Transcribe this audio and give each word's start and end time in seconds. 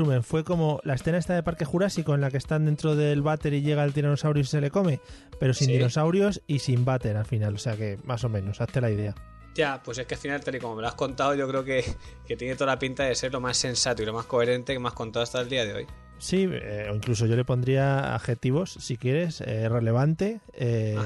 Resumen, 0.00 0.22
fue 0.22 0.44
como 0.44 0.80
la 0.84 0.94
escena 0.94 1.18
esta 1.18 1.34
de 1.34 1.42
Parque 1.42 1.64
Jurásico 1.64 2.14
en 2.14 2.20
la 2.20 2.30
que 2.30 2.36
están 2.38 2.64
dentro 2.64 2.96
del 2.96 3.22
váter 3.22 3.54
y 3.54 3.62
llega 3.62 3.84
el 3.84 3.92
tiranosaurio 3.92 4.42
y 4.42 4.46
se 4.46 4.60
le 4.60 4.70
come, 4.70 5.00
pero 5.38 5.54
sin 5.54 5.66
Sí. 5.68 5.72
dinosaurios 5.74 6.42
y 6.46 6.58
sin 6.60 6.84
váter 6.84 7.16
al 7.16 7.26
final, 7.26 7.54
o 7.54 7.58
sea 7.58 7.76
que 7.76 7.98
más 8.04 8.24
o 8.24 8.28
menos, 8.28 8.60
hazte 8.60 8.80
la 8.80 8.90
idea. 8.90 9.14
Ya, 9.54 9.82
pues 9.82 9.98
es 9.98 10.06
que 10.06 10.14
al 10.14 10.20
final, 10.20 10.40
tal 10.42 10.54
y 10.54 10.58
como 10.60 10.76
me 10.76 10.82
lo 10.82 10.88
has 10.88 10.94
contado, 10.94 11.34
yo 11.34 11.46
creo 11.48 11.64
que, 11.64 11.84
que 12.26 12.36
tiene 12.36 12.54
toda 12.54 12.66
la 12.72 12.78
pinta 12.78 13.04
de 13.04 13.14
ser 13.14 13.32
lo 13.32 13.40
más 13.40 13.56
sensato 13.56 14.02
y 14.02 14.06
lo 14.06 14.12
más 14.12 14.26
coherente 14.26 14.72
que 14.72 14.78
me 14.78 14.88
has 14.88 14.94
contado 14.94 15.22
hasta 15.22 15.40
el 15.40 15.48
día 15.48 15.64
de 15.64 15.74
hoy. 15.74 15.86
Sí, 16.18 16.48
eh, 16.50 16.88
o 16.90 16.94
incluso 16.94 17.26
yo 17.26 17.34
le 17.34 17.44
pondría 17.44 18.14
adjetivos, 18.14 18.72
si 18.74 18.96
quieres, 18.96 19.40
eh, 19.40 19.68
relevante 19.68 20.40
eh, 20.52 20.96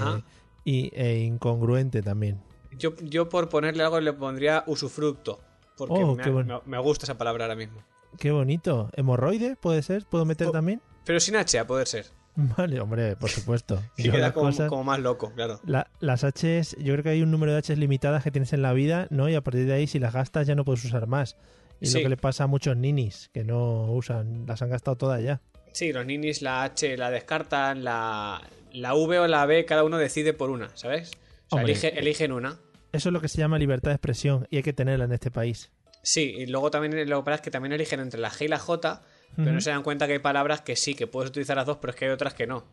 y, 0.65 0.91
e 0.95 1.21
incongruente 1.21 2.03
también. 2.03 2.43
Yo, 2.77 2.95
yo 2.97 3.29
por 3.29 3.49
ponerle 3.49 3.83
algo 3.85 4.01
le 4.01 4.13
pondría 4.13 4.65
usufructo. 4.67 5.41
Porque 5.77 6.05
Oh, 6.05 6.15
me, 6.15 6.31
bueno. 6.31 6.63
me- 6.67 6.77
me 6.77 6.83
gusta 6.83 7.05
esa 7.07 7.19
palabra 7.19 7.45
ahora 7.47 7.57
mismo. 7.57 7.83
Qué 8.19 8.31
bonito. 8.31 8.91
¿Hemorroide 8.95 9.57
puede 9.57 9.83
ser? 9.83 10.05
¿Puedo 10.07 10.25
meter 10.25 10.49
Oh. 10.49 10.53
también? 10.53 10.81
Pero 11.05 11.21
sin 11.21 11.37
H, 11.37 11.59
a 11.59 11.67
poder 11.67 11.87
ser. 11.87 12.07
Vale, 12.37 12.81
hombre, 12.81 13.15
por 13.17 13.31
supuesto. 13.31 13.81
Yo 13.97 14.11
queda 14.13 14.33
como, 14.33 14.47
cosas- 14.47 14.69
como 14.69 14.83
más 14.85 14.99
loco, 14.99 15.33
claro. 15.35 15.61
La- 15.65 15.89
las 16.01 16.25
Hs, 16.25 16.77
yo 16.81 16.93
creo 16.95 17.03
que 17.05 17.11
hay 17.11 17.23
un 17.23 17.31
número 17.31 17.53
de 17.55 17.61
Hs 17.63 17.79
limitadas 17.79 18.25
que 18.25 18.31
tienes 18.33 18.53
en 18.53 18.63
la 18.63 18.73
vida, 18.73 19.07
¿no? 19.11 19.29
Y 19.29 19.35
a 19.37 19.41
partir 19.43 19.67
de 19.67 19.73
ahí, 19.75 19.87
si 19.87 19.99
las 20.01 20.13
gastas, 20.15 20.47
ya 20.47 20.55
no 20.57 20.65
puedes 20.65 20.85
usar 20.85 21.07
más. 21.07 21.37
Y 21.81 21.87
Sí. 21.87 21.99
lo 21.99 22.03
que 22.05 22.09
le 22.09 22.17
pasa 22.17 22.45
a 22.45 22.47
muchos 22.49 22.77
ninis, 22.77 23.31
que 23.33 23.45
no 23.45 23.93
usan, 23.93 24.47
las 24.47 24.63
han 24.63 24.71
gastado 24.71 24.97
todas 24.97 25.23
ya. 25.23 25.41
Sí, 25.73 25.93
los 25.93 26.07
ninis 26.07 26.41
la 26.43 26.63
H 26.65 26.97
la 26.97 27.11
descartan, 27.11 27.85
la, 27.85 28.41
la 28.73 28.95
V 28.95 29.19
o 29.21 29.27
la 29.29 29.45
B, 29.47 29.65
cada 29.65 29.85
uno 29.85 29.99
decide 29.99 30.33
por 30.33 30.51
una, 30.51 30.71
¿sabes? 30.77 31.13
O 31.51 31.57
sea, 31.57 31.65
elige- 31.65 31.93
eligen 31.99 32.33
una. 32.33 32.59
Eso 32.93 33.09
es 33.09 33.13
lo 33.13 33.21
que 33.21 33.29
se 33.29 33.39
llama 33.39 33.59
libertad 33.59 33.91
de 33.91 33.97
expresión 33.97 34.47
y 34.51 34.57
hay 34.57 34.63
que 34.63 34.73
tenerla 34.73 35.05
en 35.05 35.13
este 35.13 35.31
país. 35.31 35.71
Sí, 36.05 36.35
y 36.37 36.47
luego 36.47 36.71
también 36.71 37.09
lo 37.09 37.21
que 37.21 37.25
pasa 37.25 37.35
es 37.37 37.41
que 37.41 37.51
también 37.51 37.73
eligen 37.73 37.99
entre 37.99 38.21
la 38.21 38.31
G 38.31 38.45
y 38.45 38.49
la 38.49 38.59
J, 38.59 39.03
pero 39.37 39.53
no 39.53 39.61
se 39.61 39.71
dan 39.71 39.83
cuenta 39.83 40.07
que 40.07 40.13
hay 40.13 40.19
palabras 40.21 40.61
que 40.61 40.77
sí, 40.77 40.95
que 40.95 41.07
puedes 41.09 41.31
utilizar 41.31 41.57
las 41.57 41.67
dos, 41.67 41.79
pero 41.79 41.91
es 41.93 41.97
que 41.97 42.05
hay 42.05 42.11
otras 42.13 42.35
que 42.35 42.47
no. 42.47 42.65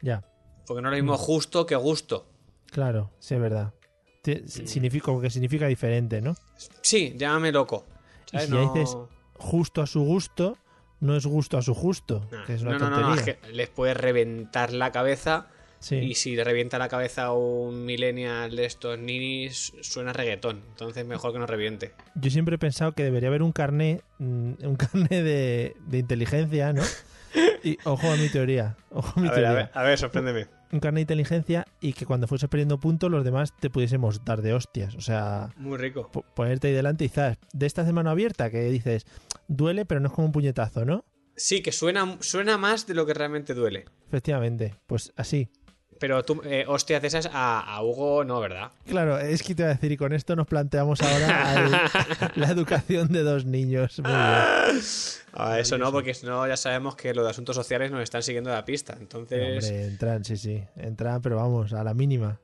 Ya, 0.00 0.24
Porque 0.66 0.80
no 0.82 0.88
es 0.88 0.92
lo 0.96 1.02
Mm. 1.02 1.06
mismo 1.06 1.18
justo 1.18 1.66
que 1.66 1.76
gusto. 1.76 2.28
claro, 2.70 3.10
sí, 3.20 3.34
es 3.34 3.40
verdad. 3.40 3.72
Ti- 4.22 4.42
Significa, 4.46 5.04
como 5.06 5.20
que 5.20 5.28
significa 5.30 5.66
diferente, 5.66 6.20
¿no? 6.22 6.34
Sí, 6.80 7.14
llámame 7.16 7.52
loco. 7.52 7.86
Y 8.32 8.38
si 8.38 8.48
No- 8.50 8.56
ya 8.56 8.62
dices 8.72 8.96
justo 9.34 9.82
a 9.82 9.86
su 9.86 10.00
gusto, 10.02 10.56
no 11.00 11.16
es 11.16 11.26
gusto 11.26 11.58
a 11.58 11.62
su 11.62 11.74
justo, 11.74 12.26
que 12.46 12.54
es 12.54 12.62
una 12.62 12.72
no, 12.72 12.78
no, 12.78 12.90
no, 12.90 12.96
tontería. 12.96 13.14
no, 13.24 13.30
es 13.30 13.38
que 13.44 13.52
les 13.52 13.68
puedes 13.68 13.96
reventar 13.96 14.72
la 14.72 14.90
cabeza 14.92 15.48
Sí. 15.82 15.96
y 15.96 16.14
si 16.14 16.34
le 16.36 16.44
revienta 16.44 16.78
la 16.78 16.88
cabeza 16.88 17.24
a 17.24 17.32
un 17.32 17.84
millennial 17.84 18.54
de 18.56 18.64
estos 18.64 18.98
ninis 18.98 19.72
suena 19.82 20.12
reggaetón. 20.12 20.62
Entonces 20.70 21.04
mejor 21.06 21.32
que 21.32 21.38
no 21.38 21.46
reviente. 21.46 21.92
Yo 22.14 22.30
siempre 22.30 22.54
he 22.54 22.58
pensado 22.58 22.92
que 22.92 23.04
debería 23.04 23.28
haber 23.28 23.42
un 23.42 23.52
carné, 23.52 24.00
mm, 24.18 24.52
un 24.64 24.76
carné 25.10 25.22
de, 25.22 25.76
de 25.86 25.98
inteligencia, 25.98 26.72
¿no? 26.72 26.82
Y 27.64 27.78
ojo 27.84 28.10
a 28.10 28.16
mi 28.16 28.28
teoría, 28.28 28.76
ojo 28.90 29.18
a 29.18 29.22
mi 29.22 29.28
A 29.28 29.30
ver, 29.32 29.40
teoría. 29.40 29.50
a 29.50 29.54
ver, 29.64 29.70
a 29.74 29.82
ver, 29.82 29.98
sorpréndeme. 29.98 30.46
Un 30.70 30.80
carné 30.80 30.98
de 30.98 31.02
inteligencia 31.02 31.66
y 31.80 31.92
que 31.94 32.06
cuando 32.06 32.26
fuese 32.26 32.48
perdiendo 32.48 32.78
puntos 32.80 33.10
los 33.10 33.24
demás 33.24 33.54
te 33.58 33.68
pudiésemos 33.70 34.24
dar 34.24 34.40
de 34.42 34.54
hostias. 34.54 34.94
O 34.94 35.00
sea, 35.00 35.50
Muy 35.56 35.76
rico. 35.78 36.10
po- 36.12 36.24
ponerte 36.34 36.68
ahí 36.68 36.74
delante 36.74 37.04
y 37.04 37.08
quizás 37.08 37.38
de 37.52 37.66
esta 37.66 37.84
de 37.84 37.92
mano 37.92 38.10
abierta 38.10 38.50
que 38.50 38.62
dices, 38.70 39.04
duele 39.48 39.84
pero 39.84 40.00
no 40.00 40.08
es 40.08 40.14
como 40.14 40.26
un 40.26 40.32
puñetazo, 40.32 40.84
¿no? 40.84 41.04
Sí, 41.36 41.62
que 41.62 41.72
suena, 41.72 42.18
suena 42.20 42.58
más 42.58 42.86
de 42.86 42.94
lo 42.94 43.06
que 43.06 43.14
realmente 43.14 43.54
duele. 43.54 43.86
Efectivamente, 44.08 44.74
pues 44.86 45.12
así. 45.16 45.48
Pero 46.02 46.24
tú, 46.24 46.42
eh, 46.44 46.64
hostias 46.66 47.00
de 47.00 47.06
esas 47.06 47.30
a, 47.32 47.60
a 47.60 47.80
Hugo 47.80 48.24
no, 48.24 48.40
¿verdad? 48.40 48.72
Claro, 48.88 49.20
es 49.20 49.40
que 49.44 49.54
te 49.54 49.62
voy 49.62 49.70
a 49.70 49.74
decir, 49.74 49.92
y 49.92 49.96
con 49.96 50.12
esto 50.12 50.34
nos 50.34 50.48
planteamos 50.48 51.00
ahora 51.00 51.88
la 52.34 52.48
educación 52.48 53.12
de 53.12 53.22
dos 53.22 53.44
niños. 53.44 54.00
Muy 54.00 54.10
bien. 54.10 54.82
Ah, 55.32 55.58
eso 55.60 55.78
no, 55.78 55.92
porque 55.92 56.12
si 56.12 56.26
no 56.26 56.44
ya 56.48 56.56
sabemos 56.56 56.96
que 56.96 57.14
los 57.14 57.24
de 57.24 57.30
asuntos 57.30 57.54
sociales 57.54 57.92
nos 57.92 58.02
están 58.02 58.24
siguiendo 58.24 58.50
la 58.50 58.64
pista. 58.64 58.96
Entonces 58.98 59.64
Hombre, 59.64 59.84
entran, 59.84 60.24
sí, 60.24 60.36
sí, 60.36 60.64
entran, 60.74 61.22
pero 61.22 61.36
vamos, 61.36 61.72
a 61.72 61.84
la 61.84 61.94
mínima. 61.94 62.40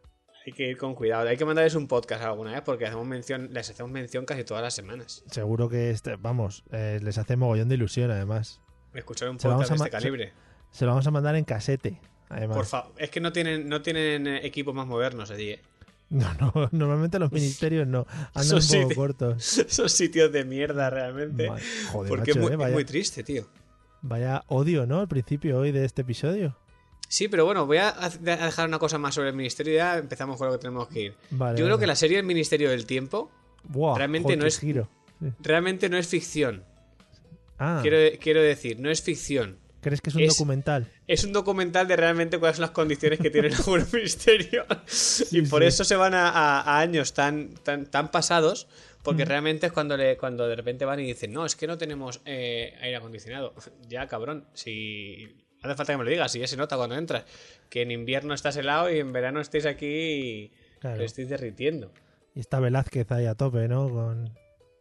hay 0.47 0.53
que 0.53 0.69
ir 0.71 0.77
con 0.77 0.95
cuidado. 0.95 1.29
Hay 1.29 1.37
que 1.37 1.45
mandarles 1.45 1.75
un 1.75 1.89
podcast 1.89 2.23
alguna 2.23 2.53
vez 2.53 2.63
porque 2.65 2.87
hacemos 2.87 3.09
mención, 3.09 3.49
les 3.53 3.69
hacemos 3.69 3.91
mención 3.91 4.25
casi 4.25 4.45
todas 4.45 4.63
las 4.63 4.75
semanas. 4.75 5.25
Seguro 5.33 5.69
que, 5.69 5.91
este, 5.91 6.15
vamos, 6.15 6.63
eh, 6.71 7.01
les 7.03 7.19
hace 7.19 7.35
mogollón 7.35 7.69
de 7.69 7.75
ilusión, 7.75 8.09
además. 8.13 8.61
Escuchar 8.95 9.31
un 9.31 9.41
Se 9.41 9.49
podcast 9.49 9.71
de 9.71 9.77
este 9.79 9.91
calibre. 9.91 10.33
Se 10.71 10.85
lo 10.85 10.93
vamos 10.93 11.09
a 11.09 11.11
mandar 11.11 11.35
en 11.35 11.43
casete, 11.43 12.01
además. 12.29 12.57
Por 12.57 12.67
favor, 12.67 12.93
es 12.99 13.11
que 13.11 13.21
no 13.21 13.33
tienen, 13.33 13.69
no 13.69 13.83
tienen 13.83 14.27
eh, 14.27 14.47
equipos 14.47 14.75
más 14.75 14.87
modernos 14.87 15.31
allí. 15.31 15.51
eh. 15.51 15.61
No, 16.11 16.33
no, 16.35 16.69
normalmente 16.73 17.19
los 17.19 17.31
ministerios 17.33 17.87
no, 17.87 18.07
andan 18.35 18.59
Eso 18.59 18.77
un 18.77 18.83
poco 18.83 18.89
te- 18.89 18.95
cortos. 18.95 19.59
Esos 19.59 19.93
sitios 19.93 20.33
de 20.33 20.45
mierda 20.45 20.89
realmente. 20.91 21.49
Ma- 21.51 21.59
Joder, 21.93 22.09
porque 22.09 22.31
macho, 22.31 22.31
es, 22.33 22.37
muy, 22.39 22.51
eh, 22.51 22.53
es 22.55 22.59
vaya, 22.59 22.75
muy 22.75 22.85
triste, 22.85 23.23
tío. 23.23 23.47
vaya 24.03 24.43
odio, 24.49 24.87
¿no? 24.87 25.01
Al 25.01 25.09
principio 25.09 25.59
hoy 25.59 25.73
de 25.73 25.85
este 25.85 26.03
episodio. 26.03 26.57
Sí, 27.11 27.29
pero 27.29 27.47
bueno, 27.47 27.65
voy 27.67 27.79
a 27.79 27.95
dejar 28.21 28.69
una 28.69 28.79
cosa 28.79 28.99
más 28.99 29.15
sobre 29.15 29.31
el 29.31 29.35
ministerio 29.35 29.73
y 29.73 29.77
ya 29.77 29.97
empezamos 29.97 30.37
con 30.37 30.47
lo 30.49 30.53
que 30.53 30.59
tenemos 30.59 30.89
que 30.89 31.01
ir. 31.01 31.15
Vale, 31.31 31.59
Yo 31.59 31.65
creo 31.65 31.79
que 31.79 31.87
la 31.87 31.97
serie 31.97 32.19
El 32.19 32.27
Ministerio 32.27 32.69
del 32.69 32.85
Tiempo 32.85 33.31
Buah, 33.65 33.97
realmente 33.97 34.25
joder, 34.27 34.39
no 34.39 34.47
es- 34.47 34.59
giro. 34.61 34.89
Realmente 35.41 35.89
no 35.89 35.97
es 35.97 36.07
ficción. 36.07 36.65
Ah, 37.59 37.79
Quiero, 37.83 37.97
quiero 38.21 38.41
decir, 38.43 38.79
no 38.79 38.91
es 38.91 39.03
ficción. 39.03 39.57
¿Crees 39.81 40.01
que 40.01 40.11
es 40.11 40.17
un 40.17 40.23
es- 40.23 40.29
documental? 40.37 40.91
Es 41.07 41.25
un 41.25 41.33
documental 41.33 41.87
de 41.89 41.97
realmente 41.97 42.39
cuáles 42.39 42.57
son 42.57 42.63
las 42.63 42.71
condiciones 42.73 43.19
que 43.19 43.31
tiene 43.31 43.49
el 43.49 43.55
algunos 43.55 43.93
ministerio. 43.93 44.65
y 45.31 45.43
por 45.43 45.63
sí. 45.63 45.69
eso 45.69 45.85
se 45.85 45.97
van 45.97 46.15
a, 46.15 46.29
a- 46.29 46.61
a 46.61 46.81
años 46.81 47.15
tan, 47.15 47.55
tan, 47.63 47.87
tan 47.87 48.11
pasados. 48.11 48.69
Porque 49.03 49.25
realmente 49.25 49.67
es 49.69 49.73
cuando, 49.73 49.97
le, 49.97 50.19
cuando 50.19 50.47
de 50.49 50.55
repente 50.57 50.85
van 50.85 51.01
y 51.01 51.05
dicen, 51.05 51.33
no, 51.33 51.47
es 51.47 51.57
que 51.57 51.67
no 51.67 51.79
tenemos 51.79 52.21
eh, 52.27 52.75
aire 52.83 52.97
acondicionado. 52.97 53.55
ya, 53.89 54.07
cabrón, 54.07 54.45
si... 54.55 55.35
Hace 55.63 55.75
falta 55.75 55.93
que 55.93 55.97
me 55.99 56.05
lo 56.05 56.11
digas, 56.11 56.31
si 56.31 56.39
ya 56.41 56.47
se 56.47 56.57
nota 56.57 56.77
cuando 56.77 56.95
entras. 56.97 57.25
Que 57.71 57.83
en 57.83 57.91
invierno 57.91 58.35
estás 58.35 58.57
helado 58.57 58.91
y 58.93 58.99
en 58.99 59.13
verano 59.13 59.41
estáis 59.41 59.67
aquí 59.67 59.87
y 59.87 60.53
Claro. 60.81 60.99
lo 60.99 61.05
estáis 61.05 61.29
derritiendo. 61.29 61.91
Y 62.35 62.41
está 62.41 62.61
Velázquez 62.61 63.11
ahí 63.11 63.27
a 63.27 63.35
tope, 63.35 63.67
¿no? 63.67 63.89
Con 63.89 64.31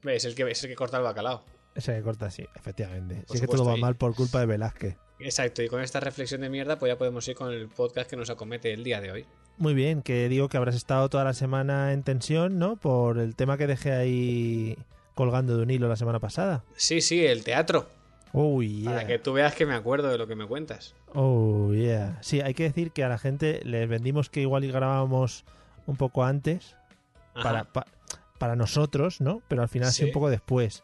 Es 0.03 0.25
el 0.25 0.35
que, 0.35 0.43
es 0.51 0.61
el 0.63 0.69
que 0.69 0.75
corta 0.75 0.97
el 0.97 1.03
bacalao. 1.03 1.43
Que 1.85 2.01
corta 2.01 2.25
así, 2.27 2.45
efectivamente. 2.55 3.23
Por 3.27 3.35
sí 3.37 3.41
que 3.41 3.47
todo 3.47 3.65
va 3.65 3.77
mal 3.77 3.95
por 3.95 4.15
culpa 4.15 4.39
de 4.39 4.45
Velázquez. 4.45 4.97
Exacto, 5.19 5.63
y 5.63 5.67
con 5.67 5.81
esta 5.81 5.99
reflexión 5.99 6.41
de 6.41 6.49
mierda, 6.49 6.77
pues 6.77 6.91
ya 6.91 6.97
podemos 6.97 7.27
ir 7.27 7.35
con 7.35 7.51
el 7.51 7.67
podcast 7.69 8.09
que 8.09 8.15
nos 8.15 8.29
acomete 8.29 8.71
el 8.73 8.83
día 8.83 9.01
de 9.01 9.11
hoy. 9.11 9.25
Muy 9.57 9.73
bien, 9.73 10.03
que 10.03 10.29
digo 10.29 10.49
que 10.49 10.57
habrás 10.57 10.75
estado 10.75 11.09
toda 11.09 11.23
la 11.23 11.33
semana 11.33 11.93
en 11.93 12.03
tensión, 12.03 12.59
¿no? 12.59 12.75
Por 12.75 13.17
el 13.17 13.35
tema 13.35 13.57
que 13.57 13.65
dejé 13.65 13.93
ahí 13.93 14.77
colgando 15.15 15.57
de 15.57 15.63
un 15.63 15.71
hilo 15.71 15.87
la 15.87 15.95
semana 15.95 16.19
pasada. 16.19 16.63
Sí, 16.75 17.01
sí, 17.01 17.25
el 17.25 17.43
teatro. 17.43 17.87
Oh, 18.33 18.61
yeah. 18.61 18.91
Para 18.91 19.07
que 19.07 19.17
tú 19.17 19.33
veas 19.33 19.55
que 19.55 19.65
me 19.65 19.73
acuerdo 19.73 20.09
de 20.09 20.17
lo 20.19 20.27
que 20.27 20.35
me 20.35 20.45
cuentas. 20.45 20.93
Oh, 21.15 21.73
yeah. 21.73 22.19
Sí, 22.21 22.41
hay 22.41 22.53
que 22.53 22.63
decir 22.63 22.91
que 22.91 23.03
a 23.03 23.09
la 23.09 23.17
gente 23.17 23.61
les 23.63 23.89
vendimos 23.89 24.29
que 24.29 24.41
igual 24.41 24.63
y 24.65 24.67
grabábamos 24.71 25.45
un 25.87 25.95
poco 25.95 26.23
antes 26.23 26.75
para, 27.33 27.63
pa- 27.63 27.87
para 28.37 28.55
nosotros, 28.55 29.21
¿no? 29.21 29.41
Pero 29.47 29.63
al 29.63 29.69
final 29.69 29.89
sí. 29.91 30.01
Sí. 30.01 30.03
un 30.05 30.11
poco 30.11 30.29
después. 30.29 30.83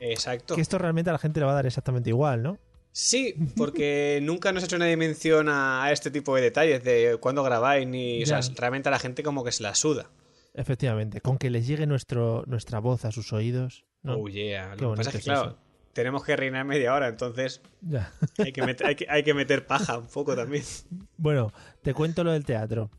Exacto. 0.00 0.54
Que 0.54 0.60
esto 0.60 0.78
realmente 0.78 1.10
a 1.10 1.12
la 1.12 1.18
gente 1.18 1.40
le 1.40 1.46
va 1.46 1.52
a 1.52 1.56
dar 1.56 1.66
exactamente 1.66 2.10
igual, 2.10 2.42
¿no? 2.42 2.58
Sí, 2.92 3.34
porque 3.56 4.20
nunca 4.22 4.52
nos 4.52 4.62
ha 4.62 4.66
hecho 4.66 4.78
nadie 4.78 4.96
mención 4.96 5.48
a, 5.48 5.90
este 5.92 6.10
tipo 6.10 6.34
de 6.34 6.42
detalles 6.42 6.82
de 6.82 7.18
cuándo 7.20 7.42
grabáis 7.42 7.86
ni... 7.86 8.22
O 8.22 8.26
sea, 8.26 8.40
realmente 8.56 8.88
a 8.88 8.92
la 8.92 8.98
gente 8.98 9.22
como 9.22 9.44
que 9.44 9.52
se 9.52 9.62
la 9.62 9.74
suda. 9.74 10.10
Efectivamente, 10.54 11.20
con 11.20 11.38
que 11.38 11.50
les 11.50 11.66
llegue 11.66 11.86
nuestro, 11.86 12.42
nuestra 12.46 12.80
voz 12.80 13.04
a 13.04 13.12
sus 13.12 13.32
oídos. 13.32 13.84
¿no? 14.02 14.14
Oh, 14.14 14.28
yeah. 14.28 14.74
Lo 14.74 14.74
que 14.74 14.76
pasa 14.76 14.88
bonito 14.88 15.02
es 15.02 15.08
que, 15.12 15.18
es 15.18 15.24
claro, 15.24 15.50
eso. 15.50 15.58
tenemos 15.92 16.24
que 16.24 16.36
reinar 16.36 16.64
media 16.64 16.92
hora, 16.92 17.08
entonces 17.08 17.60
Ya. 17.82 18.12
hay 18.38 18.52
que, 18.52 18.62
meter, 18.66 18.86
hay, 18.86 18.96
que, 18.96 19.06
hay 19.08 19.22
que 19.22 19.34
meter 19.34 19.66
paja 19.66 19.98
un 19.98 20.08
poco 20.08 20.34
también. 20.34 20.64
Bueno, 21.16 21.52
te 21.82 21.94
cuento 21.94 22.24
lo 22.24 22.32
del 22.32 22.44
teatro. 22.44 22.90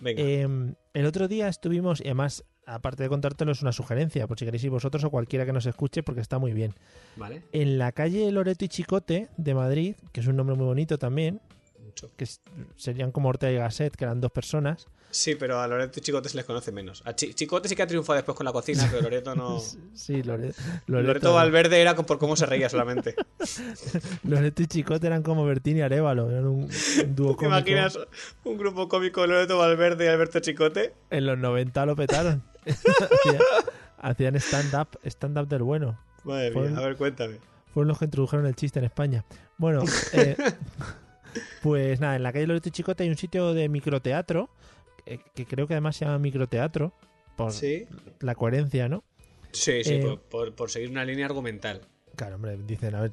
Venga. 0.00 0.22
Eh, 0.22 0.74
el 0.92 1.06
otro 1.06 1.28
día 1.28 1.48
estuvimos, 1.48 2.00
y 2.00 2.04
además, 2.04 2.44
aparte 2.68 3.02
de 3.02 3.08
contártelo, 3.08 3.52
es 3.52 3.62
una 3.62 3.72
sugerencia, 3.72 4.26
por 4.26 4.38
si 4.38 4.44
queréis 4.44 4.62
ir 4.64 4.70
vosotros 4.70 5.02
o 5.04 5.10
cualquiera 5.10 5.44
que 5.46 5.52
nos 5.52 5.66
escuche, 5.66 6.02
porque 6.02 6.20
está 6.20 6.38
muy 6.38 6.52
bien. 6.52 6.74
Vale. 7.16 7.42
En 7.52 7.78
la 7.78 7.92
calle 7.92 8.30
Loreto 8.30 8.64
y 8.64 8.68
Chicote 8.68 9.28
de 9.36 9.54
Madrid, 9.54 9.96
que 10.12 10.20
es 10.20 10.26
un 10.26 10.36
nombre 10.36 10.54
muy 10.56 10.66
bonito 10.66 10.98
también, 10.98 11.40
Mucho. 11.84 12.10
que 12.16 12.26
serían 12.76 13.10
como 13.10 13.28
Ortega 13.30 13.52
y 13.52 13.56
Gasset, 13.56 13.96
que 13.96 14.04
eran 14.04 14.20
dos 14.20 14.30
personas. 14.30 14.86
Sí, 15.10 15.36
pero 15.36 15.58
a 15.58 15.66
Loreto 15.66 16.00
y 16.00 16.02
Chicote 16.02 16.28
se 16.28 16.36
les 16.36 16.44
conoce 16.44 16.70
menos. 16.70 17.00
A 17.06 17.14
Chi- 17.16 17.32
Chicote 17.32 17.66
sí 17.66 17.74
que 17.74 17.82
ha 17.82 17.86
triunfado 17.86 18.16
después 18.16 18.36
con 18.36 18.44
la 18.44 18.52
cocina, 18.52 18.86
pero 18.90 19.00
Loreto 19.02 19.34
no. 19.34 19.58
Sí, 19.94 20.22
Lore- 20.22 20.52
Loreto, 20.86 21.06
Loreto 21.08 21.32
Valverde 21.32 21.80
era 21.80 21.96
por 21.96 22.18
cómo 22.18 22.36
se 22.36 22.44
reía 22.44 22.68
solamente. 22.68 23.14
Loreto 24.24 24.62
y 24.62 24.66
Chicote 24.66 25.06
eran 25.06 25.22
como 25.22 25.46
Bertín 25.46 25.78
y 25.78 25.80
Arevalo, 25.80 26.30
eran 26.30 26.46
un, 26.46 26.64
un 26.64 27.14
dúo 27.16 27.30
¿Te 27.36 27.36
cómico. 27.36 27.46
imaginas 27.46 27.98
un 28.44 28.58
grupo 28.58 28.86
cómico 28.88 29.22
de 29.22 29.28
Loreto 29.28 29.56
Valverde 29.56 30.04
y 30.04 30.08
Alberto 30.08 30.40
Chicote? 30.40 30.92
En 31.10 31.24
los 31.24 31.38
90 31.38 31.86
lo 31.86 31.96
petaron. 31.96 32.42
Hacían- 32.68 33.42
Hacían 34.00 34.36
stand-up, 34.36 34.98
stand-up 35.04 35.48
del 35.48 35.62
bueno. 35.62 35.98
Madre 36.24 36.52
Fueron- 36.52 36.72
mía, 36.72 36.80
a 36.80 36.86
ver, 36.86 36.96
cuéntame. 36.96 37.36
Fueron 37.74 37.88
los 37.88 37.98
que 37.98 38.04
introdujeron 38.06 38.46
el 38.46 38.54
chiste 38.54 38.78
en 38.78 38.84
España. 38.84 39.24
Bueno, 39.56 39.82
eh, 40.12 40.36
pues 41.62 42.00
nada, 42.00 42.16
en 42.16 42.22
la 42.22 42.32
calle 42.32 42.46
Loreto 42.46 42.68
y 42.68 42.72
Chicote 42.72 43.02
hay 43.04 43.08
un 43.10 43.16
sitio 43.16 43.54
de 43.54 43.68
microteatro, 43.68 44.48
eh, 45.06 45.18
que 45.34 45.46
creo 45.46 45.66
que 45.66 45.74
además 45.74 45.96
se 45.96 46.04
llama 46.04 46.18
microteatro, 46.18 46.92
por 47.36 47.52
Sí, 47.52 47.86
la 48.20 48.34
coherencia, 48.34 48.88
¿no? 48.88 49.04
sí, 49.52 49.82
sí, 49.84 49.94
Eh, 49.94 50.00
por, 50.02 50.20
por- 50.20 50.54
por 50.54 50.70
seguir 50.70 50.90
una 50.90 51.04
línea 51.04 51.26
argumental. 51.26 51.80
Claro, 52.16 52.36
hombre, 52.36 52.56
dicen, 52.66 52.94
a 52.94 53.02
ver, 53.02 53.12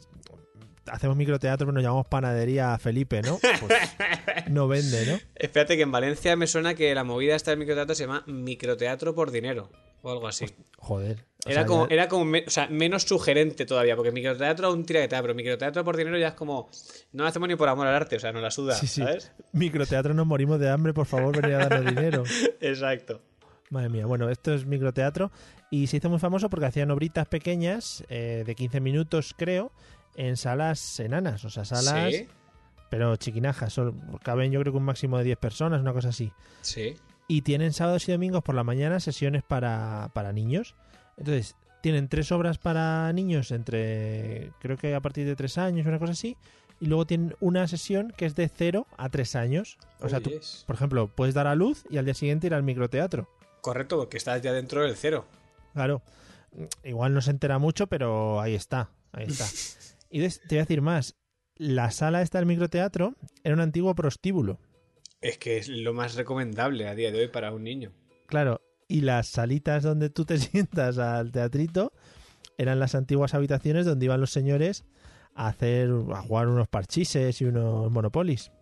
hacemos 0.91 1.15
microteatro, 1.17 1.65
pero 1.67 1.73
nos 1.73 1.83
llamamos 1.83 2.07
panadería 2.07 2.77
Felipe, 2.77 3.21
¿no? 3.21 3.37
Pues 3.39 3.73
no 4.49 4.67
vende, 4.67 5.05
¿no? 5.05 5.17
Espérate 5.35 5.75
que 5.75 5.83
en 5.83 5.91
Valencia 5.91 6.35
me 6.35 6.47
suena 6.47 6.73
que 6.75 6.93
la 6.95 7.03
movida 7.03 7.35
esta 7.35 7.51
del 7.51 7.59
microteatro 7.59 7.95
se 7.95 8.03
llama 8.03 8.23
microteatro 8.27 9.13
por 9.15 9.31
dinero 9.31 9.69
o 10.01 10.11
algo 10.11 10.27
así. 10.27 10.45
Joder. 10.77 11.25
Era 11.45 11.61
sea, 11.61 11.65
como, 11.65 11.87
ya- 11.87 11.93
era 11.93 12.07
como 12.07 12.25
me- 12.25 12.43
o 12.47 12.49
sea, 12.49 12.67
menos 12.69 13.03
sugerente 13.03 13.65
todavía, 13.65 13.95
porque 13.95 14.11
microteatro 14.11 14.67
aún 14.67 14.83
tira 14.85 14.99
que 15.01 15.07
te 15.07 15.21
pero 15.21 15.35
microteatro 15.35 15.83
por 15.83 15.95
dinero 15.97 16.17
ya 16.17 16.29
es 16.29 16.33
como. 16.33 16.69
No 17.11 17.23
lo 17.23 17.29
hacemos 17.29 17.47
ni 17.49 17.55
por 17.55 17.69
amor 17.69 17.85
al 17.87 17.93
arte, 17.95 18.15
o 18.15 18.19
sea, 18.19 18.31
no 18.31 18.41
la 18.41 18.49
suda, 18.51 18.73
Sí, 18.75 18.87
sí. 18.87 19.01
¿sabes? 19.01 19.31
Microteatro 19.51 20.13
nos 20.15 20.25
morimos 20.25 20.59
de 20.59 20.69
hambre, 20.69 20.93
por 20.93 21.05
favor, 21.05 21.39
venid 21.39 21.53
a 21.55 21.67
darnos 21.69 21.85
dinero. 21.95 22.23
Exacto. 22.61 23.21
Madre 23.69 23.89
mía, 23.89 24.05
bueno, 24.05 24.29
esto 24.29 24.53
es 24.53 24.65
microteatro 24.65 25.31
y 25.71 25.87
se 25.87 25.97
hizo 25.97 26.09
muy 26.09 26.19
famoso 26.19 26.49
porque 26.49 26.67
hacían 26.67 26.91
obritas 26.91 27.27
pequeñas 27.27 28.03
eh, 28.09 28.43
de 28.45 28.55
15 28.55 28.79
minutos, 28.79 29.33
creo, 29.37 29.71
en 30.15 30.37
salas 30.37 30.99
enanas, 30.99 31.43
o 31.45 31.49
sea, 31.49 31.65
salas, 31.65 32.13
Sí, 32.13 32.27
pero 32.89 33.15
chiquinajas, 33.17 33.73
solo- 33.73 33.95
caben 34.23 34.51
yo 34.51 34.59
creo 34.61 34.71
que 34.73 34.77
un 34.77 34.85
máximo 34.85 35.17
de 35.17 35.23
10 35.25 35.37
personas, 35.37 35.81
una 35.81 35.93
cosa 35.93 36.09
así. 36.09 36.31
sí. 36.61 36.95
Y 37.27 37.41
tienen 37.41 37.73
sábados 37.73 38.07
y 38.07 38.11
domingos 38.11 38.43
por 38.43 38.53
la 38.53 38.63
mañana 38.63 38.99
sesiones 38.99 39.41
para, 39.41 40.11
para 40.13 40.31
niños. 40.31 40.75
Entonces, 41.17 41.55
tienen 41.81 42.07
tres 42.07 42.31
obras 42.31 42.59
para 42.59 43.11
niños 43.13 43.49
entre, 43.49 44.51
creo 44.59 44.77
que 44.77 44.93
a 44.93 45.01
partir 45.01 45.25
de 45.25 45.35
3 45.35 45.57
años, 45.57 45.87
una 45.87 45.97
cosa 45.97 46.11
así, 46.11 46.37
y 46.79 46.85
luego 46.85 47.07
tienen 47.07 47.35
una 47.39 47.67
sesión 47.67 48.13
que 48.15 48.27
es 48.27 48.35
de 48.35 48.47
0 48.47 48.85
a 48.97 49.09
3 49.09 49.35
años. 49.37 49.79
O 50.01 50.07
sea, 50.09 50.19
tú, 50.19 50.31
por 50.67 50.75
ejemplo, 50.75 51.07
puedes 51.07 51.33
dar 51.33 51.47
a 51.47 51.55
luz 51.55 51.83
y 51.89 51.97
al 51.97 52.05
día 52.05 52.13
siguiente 52.13 52.45
ir 52.45 52.53
al 52.53 52.61
microteatro. 52.61 53.27
Correcto, 53.61 53.97
porque 53.97 54.17
estás 54.17 54.41
ya 54.43 54.53
dentro 54.53 54.83
del 54.83 54.95
cero. 54.95 55.25
Claro. 55.73 56.03
Igual 56.83 57.13
no 57.15 57.21
se 57.21 57.31
entera 57.31 57.57
mucho, 57.57 57.87
pero 57.87 58.39
ahí 58.39 58.53
está. 58.53 58.89
Ahí 59.11 59.25
está. 59.27 59.45
Y 60.15 60.19
te 60.19 60.39
voy 60.51 60.59
a 60.59 60.61
decir 60.61 60.81
más. 60.81 61.17
La 61.57 61.91
sala 61.91 62.21
esta 62.21 62.37
del 62.37 62.47
microteatro 62.47 63.15
era 63.43 63.53
un 63.53 63.59
antiguo 63.59 63.93
prostíbulo. 63.95 64.61
Es 65.19 65.37
que 65.37 65.57
es 65.57 65.67
lo 65.67 65.93
más 65.93 66.15
recomendable 66.15 66.87
a 66.87 66.95
día 66.95 67.11
de 67.11 67.19
hoy 67.19 67.27
para 67.27 67.51
un 67.51 67.65
niño. 67.65 67.91
Claro. 68.25 68.61
Y 68.87 69.01
las 69.01 69.27
salitas 69.27 69.83
donde 69.83 70.09
tú 70.09 70.23
te 70.23 70.37
sientas 70.39 70.99
al 70.99 71.33
teatrito 71.33 71.91
eran 72.57 72.79
las 72.79 72.95
antiguas 72.95 73.33
habitaciones 73.33 73.85
donde 73.85 74.05
iban 74.05 74.21
los 74.21 74.31
señores 74.31 74.85
a 75.33 75.47
hacer, 75.47 75.89
a 76.13 76.21
jugar 76.21 76.47
unos 76.47 76.69
parchises 76.69 77.41
y 77.41 77.43
unos 77.43 77.91
monopolis. 77.91 78.53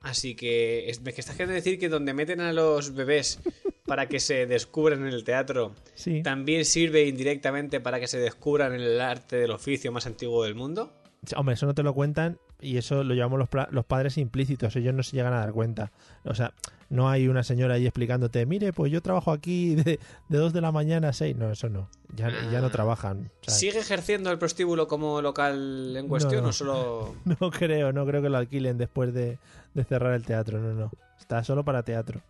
Así 0.00 0.34
que, 0.34 0.88
es, 0.88 1.00
que 1.00 1.10
estás 1.10 1.36
queriendo 1.36 1.56
decir 1.56 1.78
que 1.78 1.90
donde 1.90 2.14
meten 2.14 2.40
a 2.40 2.54
los 2.54 2.94
bebés 2.94 3.38
para 3.86 4.06
que 4.08 4.20
se 4.20 4.46
descubran 4.46 5.00
en 5.06 5.12
el 5.12 5.24
teatro, 5.24 5.74
Sí. 5.94 6.22
también 6.22 6.64
sirve 6.64 7.06
indirectamente 7.06 7.80
para 7.80 7.98
que 8.00 8.06
se 8.06 8.18
descubran 8.18 8.74
en 8.74 8.80
el 8.80 9.00
arte 9.00 9.36
del 9.36 9.50
oficio 9.50 9.90
más 9.92 10.06
antiguo 10.06 10.44
del 10.44 10.54
mundo. 10.54 10.92
Hombre, 11.36 11.54
eso 11.54 11.66
no 11.66 11.74
te 11.74 11.82
lo 11.84 11.94
cuentan 11.94 12.38
y 12.60 12.76
eso 12.78 13.04
lo 13.04 13.14
llamamos 13.14 13.48
los, 13.70 13.84
padres 13.84 14.18
implícitos. 14.18 14.74
Ellos 14.76 14.92
no 14.94 15.02
se 15.04 15.16
llegan 15.16 15.32
a 15.32 15.38
dar 15.40 15.52
cuenta. 15.52 15.92
O 16.24 16.34
sea, 16.34 16.52
no 16.90 17.08
hay 17.08 17.28
una 17.28 17.44
señora 17.44 17.74
ahí 17.74 17.86
explicándote, 17.86 18.44
mire, 18.44 18.72
pues 18.72 18.90
yo 18.90 19.00
trabajo 19.02 19.30
aquí 19.30 19.74
de, 19.76 20.00
de 20.28 20.38
2 20.38 20.52
de 20.52 20.60
la 20.60 20.72
mañana 20.72 21.10
a 21.10 21.12
6. 21.12 21.36
No, 21.36 21.50
eso 21.52 21.68
no. 21.68 21.88
Ya, 22.14 22.28
ya 22.50 22.60
no 22.60 22.66
Ah. 22.66 22.70
trabajan. 22.70 23.30
¿sabes? 23.42 23.58
¿Sigue 23.60 23.78
ejerciendo 23.78 24.30
el 24.32 24.38
prostíbulo 24.38 24.88
como 24.88 25.22
local 25.22 25.94
en 25.96 26.08
cuestión 26.08 26.42
no. 26.42 26.48
o 26.48 26.52
solo.? 26.52 27.14
No 27.40 27.50
creo, 27.50 27.92
no 27.92 28.04
creo 28.04 28.20
que 28.20 28.28
lo 28.28 28.38
alquilen 28.38 28.76
después 28.78 29.14
de, 29.14 29.38
de 29.74 29.84
cerrar 29.84 30.14
el 30.14 30.24
teatro. 30.24 30.58
No, 30.60 30.72
no. 30.74 30.90
Está 31.20 31.44
solo 31.44 31.64
para 31.64 31.84
teatro. 31.84 32.20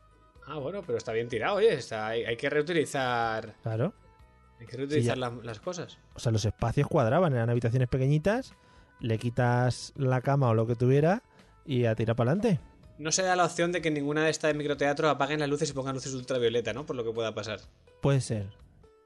Ah, 0.46 0.58
bueno, 0.58 0.82
pero 0.84 0.98
está 0.98 1.12
bien 1.12 1.28
tirado, 1.28 1.56
oye. 1.56 1.72
Está, 1.74 2.08
hay, 2.08 2.24
hay 2.24 2.36
que 2.36 2.50
reutilizar. 2.50 3.54
Claro. 3.62 3.94
Hay 4.60 4.66
que 4.66 4.76
reutilizar 4.76 5.14
Sí, 5.14 5.20
la- 5.20 5.30
las 5.42 5.60
cosas. 5.60 5.98
O 6.14 6.18
sea, 6.20 6.32
los 6.32 6.44
espacios 6.44 6.86
cuadraban, 6.88 7.32
eran 7.32 7.50
habitaciones 7.50 7.88
pequeñitas, 7.88 8.54
le 9.00 9.18
quitas 9.18 9.92
la 9.96 10.20
cama 10.20 10.48
o 10.50 10.54
lo 10.54 10.66
que 10.66 10.74
tuviera 10.76 11.22
y 11.64 11.84
a 11.86 11.94
tirar 11.94 12.16
para 12.16 12.32
adelante. 12.32 12.60
No 12.98 13.10
se 13.10 13.22
da 13.22 13.34
la 13.34 13.44
opción 13.46 13.72
de 13.72 13.80
que 13.82 13.90
ninguna 13.90 14.24
de 14.24 14.30
estas 14.30 14.52
de 14.52 14.58
microteatro 14.58 15.08
apaguen 15.08 15.40
las 15.40 15.48
luces 15.48 15.70
y 15.70 15.72
pongan 15.72 15.94
luces 15.94 16.12
ultravioleta, 16.14 16.72
¿no? 16.72 16.86
Por 16.86 16.94
lo 16.96 17.04
que 17.04 17.10
pueda 17.12 17.34
pasar. 17.34 17.60
Puede 18.00 18.20
ser. 18.20 18.50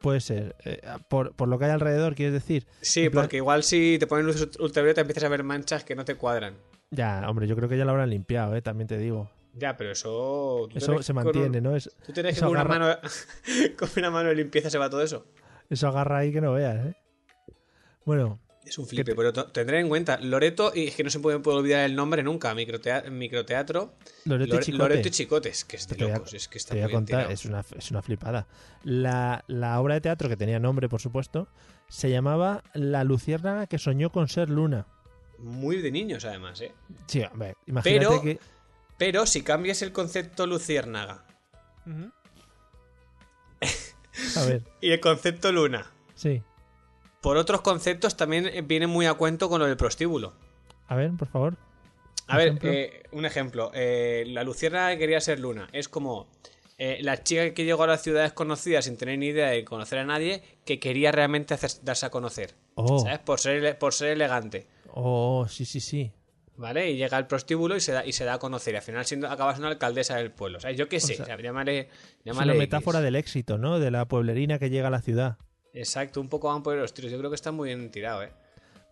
Puede 0.00 0.20
ser. 0.20 0.54
Eh, 0.64 0.80
por, 1.08 1.34
por 1.34 1.48
lo 1.48 1.58
que 1.58 1.64
hay 1.66 1.70
alrededor, 1.70 2.14
quieres 2.14 2.34
decir. 2.34 2.66
Sí, 2.82 3.08
plan- 3.08 3.24
porque 3.24 3.36
igual 3.38 3.62
si 3.62 3.96
te 3.98 4.06
ponen 4.06 4.26
luces 4.26 4.58
ultravioleta 4.58 5.00
empiezas 5.02 5.24
a 5.24 5.28
ver 5.28 5.42
manchas 5.44 5.84
que 5.84 5.94
no 5.94 6.04
te 6.04 6.16
cuadran. 6.16 6.54
Ya, 6.90 7.24
hombre, 7.28 7.46
yo 7.46 7.56
creo 7.56 7.68
que 7.68 7.78
ya 7.78 7.84
lo 7.84 7.92
habrán 7.92 8.10
limpiado, 8.10 8.54
¿eh? 8.54 8.62
también 8.62 8.86
te 8.88 8.98
digo. 8.98 9.30
Ya, 9.58 9.76
pero 9.76 9.92
eso. 9.92 10.68
Eso 10.74 11.02
se 11.02 11.12
mantiene, 11.12 11.58
un- 11.58 11.64
¿no? 11.64 11.76
Es, 11.76 11.90
Tú 12.04 12.12
tienes 12.12 12.34
que 12.34 12.40
con 12.42 12.50
una, 12.50 12.64
mano, 12.64 12.86
con 13.78 13.88
una 13.96 14.10
mano 14.10 14.28
de 14.28 14.34
limpieza 14.34 14.68
se 14.70 14.78
va 14.78 14.90
todo 14.90 15.02
eso. 15.02 15.26
eso 15.70 15.88
agarra 15.88 16.18
ahí 16.18 16.32
que 16.32 16.40
no 16.40 16.52
veas, 16.52 16.86
¿eh? 16.86 16.94
Bueno, 18.04 18.38
Es 18.64 18.78
un 18.78 18.84
¿Qué 18.84 18.90
flipe, 18.96 19.12
te- 19.12 19.16
pero 19.16 19.32
tendré 19.32 19.80
en 19.80 19.88
cuenta. 19.88 20.18
Loreto, 20.20 20.72
y 20.74 20.88
es 20.88 20.94
que 20.96 21.04
no 21.04 21.10
se 21.10 21.20
puede, 21.20 21.40
olvidar 21.44 21.84
el 21.84 21.94
nombre 21.96 22.22
nunca. 22.22 22.52
Microtea- 22.54 23.08
microteatro. 23.10 23.94
Loreto 24.24 24.56
y 24.56 24.58
Chicote. 24.60 24.78
Loreto 24.78 25.08
y 25.08 25.10
Chicotes, 25.10 25.64
que 25.64 25.76
es 25.76 25.88
de 25.88 26.04
a- 26.04 26.14
locos. 26.16 26.34
es 26.34 26.48
que 26.48 26.58
está 26.58 26.74
te 26.74 26.80
voy 26.80 26.82
a 26.82 26.86
muy 26.88 26.92
contar, 26.94 27.30
es 27.32 27.44
una, 27.44 27.64
es 27.76 27.90
una 27.90 28.02
flipada. 28.02 28.46
La, 28.82 29.44
la 29.48 29.80
obra 29.80 29.94
de 29.94 30.00
teatro, 30.00 30.28
que 30.28 30.36
tenía 30.36 30.58
nombre, 30.58 30.88
por 30.88 31.00
supuesto, 31.00 31.48
se 31.88 32.10
llamaba 32.10 32.62
La 32.74 33.04
luciérnaga 33.04 33.66
que 33.66 33.78
soñó 33.78 34.10
con 34.10 34.28
ser 34.28 34.50
luna. 34.50 34.86
Muy 35.38 35.80
de 35.82 35.90
niños, 35.90 36.24
además, 36.24 36.60
¿eh? 36.60 36.72
Sí, 37.06 37.22
hombre, 37.22 37.54
imagínate 37.66 38.06
Pero- 38.08 38.22
que... 38.22 38.38
Pero 38.98 39.26
si 39.26 39.42
cambias 39.42 39.82
el 39.82 39.92
concepto 39.92 40.46
luciérnaga 40.46 41.24
A 44.36 44.44
ver, 44.44 44.62
y 44.80 44.90
el 44.92 45.00
concepto 45.00 45.52
luna 45.52 45.90
sí. 46.14 46.42
por 47.20 47.36
otros 47.36 47.60
conceptos 47.60 48.16
también 48.16 48.46
eh, 48.46 48.62
viene 48.62 48.86
muy 48.86 49.06
a 49.06 49.14
cuento 49.14 49.48
con 49.48 49.60
lo 49.60 49.66
del 49.66 49.76
prostíbulo. 49.76 50.34
A 50.88 50.94
ver, 50.94 51.10
por 51.12 51.28
favor. 51.28 51.56
A 52.28 52.36
ver, 52.36 52.48
Ejemplo. 52.48 52.70
eh, 52.72 53.02
un 53.12 53.24
ejemplo. 53.24 53.70
Eh, 53.74 54.24
la 54.28 54.42
luciérnaga 54.44 54.90
que 54.90 54.98
quería 54.98 55.20
ser 55.20 55.38
luna. 55.40 55.68
Es 55.72 55.88
como 55.88 56.26
eh, 56.78 56.98
la 57.02 57.22
chica 57.22 57.52
que 57.54 57.64
llegó 57.64 57.84
a 57.84 57.86
las 57.88 58.02
ciudades 58.02 58.32
conocidas 58.32 58.84
sin 58.84 58.96
tener 58.96 59.18
ni 59.18 59.26
idea 59.26 59.48
de 59.50 59.64
conocer 59.64 59.98
a 59.98 60.04
nadie, 60.04 60.42
que 60.64 60.78
quería 60.80 61.12
realmente 61.12 61.54
hacer- 61.54 61.82
darse 61.82 62.06
a 62.06 62.10
conocer. 62.10 62.54
Oh, 62.74 62.98
¿Sabes? 63.00 63.18
Por 63.20 63.38
ser, 63.40 63.56
ele- 63.56 63.74
por 63.74 63.92
ser 63.94 64.08
elegante. 64.08 64.66
oh, 64.92 65.46
sí, 65.48 65.64
sí, 65.64 65.80
sí. 65.80 66.12
¿Vale? 66.56 66.90
Y 66.90 66.96
llega 66.96 67.16
al 67.18 67.26
prostíbulo 67.26 67.76
y 67.76 67.80
se 67.80 67.92
da, 67.92 68.04
y 68.06 68.12
se 68.12 68.24
da 68.24 68.34
a 68.34 68.38
conocer. 68.38 68.74
Y 68.74 68.76
al 68.78 68.82
final 68.82 69.04
siendo, 69.04 69.28
acaba 69.28 69.52
siendo 69.52 69.68
alcaldesa 69.68 70.16
del 70.16 70.30
pueblo. 70.30 70.58
¿Sabes? 70.60 70.76
Yo 70.78 70.88
qué 70.88 71.00
sé. 71.00 71.14
sea, 71.14 71.24
o 71.24 71.26
sea, 71.26 71.36
llámale, 71.38 71.88
Es 72.24 72.34
una 72.36 72.44
X. 72.46 72.58
metáfora 72.58 73.00
del 73.00 73.16
éxito, 73.16 73.58
¿no? 73.58 73.78
De 73.78 73.90
la 73.90 74.06
pueblerina 74.06 74.58
que 74.58 74.70
llega 74.70 74.88
a 74.88 74.90
la 74.90 75.02
ciudad. 75.02 75.36
Exacto, 75.74 76.20
un 76.20 76.28
poco 76.28 76.48
van 76.48 76.62
por 76.62 76.74
los 76.76 76.94
tiros. 76.94 77.10
Yo 77.12 77.18
creo 77.18 77.30
que 77.30 77.34
está 77.36 77.52
muy 77.52 77.68
bien 77.68 77.90
tirado, 77.90 78.22
¿eh? 78.22 78.30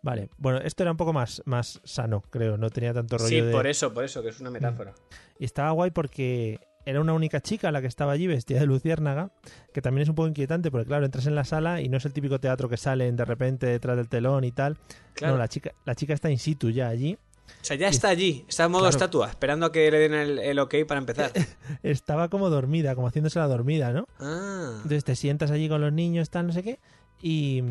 Vale, 0.03 0.29
bueno, 0.37 0.59
esto 0.59 0.83
era 0.83 0.91
un 0.91 0.99
poco 0.99 1.15
más, 1.15 1.41
más 1.47 1.81
sano, 1.85 2.21
creo. 2.29 2.59
No 2.59 2.69
tenía 2.69 2.93
tanto 2.93 3.17
rollo 3.17 3.29
Sí, 3.29 3.41
de... 3.41 3.51
por 3.51 3.67
eso, 3.67 3.95
por 3.95 4.05
eso, 4.05 4.23
que 4.23 4.29
es 4.29 4.39
una 4.41 4.51
metáfora. 4.51 4.93
Y 5.39 5.47
estaba 5.47 5.71
guay 5.71 5.91
porque 5.93 6.61
era 6.85 7.01
una 7.01 7.15
única 7.15 7.41
chica 7.41 7.73
la 7.73 7.81
que 7.81 7.87
estaba 7.87 8.13
allí 8.13 8.27
vestida 8.27 8.61
de 8.61 8.67
luciérnaga, 8.67 9.31
que 9.73 9.81
también 9.81 10.03
es 10.03 10.11
un 10.11 10.15
poco 10.15 10.29
inquietante 10.29 10.71
porque, 10.71 10.87
claro, 10.87 11.07
entras 11.07 11.27
en 11.27 11.35
la 11.35 11.45
sala 11.45 11.81
y 11.81 11.89
no 11.89 11.97
es 11.97 12.05
el 12.05 12.13
típico 12.13 12.39
teatro 12.39 12.69
que 12.69 12.77
salen 12.77 13.17
de 13.17 13.25
repente 13.25 13.67
detrás 13.67 13.97
del 13.97 14.11
telón 14.11 14.45
y 14.45 14.53
tal. 14.53 14.77
Claro. 15.15 15.33
No, 15.35 15.39
la 15.39 15.49
chica, 15.49 15.73
la 15.87 15.95
chica 15.95 16.13
está 16.13 16.31
in 16.31 16.39
situ 16.39 16.69
ya 16.69 16.89
allí. 16.89 17.17
O 17.47 17.65
sea, 17.67 17.77
ya 17.77 17.89
está 17.89 18.09
allí, 18.09 18.45
está 18.49 18.65
en 18.65 18.71
modo 18.73 18.83
Claro. 18.83 18.97
estatua, 18.97 19.29
esperando 19.31 19.67
a 19.67 19.73
que 19.73 19.91
le 19.91 19.99
den 19.99 20.15
el, 20.15 20.39
el 20.39 20.59
ok 20.59 20.75
para 20.87 20.99
empezar. 20.99 21.31
Estaba 21.83 22.29
como 22.29 22.51
dormida, 22.51 22.95
como 22.95 23.07
haciéndose 23.09 23.39
la 23.39 23.47
dormida, 23.49 23.93
¿no? 23.93 24.07
Ah, 24.19 24.73
Entonces 24.77 25.05
te 25.05 25.17
sientas 25.17 25.51
allí 25.51 25.69
con 25.69 25.81
los 25.81 25.93
niños, 25.93 26.31
tal, 26.31 26.47
no 26.47 26.53
sé 26.53 26.63
qué. 26.63 26.79
Y, 27.23 27.63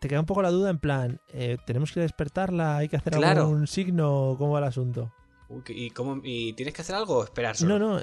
te 0.00 0.08
queda 0.08 0.18
un 0.20 0.26
poco 0.26 0.42
la 0.42 0.50
duda 0.50 0.70
en 0.70 0.78
plan, 0.78 1.20
eh, 1.32 1.58
¿tenemos 1.66 1.92
que 1.92 2.00
despertarla? 2.00 2.78
¿Hay 2.78 2.88
que 2.88 2.96
hacer 2.96 3.12
Claro. 3.12 3.42
algún 3.42 3.66
signo? 3.68 4.34
¿Cómo 4.36 4.52
va 4.52 4.58
el 4.58 4.64
asunto? 4.64 5.12
Uy, 5.48 5.62
¿qué- 5.64 5.72
¿y, 5.74 5.90
cómo, 5.90 6.20
¿Y 6.24 6.54
tienes 6.54 6.74
que 6.74 6.82
hacer 6.82 6.96
algo 6.96 7.18
o 7.18 7.24
esperar 7.24 7.56
solo? 7.56 7.78
No, 7.78 7.94
no, 7.98 8.02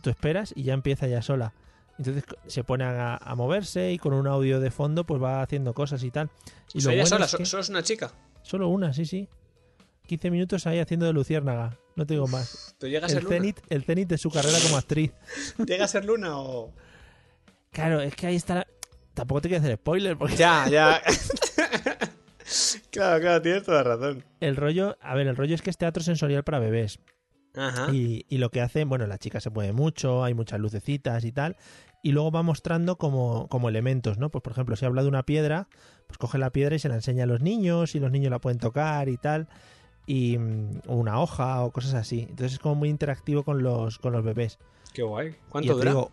tú 0.00 0.08
esperas 0.10 0.52
y 0.56 0.62
ya 0.62 0.72
empieza 0.72 1.06
ya 1.06 1.20
sola. 1.20 1.52
Entonces 1.98 2.24
se 2.46 2.62
pone 2.64 2.84
a, 2.84 3.16
a 3.16 3.34
moverse 3.34 3.92
y 3.92 3.98
con 3.98 4.12
un 4.14 4.26
audio 4.26 4.60
de 4.60 4.70
fondo 4.70 5.04
pues 5.04 5.22
va 5.22 5.42
haciendo 5.42 5.74
cosas 5.74 6.02
y 6.04 6.10
tal. 6.10 6.30
Y 6.72 6.78
O 6.78 6.80
sea, 6.80 6.90
lo 6.90 6.94
ella 6.94 7.02
bueno 7.02 7.06
sola, 7.08 7.24
es 7.26 7.36
que- 7.36 7.44
solo 7.44 7.60
es 7.62 7.68
una 7.68 7.82
chica. 7.82 8.12
Solo 8.42 8.68
una, 8.68 8.92
sí, 8.92 9.04
sí. 9.06 9.28
15 10.06 10.30
minutos 10.30 10.66
ahí 10.66 10.78
haciendo 10.78 11.06
de 11.06 11.12
luciérnaga. 11.12 11.78
No 11.96 12.06
te 12.06 12.14
digo 12.14 12.26
más. 12.28 12.74
¿Pero 12.78 12.90
llega 12.90 13.06
a 13.06 13.08
ser 13.08 13.18
El 13.18 13.24
Luna? 13.24 13.54
el 13.70 13.84
cenit 13.84 14.08
de 14.08 14.18
su 14.18 14.30
carrera 14.30 14.58
como 14.62 14.76
actriz. 14.76 15.12
¿Llega 15.66 15.84
a 15.84 15.88
ser 15.88 16.04
Luna 16.04 16.38
o...? 16.38 16.72
Claro, 17.72 18.00
es 18.00 18.14
que 18.14 18.26
ahí 18.26 18.36
está 18.36 18.54
la... 18.56 18.66
Tampoco 19.14 19.40
te 19.42 19.48
quiero 19.48 19.62
hacer 19.64 19.76
spoiler 19.76 20.16
porque 20.16 20.36
Ya, 20.36 20.68
ya. 20.68 21.02
claro, 22.90 23.20
claro, 23.20 23.42
tienes 23.42 23.64
toda 23.64 23.82
razón. 23.82 24.24
el 24.40 24.56
rollo... 24.56 24.96
A 25.00 25.14
ver, 25.14 25.26
el 25.26 25.36
rollo 25.36 25.54
es 25.54 25.62
que 25.62 25.70
es 25.70 25.78
teatro 25.78 26.02
sensorial 26.02 26.44
para 26.44 26.58
bebés. 26.58 26.98
Ajá. 27.54 27.92
Y, 27.92 28.26
y 28.28 28.38
lo 28.38 28.50
que 28.50 28.60
hace, 28.60 28.84
bueno, 28.84 29.06
la 29.06 29.18
chica 29.18 29.40
se 29.40 29.50
mueve 29.50 29.72
mucho, 29.72 30.22
hay 30.24 30.34
muchas 30.34 30.60
lucecitas 30.60 31.24
y 31.24 31.32
tal, 31.32 31.56
y 32.02 32.12
luego 32.12 32.30
va 32.30 32.42
mostrando 32.42 32.98
como, 32.98 33.48
como 33.48 33.70
elementos, 33.70 34.18
¿no? 34.18 34.30
Pues 34.30 34.42
por 34.42 34.52
ejemplo, 34.52 34.76
si 34.76 34.84
habla 34.84 35.02
de 35.02 35.08
una 35.08 35.24
piedra, 35.24 35.66
pues 36.06 36.18
coge 36.18 36.36
la 36.36 36.50
piedra 36.50 36.76
y 36.76 36.78
se 36.78 36.90
la 36.90 36.96
enseña 36.96 37.24
a 37.24 37.26
los 37.26 37.40
niños, 37.40 37.94
y 37.94 38.00
los 38.00 38.10
niños 38.12 38.30
la 38.30 38.40
pueden 38.40 38.58
tocar 38.58 39.08
y 39.08 39.16
tal, 39.16 39.48
y 40.06 40.38
mm, 40.38 40.82
o 40.86 40.94
una 40.94 41.20
hoja 41.20 41.62
o 41.62 41.70
cosas 41.70 41.94
así. 41.94 42.26
Entonces 42.28 42.54
es 42.54 42.58
como 42.58 42.76
muy 42.76 42.88
interactivo 42.88 43.42
con 43.42 43.62
los, 43.62 43.98
con 43.98 44.12
los 44.12 44.24
bebés. 44.24 44.58
Qué 44.92 45.02
guay. 45.02 45.36
¿Cuánto 45.48 45.74
dura? 45.74 45.90
digo, 45.90 46.10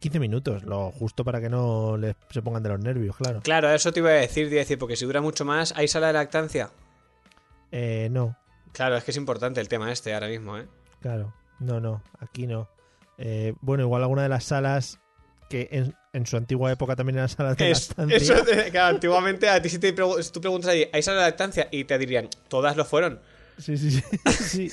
15 0.00 0.18
minutos, 0.18 0.64
lo 0.64 0.90
justo 0.90 1.24
para 1.24 1.40
que 1.40 1.48
no 1.48 1.96
les, 1.96 2.16
se 2.30 2.42
pongan 2.42 2.62
de 2.62 2.70
los 2.70 2.80
nervios, 2.80 3.16
claro. 3.16 3.40
Claro, 3.42 3.70
eso 3.70 3.92
te 3.92 4.00
iba 4.00 4.10
a 4.10 4.14
decir, 4.14 4.48
te 4.48 4.54
iba 4.54 4.60
a 4.60 4.64
decir, 4.64 4.78
porque 4.78 4.96
si 4.96 5.04
dura 5.04 5.20
mucho 5.20 5.44
más, 5.44 5.72
¿hay 5.76 5.88
sala 5.88 6.08
de 6.08 6.12
lactancia? 6.14 6.70
Eh, 7.70 8.08
no, 8.10 8.36
Claro, 8.76 8.94
es 8.98 9.04
que 9.04 9.10
es 9.10 9.16
importante 9.16 9.58
el 9.58 9.68
tema 9.68 9.90
este 9.90 10.12
ahora 10.12 10.28
mismo, 10.28 10.58
¿eh? 10.58 10.68
claro, 11.00 11.32
no, 11.60 11.80
no, 11.80 12.02
aquí 12.20 12.46
no. 12.46 12.68
Eh, 13.16 13.54
bueno, 13.62 13.84
igual 13.84 14.02
alguna 14.02 14.22
de 14.22 14.28
las 14.28 14.44
salas 14.44 15.00
que 15.48 15.68
en, 15.72 15.94
en 16.12 16.26
su 16.26 16.36
antigua 16.36 16.72
época 16.72 16.96
también 16.96 17.16
eran 17.16 17.28
salas 17.28 17.56
de 17.56 17.70
Es- 17.70 17.88
lactancia. 17.88 18.16
eso, 18.16 18.44
claro, 18.70 18.94
antiguamente 18.94 19.48
a 19.48 19.60
ti 19.62 19.68
si, 19.68 19.78
te 19.78 19.94
pregu- 19.94 20.20
si 20.22 20.30
tú 20.32 20.40
preguntas 20.40 20.70
ahí, 20.70 20.88
¿hay 20.92 21.02
sala 21.02 21.20
de 21.22 21.26
lactancia? 21.28 21.68
Y 21.70 21.84
te 21.84 21.96
dirían, 21.98 22.28
todas 22.48 22.76
lo 22.76 22.84
fueron. 22.84 23.20
Sí, 23.58 23.76
sí, 23.78 23.90
sí. 23.90 24.02
sí. 24.68 24.72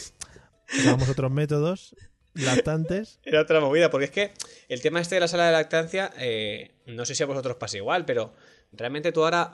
Usamos 0.80 1.08
otros 1.10 1.32
métodos 1.32 1.96
lactantes. 2.34 3.20
Era 3.24 3.42
otra 3.42 3.60
movida, 3.60 3.89
porque 3.89 4.06
es 4.06 4.12
que 4.12 4.32
el 4.68 4.82
tema 4.82 5.00
este 5.00 5.15
de 5.15 5.22
la 5.22 5.27
sala 5.27 5.46
de 5.46 5.51
lactancia, 5.51 6.12
eh, 6.18 6.72
no 6.88 7.06
sé 7.06 7.15
si 7.15 7.24
a 7.24 7.27
vosotros 7.27 7.58
pasa 7.58 7.77
igual, 7.77 8.06
pero 8.06 8.34
realmente 8.72 9.12
tú 9.12 9.24
ahora, 9.24 9.51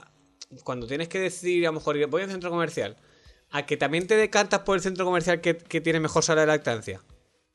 cuando 0.63 0.87
tienes 0.87 1.09
que 1.09 1.19
decidir, 1.19 1.65
a 1.65 1.69
lo 1.69 1.73
mejor 1.73 2.03
voy 2.07 2.21
a 2.21 2.25
un 2.25 2.31
centro 2.31 2.49
comercial, 2.49 2.95
a 3.51 3.65
que 3.65 3.75
también 3.77 4.07
te 4.07 4.15
decantas 4.15 4.61
por 4.61 4.75
el 4.77 4.81
centro 4.81 5.03
comercial 5.05 5.41
que, 5.41 5.57
que 5.57 5.81
tiene 5.81 5.99
mejor 5.99 6.23
sala 6.23 6.41
de 6.41 6.47
lactancia. 6.47 7.01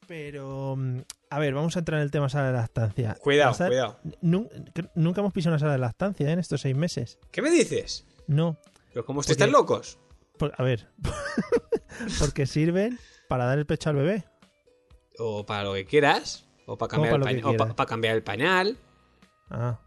Pero, 0.07 0.77
mm, 0.77 0.99
a 1.31 1.39
ver, 1.39 1.55
vamos 1.55 1.77
a 1.77 1.79
entrar 1.81 1.99
en 1.99 2.05
el 2.05 2.11
tema 2.11 2.29
sala 2.29 2.49
de 2.49 2.53
lactancia. 2.55 3.15
Cuidado, 3.21 3.57
cuidado. 3.67 3.99
Nunca 4.23 5.21
hemos 5.21 5.33
pisado 5.33 5.53
una 5.55 5.59
sala 5.59 5.73
de 5.73 5.79
lactancia 5.79 6.29
¿eh? 6.29 6.33
en 6.33 6.39
estos 6.39 6.61
seis 6.61 6.77
meses. 6.77 7.19
¿Qué 7.31 7.41
me 7.43 7.51
dices? 7.51 8.07
No. 8.27 8.57
Pero 8.93 9.05
como 9.05 9.21
Porque- 9.21 9.33
están 9.33 9.51
locos. 9.53 9.99
Por- 10.39 10.53
a 10.57 10.63
ver. 10.63 10.89
porque 12.19 12.47
sirven 12.47 12.99
para 13.29 13.45
dar 13.47 13.59
el 13.59 13.67
pecho 13.67 13.91
al 13.91 13.97
bebé. 13.97 14.25
O 15.19 15.47
para 15.47 15.65
lo 15.65 15.75
que 15.75 15.85
quieras, 15.87 16.47
o 16.67 16.77
para 16.77 16.91
¿Cómo 16.91 17.03
cambiar, 17.09 17.15
el, 17.15 17.21
para 17.21 17.43
pañal, 17.43 17.55
o 17.55 17.57
pa- 17.69 17.77
para 17.77 17.89
cambiar 17.89 18.17
el 18.17 18.23
pañal, 18.23 18.79
Ah, 19.51 19.79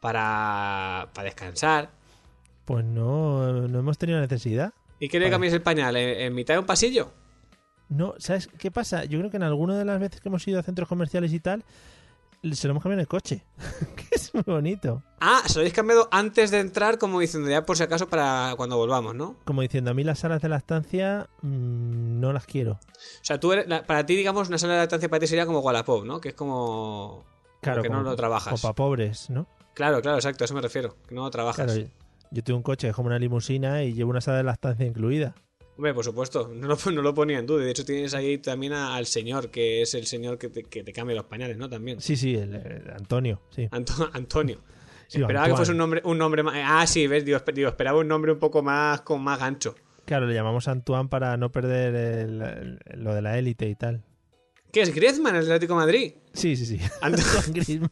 para, 0.00 1.10
para 1.12 1.24
descansar. 1.24 1.90
pues 2.64 2.84
no, 2.84 3.68
no 3.68 3.78
hemos 3.78 3.98
tenido 3.98 4.20
necesidad. 4.20 4.72
¿Y 4.98 5.08
qué 5.08 5.18
le 5.20 5.28
cambias 5.30 5.52
el 5.52 5.62
pañal? 5.62 5.96
¿En, 5.96 6.20
en 6.20 6.34
mitad 6.34 6.54
de 6.54 6.60
un 6.60 6.66
pasillo? 6.66 7.12
No, 7.90 8.14
¿sabes 8.18 8.48
qué 8.58 8.70
pasa? 8.70 9.04
Yo 9.04 9.18
creo 9.18 9.30
que 9.30 9.36
en 9.36 9.42
alguna 9.42 9.76
de 9.76 9.84
las 9.84 10.00
veces 10.00 10.20
que 10.20 10.28
hemos 10.30 10.46
ido 10.48 10.58
a 10.58 10.62
centros 10.62 10.88
comerciales 10.88 11.32
y 11.32 11.40
tal, 11.40 11.64
se 12.52 12.66
lo 12.68 12.70
hemos 12.70 12.82
cambiado 12.82 12.94
en 12.94 13.00
el 13.00 13.08
coche. 13.08 13.42
que 13.96 14.04
es 14.12 14.32
muy 14.32 14.44
bonito. 14.46 15.02
Ah, 15.20 15.42
se 15.46 15.54
lo 15.54 15.60
habéis 15.60 15.74
cambiado 15.74 16.08
antes 16.10 16.50
de 16.50 16.60
entrar, 16.60 16.96
como 16.98 17.20
diciendo 17.20 17.50
ya 17.50 17.66
por 17.66 17.76
si 17.76 17.82
acaso 17.82 18.08
para 18.08 18.54
cuando 18.56 18.76
volvamos, 18.76 19.14
¿no? 19.14 19.36
Como 19.44 19.60
diciendo, 19.62 19.90
a 19.90 19.94
mí 19.94 20.04
las 20.04 20.20
salas 20.20 20.40
de 20.40 20.48
lactancia 20.48 21.28
mm, 21.42 22.20
no 22.20 22.32
las 22.32 22.46
quiero. 22.46 22.72
O 22.74 22.78
sea, 23.24 23.38
tú 23.40 23.52
eres- 23.52 23.66
la- 23.68 23.84
para 23.84 24.06
ti, 24.06 24.14
digamos, 24.16 24.48
una 24.48 24.56
sala 24.58 24.74
de 24.74 24.78
lactancia 24.80 25.08
para 25.08 25.20
ti 25.20 25.26
sería 25.26 25.44
como 25.44 25.58
Wallapop, 25.58 26.04
¿no? 26.04 26.20
Que 26.20 26.28
es 26.30 26.34
como. 26.34 27.24
Claro, 27.60 27.82
que 27.82 27.90
no 27.90 28.02
lo 28.02 28.16
trabajas. 28.16 28.52
Como 28.52 28.62
para 28.62 28.74
pobres, 28.74 29.28
¿no? 29.28 29.46
Claro, 29.74 30.00
claro, 30.00 30.16
exacto, 30.16 30.44
a 30.44 30.46
eso 30.46 30.54
me 30.54 30.62
refiero. 30.62 30.96
Que 31.08 31.14
no 31.14 31.22
lo 31.24 31.30
trabajas. 31.30 31.66
Claro, 31.72 31.88
yo 32.30 32.44
tengo 32.44 32.56
un 32.56 32.62
coche, 32.62 32.88
es 32.88 32.94
como 32.94 33.08
una 33.08 33.18
limusina 33.18 33.82
y 33.82 33.92
llevo 33.92 34.10
una 34.10 34.20
sala 34.20 34.38
de 34.38 34.44
lactancia 34.44 34.86
incluida. 34.86 35.34
Hombre, 35.76 35.94
por 35.94 36.04
supuesto, 36.04 36.48
no 36.54 36.68
lo, 36.68 36.76
no 36.92 37.02
lo 37.02 37.14
ponía 37.14 37.38
en 37.38 37.46
duda. 37.46 37.64
De 37.64 37.70
hecho, 37.70 37.84
tienes 37.84 38.12
ahí 38.14 38.38
también 38.38 38.72
a- 38.72 38.94
al 38.96 39.06
señor, 39.06 39.50
que 39.50 39.82
es 39.82 39.94
el 39.94 40.06
señor 40.06 40.38
que 40.38 40.48
te, 40.48 40.64
que 40.64 40.82
te 40.82 40.92
cambia 40.92 41.16
los 41.16 41.24
pañales, 41.26 41.56
¿no? 41.56 41.68
También. 41.68 42.00
Sí, 42.00 42.16
sí, 42.16 42.34
el, 42.34 42.54
el 42.54 42.90
Antonio, 42.90 43.40
sí. 43.50 43.68
Anto- 43.70 44.10
Antonio. 44.12 44.60
Sí, 45.08 45.20
Esperaba 45.20 45.48
que 45.48 45.56
fuese 45.56 45.72
un 45.72 45.78
nombre, 45.78 46.02
un 46.04 46.18
nombre 46.18 46.42
más. 46.44 46.54
Ah, 46.64 46.86
sí, 46.86 47.06
ves, 47.08 47.24
digo, 47.24 47.36
esper- 47.38 47.54
digo, 47.54 47.68
esperaba 47.68 47.98
un 47.98 48.06
nombre 48.08 48.30
un 48.32 48.38
poco 48.38 48.62
más 48.62 49.00
con 49.00 49.20
más 49.22 49.40
gancho. 49.40 49.74
Claro, 50.04 50.26
le 50.26 50.34
llamamos 50.34 50.68
Antoine 50.68 51.08
para 51.08 51.36
no 51.36 51.50
perder 51.50 51.94
el- 51.94 52.42
el- 52.42 52.80
lo 53.02 53.14
de 53.14 53.22
la 53.22 53.36
élite 53.38 53.68
y 53.68 53.74
tal. 53.74 54.04
¿Qué 54.72 54.82
es 54.82 54.94
Griezmann, 54.94 55.34
el 55.34 55.42
Atlético 55.42 55.72
de 55.74 55.78
Madrid? 55.80 56.12
Sí, 56.32 56.54
sí, 56.56 56.64
sí. 56.66 56.78
Ant- 57.00 57.14
Antoine 57.46 57.52
Griezmann. 57.60 57.90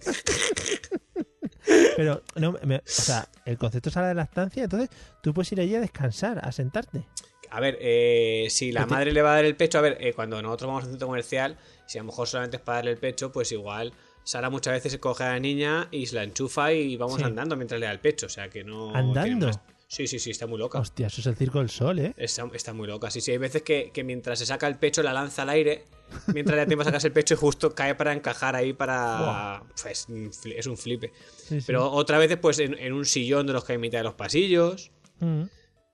Pero, 1.96 2.22
no, 2.36 2.54
me- 2.64 2.76
o 2.76 2.82
sea, 2.84 3.28
el 3.44 3.58
concepto 3.58 3.90
de 3.90 3.94
sala 3.94 4.08
de 4.08 4.14
lactancia, 4.14 4.62
entonces 4.64 4.88
tú 5.22 5.34
puedes 5.34 5.50
ir 5.52 5.60
allí 5.60 5.74
a 5.74 5.80
descansar, 5.80 6.38
a 6.44 6.52
sentarte. 6.52 7.04
A 7.50 7.60
ver, 7.60 7.78
eh, 7.80 8.46
si 8.50 8.72
la 8.72 8.86
madre 8.86 9.12
le 9.12 9.22
va 9.22 9.32
a 9.32 9.34
dar 9.36 9.44
el 9.44 9.56
pecho, 9.56 9.78
a 9.78 9.80
ver, 9.80 9.96
eh, 10.00 10.12
cuando 10.12 10.40
nosotros 10.42 10.68
vamos 10.68 10.82
a 10.84 10.86
un 10.86 10.92
centro 10.92 11.08
comercial, 11.08 11.56
si 11.86 11.98
a 11.98 12.02
lo 12.02 12.06
mejor 12.06 12.28
solamente 12.28 12.56
es 12.58 12.62
para 12.62 12.78
darle 12.78 12.90
el 12.92 12.98
pecho, 12.98 13.32
pues 13.32 13.50
igual 13.52 13.92
Sara 14.24 14.50
muchas 14.50 14.74
veces 14.74 14.92
se 14.92 15.00
coge 15.00 15.24
a 15.24 15.30
la 15.30 15.40
niña 15.40 15.88
y 15.90 16.04
se 16.06 16.16
la 16.16 16.22
enchufa 16.24 16.72
y 16.72 16.96
vamos 16.96 17.16
Sí. 17.16 17.22
andando 17.24 17.56
mientras 17.56 17.80
le 17.80 17.86
da 17.86 17.92
el 17.92 18.00
pecho, 18.00 18.26
o 18.26 18.28
sea 18.28 18.48
que 18.50 18.62
no... 18.64 18.94
¿Andando? 18.94 19.46
más- 19.46 19.60
Sí, 19.90 20.06
sí, 20.06 20.18
sí, 20.18 20.32
está 20.32 20.46
muy 20.46 20.58
loca. 20.58 20.78
Hostia, 20.78 21.06
eso 21.06 21.22
es 21.22 21.26
el 21.28 21.34
circo 21.34 21.60
del 21.60 21.70
sol, 21.70 21.98
¿eh? 21.98 22.12
Está, 22.18 22.46
está 22.52 22.74
muy 22.74 22.86
loca. 22.86 23.10
Sí, 23.10 23.22
sí, 23.22 23.30
hay 23.30 23.38
veces 23.38 23.62
que, 23.62 23.90
que 23.90 24.04
mientras 24.04 24.38
se 24.38 24.44
saca 24.44 24.66
el 24.66 24.76
pecho 24.76 25.02
la 25.02 25.14
lanza 25.14 25.40
al 25.40 25.48
aire, 25.48 25.86
mientras 26.26 26.56
le 26.56 26.60
da 26.60 26.66
tiempo 26.66 26.82
a 26.82 26.84
sacarse 26.84 27.06
el 27.06 27.14
pecho 27.14 27.32
y 27.32 27.36
justo 27.38 27.74
cae 27.74 27.94
para 27.94 28.12
encajar 28.12 28.54
ahí 28.54 28.74
para... 28.74 29.62
Pues, 29.82 30.06
es 30.44 30.66
un 30.66 30.76
flipe. 30.76 31.10
Sí, 31.38 31.60
sí. 31.62 31.64
Pero 31.66 31.90
otra 31.90 32.18
veces 32.18 32.36
pues 32.36 32.58
en, 32.58 32.78
en 32.78 32.92
un 32.92 33.06
sillón 33.06 33.46
de 33.46 33.54
los 33.54 33.64
que 33.64 33.72
hay 33.72 33.76
en 33.76 33.80
mitad 33.80 34.00
de 34.00 34.04
los 34.04 34.12
pasillos. 34.14 34.90
Mm. 35.20 35.44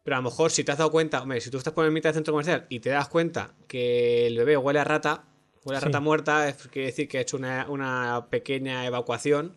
Pero 0.04 0.16
a 0.16 0.20
lo 0.20 0.24
mejor 0.24 0.50
si 0.52 0.62
te 0.62 0.70
has 0.70 0.78
dado 0.78 0.90
cuenta, 0.90 1.20
hombre, 1.22 1.40
si 1.40 1.50
tú 1.50 1.56
estás 1.58 1.72
por 1.72 1.84
en 1.86 1.92
mitad 1.92 2.10
del 2.10 2.14
centro 2.14 2.32
comercial 2.34 2.66
y 2.68 2.78
te 2.80 2.90
das 2.90 3.08
cuenta 3.08 3.54
que 3.66 4.26
el 4.26 4.36
bebé 4.38 4.56
huele 4.56 4.78
a 4.78 4.84
rata, 4.84 5.24
huele 5.64 5.78
a 5.78 5.80
Sí. 5.80 5.86
rata 5.86 6.00
muerta, 6.00 6.54
quiere 6.70 6.86
decir 6.88 7.08
que 7.08 7.18
ha 7.18 7.20
hecho 7.22 7.36
una, 7.38 7.66
una 7.70 8.26
pequeña 8.30 8.84
evacuación, 8.86 9.56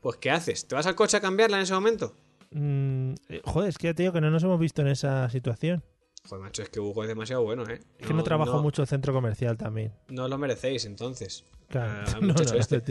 pues 0.00 0.16
¿qué 0.18 0.30
haces? 0.30 0.68
¿Te 0.68 0.74
vas 0.74 0.86
al 0.86 0.94
coche 0.94 1.16
a 1.16 1.20
cambiarla 1.20 1.56
en 1.58 1.62
ese 1.64 1.74
momento? 1.74 2.14
Mm, 2.50 3.14
eh, 3.28 3.40
joder, 3.44 3.68
es 3.70 3.76
que 3.78 3.88
ya 3.88 3.94
te 3.94 4.02
digo 4.02 4.12
que 4.12 4.20
no 4.20 4.30
nos 4.30 4.42
hemos 4.42 4.58
visto 4.60 4.80
en 4.82 4.88
esa 4.88 5.28
situación. 5.30 5.82
Joder, 6.28 6.44
macho, 6.44 6.62
es 6.62 6.68
que 6.68 6.80
Hugo 6.80 7.02
es 7.02 7.08
demasiado 7.08 7.42
bueno, 7.42 7.62
¿eh? 7.68 7.80
Es 7.98 8.06
que 8.06 8.12
no, 8.14 8.22
trabajo 8.22 8.60
mucho 8.62 8.82
el 8.82 8.88
centro 8.88 9.12
comercial 9.14 9.56
también. 9.56 9.92
No 10.08 10.28
lo 10.28 10.36
merecéis, 10.38 10.84
entonces. 10.84 11.44
Claro. 11.68 12.04
Al 12.14 12.20
No, 12.26 12.34
no, 12.34 12.54
este. 12.58 12.82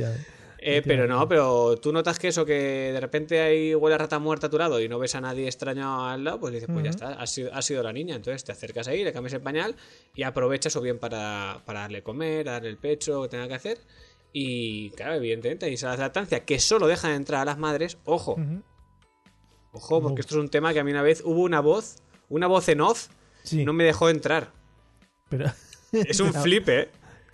Eh, 0.59 0.81
pero 0.83 1.07
no, 1.07 1.27
pero 1.27 1.77
tú 1.77 1.93
notas 1.93 2.17
que 2.17 2.29
eso, 2.29 2.45
que 2.45 2.91
de 2.91 2.99
repente 2.99 3.41
hay 3.41 3.75
huele 3.75 3.95
a 3.95 3.97
rata 3.99 4.17
muerta 4.19 4.47
a 4.47 4.49
tu 4.49 4.57
lado 4.57 4.81
y 4.81 4.89
no 4.89 4.97
ves 4.97 5.13
a 5.15 5.21
nadie 5.21 5.45
extraño 5.45 6.07
al 6.07 6.23
lado, 6.23 6.39
pues 6.39 6.53
dices, 6.53 6.67
pues 6.71 6.83
ya 6.83 6.89
está, 6.89 7.13
ha 7.13 7.27
sido, 7.27 7.53
ha 7.53 7.61
sido 7.61 7.83
la 7.83 7.93
niña. 7.93 8.15
Entonces 8.15 8.43
te 8.43 8.51
acercas 8.51 8.87
ahí, 8.87 9.03
le 9.03 9.13
cambias 9.13 9.33
el 9.33 9.41
pañal 9.41 9.75
y 10.15 10.23
aprovechas 10.23 10.75
o 10.75 10.81
bien 10.81 10.97
para, 10.99 11.61
para 11.65 11.81
darle 11.81 12.01
comer, 12.03 12.45
darle 12.45 12.69
el 12.69 12.77
pecho, 12.77 13.13
lo 13.13 13.21
que 13.23 13.29
tenga 13.29 13.47
que 13.47 13.53
hacer. 13.53 13.77
Y 14.33 14.89
claro, 14.91 15.13
evidentemente 15.15 15.65
hay 15.67 15.77
salas 15.77 15.97
de 15.97 16.03
lactancia 16.03 16.43
que 16.43 16.59
solo 16.59 16.87
dejan 16.87 17.11
entrar 17.11 17.41
a 17.41 17.45
las 17.45 17.57
madres. 17.57 17.97
Ojo, 18.03 18.37
ojo, 19.71 20.01
porque 20.01 20.21
esto 20.21 20.35
es 20.35 20.41
un 20.41 20.49
tema 20.49 20.73
que 20.73 20.79
a 20.79 20.83
mí 20.83 20.91
una 20.91 21.01
vez 21.03 21.21
hubo 21.23 21.41
una 21.41 21.59
voz, 21.59 21.97
una 22.29 22.47
voz 22.47 22.67
en 22.69 22.81
off, 22.81 23.07
Sí, 23.43 23.63
no 23.63 23.71
me 23.71 23.85
dejó 23.85 24.09
entrar. 24.09 24.51
pero 25.29 25.45
Es 25.93 26.19
un 26.19 26.33
flipe, 26.43 26.79
¿eh? 26.81 26.89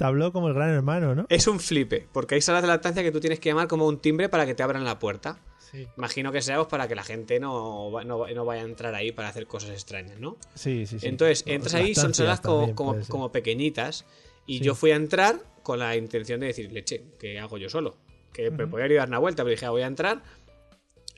Habló 0.05 0.31
como 0.31 0.48
el 0.48 0.53
gran 0.53 0.69
hermano, 0.69 1.15
¿no? 1.15 1.25
Es 1.29 1.48
un 1.48 1.60
flipe, 1.60 2.07
porque 2.12 2.36
hay 2.36 2.41
salas 2.41 2.62
de 2.62 2.67
lactancia 2.67 3.03
que 3.03 3.12
tú 3.12 3.19
tienes 3.19 3.39
que 3.39 3.50
llamar 3.50 3.67
como 3.67 3.88
un 3.88 4.00
timbre 4.00 4.29
para 4.29 4.45
que 4.45 4.53
te 4.55 4.63
abran 4.63 4.83
la 4.83 5.00
puerta. 5.00 5.38
Sí. 5.72 5.88
Imagino 5.98 6.31
que 6.31 6.41
sea 6.41 6.57
pues, 6.57 6.67
para 6.67 6.88
que 6.88 6.95
la 6.95 7.03
gente 7.03 7.39
no, 7.39 7.89
no, 8.03 8.27
no 8.27 8.45
vaya 8.45 8.62
a 8.62 8.65
entrar 8.65 8.93
ahí 8.95 9.12
para 9.12 9.29
hacer 9.29 9.48
cosas 9.48 9.72
extrañas, 9.72 10.19
¿no? 10.19 10.38
Sí, 10.53 10.86
sí, 10.86 11.00
sí. 11.00 11.07
Entonces, 11.07 11.43
entras 11.48 11.74
ahí, 11.74 11.95
son 11.95 12.13
salas 12.13 12.41
como, 12.41 12.75
como, 12.75 13.31
pequeñitas. 13.31 14.05
Y 14.45 14.60
Sí. 14.60 14.63
yo 14.65 14.75
fui 14.75 14.91
a 14.91 14.95
entrar 14.95 15.39
con 15.63 15.79
la 15.79 15.95
intención 15.95 16.41
de 16.41 16.48
decir, 16.48 16.72
leche, 16.72 17.01
¿qué 17.19 17.39
hago 17.39 17.57
yo 17.57 17.69
solo? 17.69 17.98
Que 18.33 18.51
me 18.51 18.67
podía 18.67 18.86
ir 18.88 18.93
a 18.93 19.00
dar 19.00 19.07
una 19.07 19.19
vuelta, 19.19 19.43
pero 19.43 19.51
dije, 19.51 19.65
ah, 19.65 19.69
voy 19.72 19.83
a 19.83 19.88
entrar. 19.88 20.22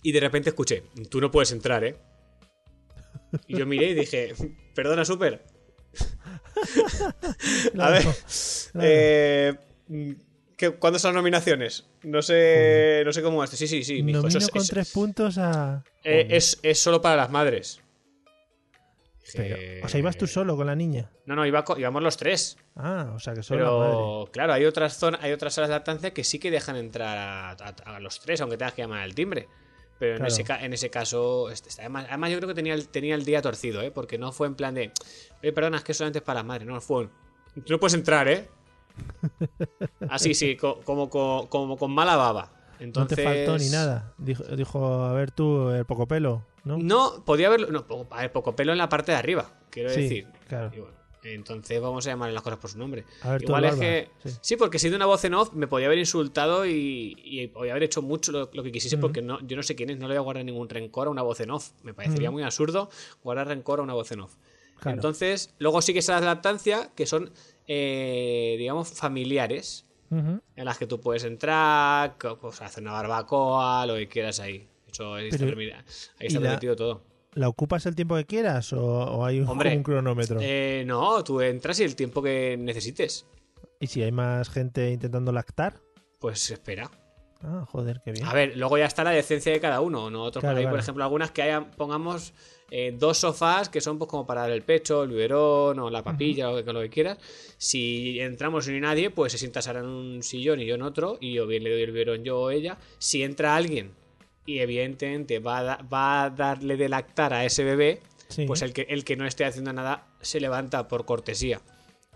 Y 0.03 0.11
de 0.11 0.19
repente 0.19 0.49
escuché, 0.49 0.83
tú 1.09 1.19
no 1.19 1.31
puedes 1.31 1.51
entrar, 1.51 1.83
¿eh? 1.83 1.97
Y 3.47 3.57
yo 3.57 3.65
miré 3.65 3.89
y 3.89 3.93
dije, 3.95 4.33
perdona, 4.75 5.03
Super. 5.03 5.43
A 7.79 7.89
ver, 7.89 8.05
eh, 8.81 9.53
¿qué- 10.57 10.71
¿cuándo 10.71 10.99
son 10.99 11.09
las 11.13 11.15
nominaciones? 11.21 11.85
No 12.03 12.21
sé, 12.21 13.01
no 13.05 13.11
sé 13.13 13.21
cómo 13.21 13.43
es. 13.43 13.49
Sí, 13.51 13.67
sí, 13.67 13.83
sí. 13.83 13.99
Nomino 13.99 14.27
eso 14.27 14.49
con 14.49 14.61
eso- 14.61 14.73
tres 14.73 14.91
puntos 14.91 15.37
a. 15.37 15.83
eh, 16.03 16.27
es, 16.29 16.59
es 16.63 16.79
solo 16.79 17.01
para 17.01 17.15
las 17.15 17.29
madres. 17.31 17.81
Pero, 19.33 19.55
Dije, 19.55 19.81
o 19.83 19.87
sea, 19.89 19.99
ibas 19.99 20.17
tú 20.17 20.27
solo 20.27 20.55
con 20.55 20.67
la 20.67 20.75
niña. 20.75 21.09
No, 21.25 21.35
no, 21.35 21.45
iba 21.47 21.65
íbamos 21.77 22.03
los 22.03 22.15
tres. 22.15 22.57
Ah, 22.75 23.11
o 23.15 23.19
sea, 23.19 23.33
que 23.33 23.41
solo 23.41 23.63
la 23.65 23.71
madre. 23.71 23.91
Pero 23.97 24.29
claro, 24.31 24.53
hay 24.53 24.65
otras 24.65 24.97
zonas, 24.97 25.19
hay 25.23 25.31
otras 25.31 25.53
salas 25.55 25.69
de 25.69 25.75
lactancia 25.75 26.13
que 26.13 26.23
sí 26.23 26.37
que 26.37 26.51
dejan 26.51 26.75
entrar 26.75 27.17
a, 27.17 27.49
a- 27.51 27.95
a 27.95 27.99
los 27.99 28.19
tres, 28.19 28.39
aunque 28.41 28.55
tengas 28.57 28.73
que 28.73 28.83
llamar 28.83 29.01
al 29.01 29.15
timbre. 29.15 29.47
Pero 29.99 30.17
en, 30.17 30.25
ese, 30.25 30.43
en 30.61 30.73
ese 30.73 30.89
caso, 30.89 31.49
este, 31.49 31.69
está- 31.69 31.83
además, 31.83 32.05
además 32.09 32.31
yo 32.31 32.37
creo 32.37 32.47
que 32.49 32.53
tenía 32.55 32.73
el, 32.73 32.87
tenía 32.89 33.15
el 33.15 33.23
día 33.23 33.41
torcido, 33.41 33.81
¿eh? 33.81 33.91
Porque 33.91 34.17
no 34.17 34.31
fue 34.33 34.47
en 34.47 34.55
plan 34.55 34.73
de, 34.75 34.91
perdona, 35.53 35.77
es 35.77 35.83
que 35.83 35.93
solamente 35.93 36.19
es 36.19 36.23
para 36.25 36.39
las 36.39 36.45
madres, 36.45 36.67
no, 36.67 36.79
fue, 36.81 37.07
tú 37.53 37.63
no 37.73 37.79
puedes 37.79 37.93
entrar, 37.93 38.27
¿eh? 38.27 38.49
Así, 40.09 40.33
sí, 40.33 40.55
co- 40.55 40.81
como, 40.83 41.09
co- 41.09 41.47
como 41.49 41.77
con 41.77 41.91
mala 41.91 42.15
baba. 42.15 42.51
Entonces, 42.79 43.17
No 43.17 43.23
te 43.23 43.23
faltó 43.23 43.57
ni 43.57 43.69
nada. 43.69 44.13
Dijo, 44.17 44.43
dijo, 44.43 45.03
a 45.05 45.13
ver 45.13 45.31
tú, 45.31 45.69
el 45.69 45.85
poco 45.85 46.07
pelo, 46.07 46.45
¿no? 46.65 46.77
No, 46.77 47.23
podía 47.23 47.47
haberlo. 47.47 47.67
No, 47.71 47.85
a 48.11 48.21
ver, 48.21 48.31
poco 48.33 48.55
pelo 48.55 48.73
en 48.73 48.77
la 48.77 48.89
parte 48.89 49.13
de 49.13 49.17
arriba, 49.17 49.49
quiero 49.69 49.89
Sí, 49.89 50.01
decir. 50.01 50.27
claro. 50.47 50.71
Y 50.75 50.79
bueno, 50.79 50.95
entonces 51.33 51.81
vamos 51.81 52.05
a 52.05 52.11
llamar 52.11 52.31
las 52.31 52.43
cosas 52.43 52.59
por 52.59 52.69
su 52.69 52.77
nombre. 52.77 53.03
A 53.21 53.31
ver 53.31 53.41
tú, 53.41 53.47
Igual 53.47 53.65
es 53.65 53.75
que. 53.75 54.09
Sí. 54.23 54.37
Sí. 54.41 54.55
porque 54.57 54.77
si 54.79 54.89
de 54.89 54.95
una 54.95 55.05
voz 55.05 55.23
en 55.25 55.33
off 55.33 55.53
me 55.53 55.67
podía 55.67 55.87
haber 55.87 55.97
insultado 55.99 56.65
y, 56.65 57.15
y 57.23 57.47
podía 57.47 57.71
haber 57.71 57.83
hecho 57.83 58.01
mucho 58.01 58.31
lo, 58.31 58.49
lo 58.53 58.63
que 58.63 58.71
quisiese, 58.71 58.97
porque 58.97 59.21
no, 59.21 59.39
yo 59.45 59.55
no 59.57 59.63
sé 59.63 59.75
quién 59.75 59.89
es, 59.89 59.97
no 59.97 60.07
le 60.07 60.13
voy 60.13 60.17
a 60.17 60.21
guardar 60.21 60.45
ningún 60.45 60.69
rencor 60.69 61.07
a 61.07 61.09
una 61.09 61.21
voz 61.21 61.39
en 61.39 61.51
off. 61.51 61.71
Me 61.83 61.93
parecería 61.93 62.31
muy 62.31 62.43
absurdo 62.43 62.89
guardar 63.23 63.47
rencor 63.47 63.79
a 63.79 63.83
una 63.83 63.93
voz 63.93 64.11
en 64.11 64.21
off. 64.21 64.35
Claro. 64.79 64.95
Entonces, 64.97 65.53
luego 65.57 65.81
sí 65.81 65.93
que 65.93 65.99
esas 65.99 66.19
de 66.21 66.27
lactancia 66.27 66.91
que 66.95 67.05
son, 67.05 67.31
eh, 67.67 68.55
digamos, 68.57 68.89
familiares 68.89 69.85
en 70.11 70.41
las 70.65 70.77
que 70.77 70.85
tú 70.87 71.01
puedes 71.01 71.23
entrar, 71.25 72.15
pues, 72.39 72.61
hacer 72.61 72.83
una 72.83 72.93
barbacoa, 72.93 73.85
lo 73.85 73.95
que 73.95 74.07
quieras 74.07 74.39
ahí. 74.39 74.65
Eso 74.89 75.13
ahí 75.15 75.27
está, 75.27 75.43
ahí 75.45 75.51
¿y 76.21 76.25
está 76.27 76.39
la- 76.39 76.45
permitido 76.51 76.75
todo. 76.75 77.01
¿La 77.35 77.47
ocupas 77.49 77.85
el 77.85 77.95
tiempo 77.95 78.15
que 78.15 78.25
quieras 78.25 78.73
o, 78.73 78.81
o 78.83 79.25
hay 79.25 79.39
un, 79.41 79.47
Hombre, 79.47 79.75
un 79.75 79.83
cronómetro? 79.83 80.39
Eh, 80.41 80.83
no, 80.87 81.23
tú 81.23 81.41
entras 81.41 81.79
y 81.79 81.83
el 81.83 81.95
tiempo 81.95 82.21
que 82.23 82.55
necesites, 82.57 83.25
¿Y 83.79 83.87
si 83.87 84.01
hay 84.01 84.11
más 84.11 84.49
gente 84.49 84.89
intentando 84.91 85.31
lactar? 85.31 85.75
pues 86.19 86.49
espera. 86.49 86.89
Ah, 87.43 87.65
joder, 87.69 88.01
qué 88.03 88.11
bien. 88.11 88.25
A 88.25 88.33
ver, 88.33 88.57
luego 88.57 88.77
ya 88.77 88.85
está 88.85 89.03
la 89.03 89.11
decencia 89.11 89.51
de 89.51 89.59
cada 89.59 89.81
uno. 89.81 90.09
Nosotros 90.09 90.41
Claro, 90.41 90.55
por 90.55 90.59
ahí, 90.59 90.63
por 90.63 90.71
claro. 90.71 90.81
ejemplo, 90.81 91.03
algunas 91.03 91.29
que 91.31 91.41
hayan, 91.43 91.69
pongamos 91.71 92.33
eh, 92.71 92.95
dos 92.97 93.17
sofás 93.19 93.69
que 93.69 93.81
son 93.81 93.99
pues 93.99 94.09
como 94.09 94.25
para 94.25 94.41
dar 94.41 94.51
el 94.51 94.63
pecho, 94.63 95.03
el 95.03 95.09
biberón 95.09 95.77
o 95.77 95.89
la 95.91 96.01
papilla 96.01 96.49
o 96.49 96.57
lo 96.57 96.65
que, 96.65 96.73
lo 96.73 96.81
que 96.81 96.89
quieras. 96.89 97.19
Si 97.57 98.19
entramos 98.19 98.65
y 98.67 98.71
no 98.71 98.75
hay 98.75 98.81
nadie, 98.81 99.09
pues 99.11 99.33
se 99.33 99.37
sienta 99.37 99.61
Sara 99.61 99.81
en 99.81 99.85
un 99.85 100.23
sillón 100.23 100.61
y 100.61 100.65
yo 100.65 100.75
en 100.75 100.81
otro, 100.81 101.17
y 101.21 101.37
o 101.37 101.45
bien 101.45 101.63
le 101.63 101.71
doy 101.71 101.81
el 101.83 101.91
biberón 101.91 102.23
yo 102.23 102.39
o 102.39 102.49
ella. 102.49 102.77
Si 102.97 103.21
entra 103.21 103.55
alguien 103.55 103.91
y 104.45 104.59
evidentemente 104.59 105.39
va 105.39 105.57
a, 105.59 105.63
da- 105.63 105.79
va 105.91 106.23
a 106.23 106.29
darle 106.29 106.77
de 106.77 106.89
lactar 106.89 107.33
a 107.33 107.45
ese 107.45 107.63
bebé, 107.63 108.01
Sí. 108.27 108.45
pues 108.45 108.61
el 108.63 108.73
que, 108.73 108.83
el 108.89 109.03
que 109.05 109.15
no 109.15 109.25
esté 109.25 109.45
haciendo 109.45 109.71
nada 109.73 110.07
se 110.21 110.39
levanta 110.39 110.87
por 110.87 111.05
cortesía. 111.05 111.61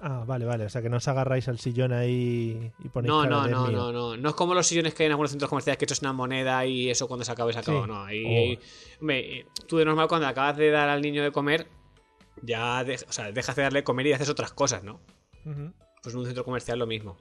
Ah, 0.01 0.23
vale, 0.25 0.45
vale. 0.45 0.65
O 0.65 0.69
sea, 0.69 0.81
que 0.81 0.89
no 0.89 0.97
os 0.97 1.07
agarráis 1.09 1.47
al 1.49 1.59
sillón 1.59 1.91
ahí 1.91 2.71
y 2.83 2.87
ponéis 2.89 3.09
No, 3.09 3.25
no, 3.25 3.47
no, 3.47 3.67
mío. 3.67 3.71
no, 3.77 3.91
no. 3.91 4.17
No 4.17 4.29
es 4.29 4.35
como 4.35 4.53
los 4.53 4.65
sillones 4.65 4.93
que 4.93 5.03
hay 5.03 5.07
en 5.07 5.11
algunos 5.11 5.31
centros 5.31 5.49
comerciales 5.49 5.77
que 5.77 5.85
esto 5.85 5.93
es 5.93 6.01
una 6.01 6.13
moneda 6.13 6.65
y 6.65 6.89
eso 6.89 7.07
cuando 7.07 7.25
se 7.25 7.31
acabe 7.33 7.51
se 7.51 7.59
acaba. 7.59 7.81
Sí. 7.83 7.87
No, 7.87 8.03
ahí, 8.05 8.57
Oh. 8.57 8.99
hombre, 9.01 9.45
tú 9.67 9.77
de 9.77 9.85
normal 9.85 10.07
cuando 10.07 10.25
acabas 10.27 10.55
de 10.55 10.71
dar 10.71 10.87
al 10.87 11.01
niño 11.01 11.21
de 11.21 11.31
comer, 11.31 11.67
ya 12.41 12.83
de- 12.85 12.95
o 12.95 13.11
sea, 13.11 13.31
dejas 13.33 13.55
de 13.57 13.63
darle 13.63 13.79
de 13.79 13.83
comer 13.83 14.07
y 14.07 14.13
haces 14.13 14.29
otras 14.29 14.53
cosas, 14.53 14.83
¿no? 14.85 15.01
Pues 16.01 16.15
en 16.15 16.19
un 16.21 16.25
centro 16.25 16.45
comercial 16.45 16.79
lo 16.79 16.87
mismo. 16.87 17.17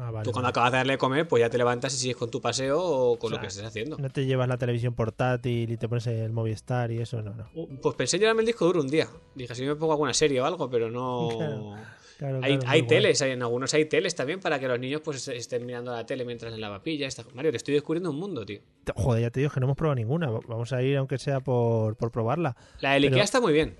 Ah, 0.00 0.10
vale. 0.10 0.24
tú 0.24 0.30
cuando 0.32 0.44
vale. 0.46 0.50
acabas 0.50 0.72
de 0.72 0.76
darle 0.78 0.92
de 0.94 0.98
comer, 0.98 1.26
pues 1.28 1.40
ya 1.40 1.50
te 1.50 1.58
levantas 1.58 1.92
y 1.94 1.98
sigues 1.98 2.16
con 2.16 2.30
tu 2.30 2.40
paseo 2.40 2.80
o 2.80 3.18
con 3.18 3.28
O 3.28 3.30
sea, 3.30 3.36
lo 3.36 3.40
que 3.42 3.46
estés 3.48 3.64
haciendo. 3.64 3.98
No 3.98 4.08
te 4.10 4.24
llevas 4.26 4.48
la 4.48 4.56
televisión 4.58 4.94
portátil 4.94 5.70
y 5.70 5.76
te 5.76 5.88
pones 5.88 6.06
el 6.06 6.32
Movistar 6.32 6.90
y 6.92 6.98
eso, 7.00 7.20
no, 7.22 7.34
no. 7.34 7.48
Uh, 7.54 7.66
Pues 7.82 7.94
pensé 7.96 8.16
en 8.16 8.20
llevarme 8.20 8.42
el 8.42 8.46
disco 8.46 8.64
duro 8.66 8.80
un 8.80 8.88
día. 8.88 9.08
Dije, 9.34 9.54
si 9.54 9.64
me 9.64 9.74
pongo 9.76 9.92
alguna 9.92 10.14
serie 10.14 10.40
o 10.40 10.44
algo, 10.44 10.68
pero 10.70 10.90
no. 10.90 11.76
Claro, 12.18 12.40
Hay, 12.42 12.56
claro, 12.58 12.72
hay 12.72 12.80
guay. 12.80 12.88
teles, 12.88 13.22
hay, 13.22 13.30
en 13.30 13.42
algunos 13.42 13.72
hay 13.74 13.84
teles 13.84 14.16
también 14.16 14.40
para 14.40 14.58
que 14.58 14.66
los 14.66 14.80
niños 14.80 15.02
pues 15.04 15.18
est- 15.18 15.36
estén 15.38 15.64
mirando 15.64 15.92
la 15.92 16.04
tele 16.04 16.24
mientras 16.24 16.52
en 16.52 16.60
la 16.60 16.68
papilla. 16.68 17.06
Mario, 17.32 17.52
te 17.52 17.58
estoy 17.58 17.74
descubriendo 17.74 18.10
un 18.10 18.16
mundo, 18.18 18.44
tío. 18.44 18.58
Joder, 18.96 19.22
ya 19.22 19.30
te 19.30 19.38
digo 19.38 19.52
que 19.52 19.60
no 19.60 19.66
hemos 19.66 19.76
probado 19.76 19.94
ninguna. 19.94 20.28
Va- 20.28 20.40
Vamos 20.48 20.72
a 20.72 20.82
ir 20.82 20.96
aunque 20.96 21.16
sea 21.18 21.38
por, 21.38 21.94
por 21.96 22.10
probarla. 22.10 22.56
La 22.80 22.94
del 22.94 23.02
Pero- 23.04 23.14
Ikea 23.14 23.22
está 23.22 23.40
muy 23.40 23.52
bien. 23.52 23.76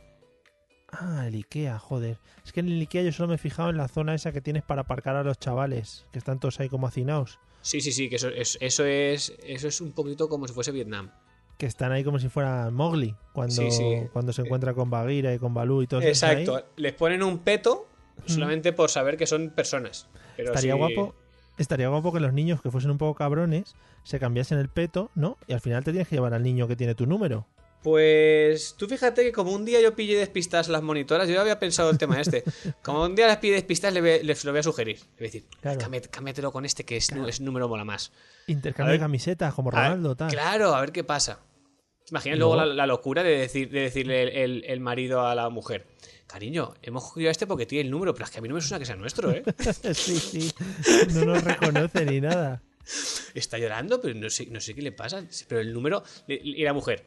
Ah, 0.90 1.24
el 1.26 1.34
Ikea, 1.34 1.78
joder. 1.78 2.18
Es 2.44 2.52
que 2.52 2.60
en 2.60 2.68
el 2.68 2.80
Ikea 2.80 3.02
yo 3.02 3.12
solo 3.12 3.28
me 3.28 3.34
he 3.34 3.38
fijado 3.38 3.70
en 3.70 3.76
la 3.76 3.88
zona 3.88 4.14
esa 4.14 4.32
que 4.32 4.40
tienes 4.40 4.62
para 4.62 4.82
aparcar 4.82 5.16
a 5.16 5.22
los 5.22 5.38
chavales, 5.38 6.06
que 6.12 6.18
están 6.18 6.40
todos 6.40 6.58
ahí 6.60 6.68
como 6.68 6.86
hacinados. 6.86 7.38
Sí, 7.60 7.80
sí, 7.80 7.92
sí, 7.92 8.08
que 8.08 8.16
eso, 8.16 8.28
es- 8.28 8.56
eso 8.60 8.84
es 8.86 9.34
eso 9.44 9.68
es 9.68 9.80
un 9.80 9.92
poquito 9.92 10.28
como 10.28 10.46
si 10.48 10.54
fuese 10.54 10.72
Vietnam. 10.72 11.10
Que 11.58 11.66
están 11.66 11.92
ahí 11.92 12.04
como 12.04 12.18
si 12.18 12.28
fuera 12.28 12.70
Mowgli, 12.70 13.14
cuando, 13.32 13.54
Sí, 13.54 13.70
sí. 13.70 13.96
cuando 14.12 14.32
se 14.32 14.42
encuentra 14.42 14.74
con 14.74 14.88
Bagheera 14.90 15.34
y 15.34 15.38
con 15.38 15.52
Balú 15.54 15.82
y 15.82 15.86
todo 15.88 16.00
eso. 16.00 16.08
Exacto. 16.08 16.64
Les 16.76 16.92
ponen 16.94 17.22
un 17.22 17.38
peto 17.40 17.86
solamente 18.26 18.72
por 18.72 18.88
saber 18.90 19.16
que 19.16 19.26
son 19.26 19.50
personas. 19.50 20.06
Pero 20.36 20.50
Estaría 20.50 20.72
sí- 20.74 20.78
guapo. 20.78 21.14
Estaría 21.58 21.88
guapo 21.88 22.12
que 22.12 22.20
los 22.20 22.32
niños 22.32 22.62
que 22.62 22.70
fuesen 22.70 22.92
un 22.92 22.98
poco 22.98 23.16
cabrones 23.16 23.74
se 24.04 24.20
cambiasen 24.20 24.58
el 24.58 24.68
peto, 24.68 25.10
¿no? 25.16 25.36
Y 25.48 25.52
al 25.52 25.60
final 25.60 25.82
te 25.82 25.90
tienes 25.90 26.06
que 26.08 26.14
llevar 26.14 26.32
al 26.32 26.44
niño 26.44 26.68
que 26.68 26.76
tiene 26.76 26.94
tu 26.94 27.04
número. 27.06 27.46
Pues 27.82 28.74
tú 28.76 28.86
fíjate 28.88 29.22
que 29.22 29.32
como 29.32 29.52
un 29.52 29.64
día 29.64 29.80
yo 29.80 29.94
pillé 29.94 30.18
despistas 30.18 30.68
a 30.68 30.72
las 30.72 30.82
monitoras, 30.82 31.28
yo 31.28 31.40
había 31.40 31.58
pensado 31.58 31.90
el 31.90 31.98
tema 31.98 32.20
este. 32.20 32.42
Como 32.82 33.04
un 33.04 33.14
día 33.14 33.26
las 33.28 33.36
pille 33.38 33.54
despistas, 33.54 33.92
le 33.94 34.00
voy- 34.00 34.22
les 34.24 34.44
lo 34.44 34.50
voy 34.52 34.60
a 34.60 34.62
sugerir. 34.62 34.96
Le 34.98 35.04
voy 35.04 35.20
a 35.20 35.22
decir, 35.30 35.44
Claro. 35.60 35.80
"Cámbiate- 35.80 36.08
cámbiatelo 36.10 36.50
con 36.52 36.64
este 36.64 36.84
que 36.84 36.96
es, 36.96 37.08
es 37.10 37.40
número 37.40 37.68
mola 37.68 37.84
más. 37.84 38.12
Intercambio 38.48 38.92
de 38.94 38.98
camisetas 38.98 39.54
como 39.54 39.70
ver, 39.70 39.80
Ronaldo, 39.80 40.16
tal. 40.16 40.30
Claro, 40.30 40.74
a 40.74 40.80
ver 40.80 40.90
qué 40.92 41.04
pasa. 41.04 41.38
¿Te 42.04 42.10
imaginas 42.10 42.36
Y 42.36 42.38
luego 42.40 42.54
luego- 42.56 42.68
la, 42.70 42.74
la 42.74 42.86
locura 42.86 43.22
de, 43.22 43.38
decir, 43.38 43.70
de 43.70 43.80
decirle 43.80 44.22
el, 44.22 44.28
el- 44.30 44.64
el 44.66 44.80
marido 44.80 45.26
a 45.26 45.34
la 45.34 45.48
mujer? 45.48 45.86
Cariño, 46.26 46.74
hemos 46.82 47.04
cogido 47.04 47.28
a 47.28 47.30
este 47.30 47.46
porque 47.46 47.64
tiene 47.64 47.84
el 47.86 47.90
número, 47.90 48.12
pero 48.12 48.24
es 48.26 48.30
que 48.30 48.38
a 48.38 48.42
mí 48.42 48.48
no 48.48 48.54
me 48.56 48.60
suena 48.60 48.78
que 48.80 48.84
sea 48.86 48.96
nuestro, 48.96 49.30
¿eh? 49.30 49.42
sí, 49.94 50.16
sí. 50.18 50.52
No 51.14 51.24
nos 51.24 51.44
reconoce 51.44 52.04
ni 52.04 52.20
nada. 52.20 52.62
Está 53.34 53.58
llorando, 53.58 54.00
pero 54.00 54.14
no 54.14 54.28
sé, 54.30 54.46
no 54.46 54.60
sé 54.60 54.74
qué 54.74 54.80
le 54.82 54.92
pasa. 54.92 55.22
Pero 55.46 55.60
el 55.60 55.72
número. 55.74 56.02
Y 56.26 56.64
la 56.64 56.72
mujer. 56.72 57.04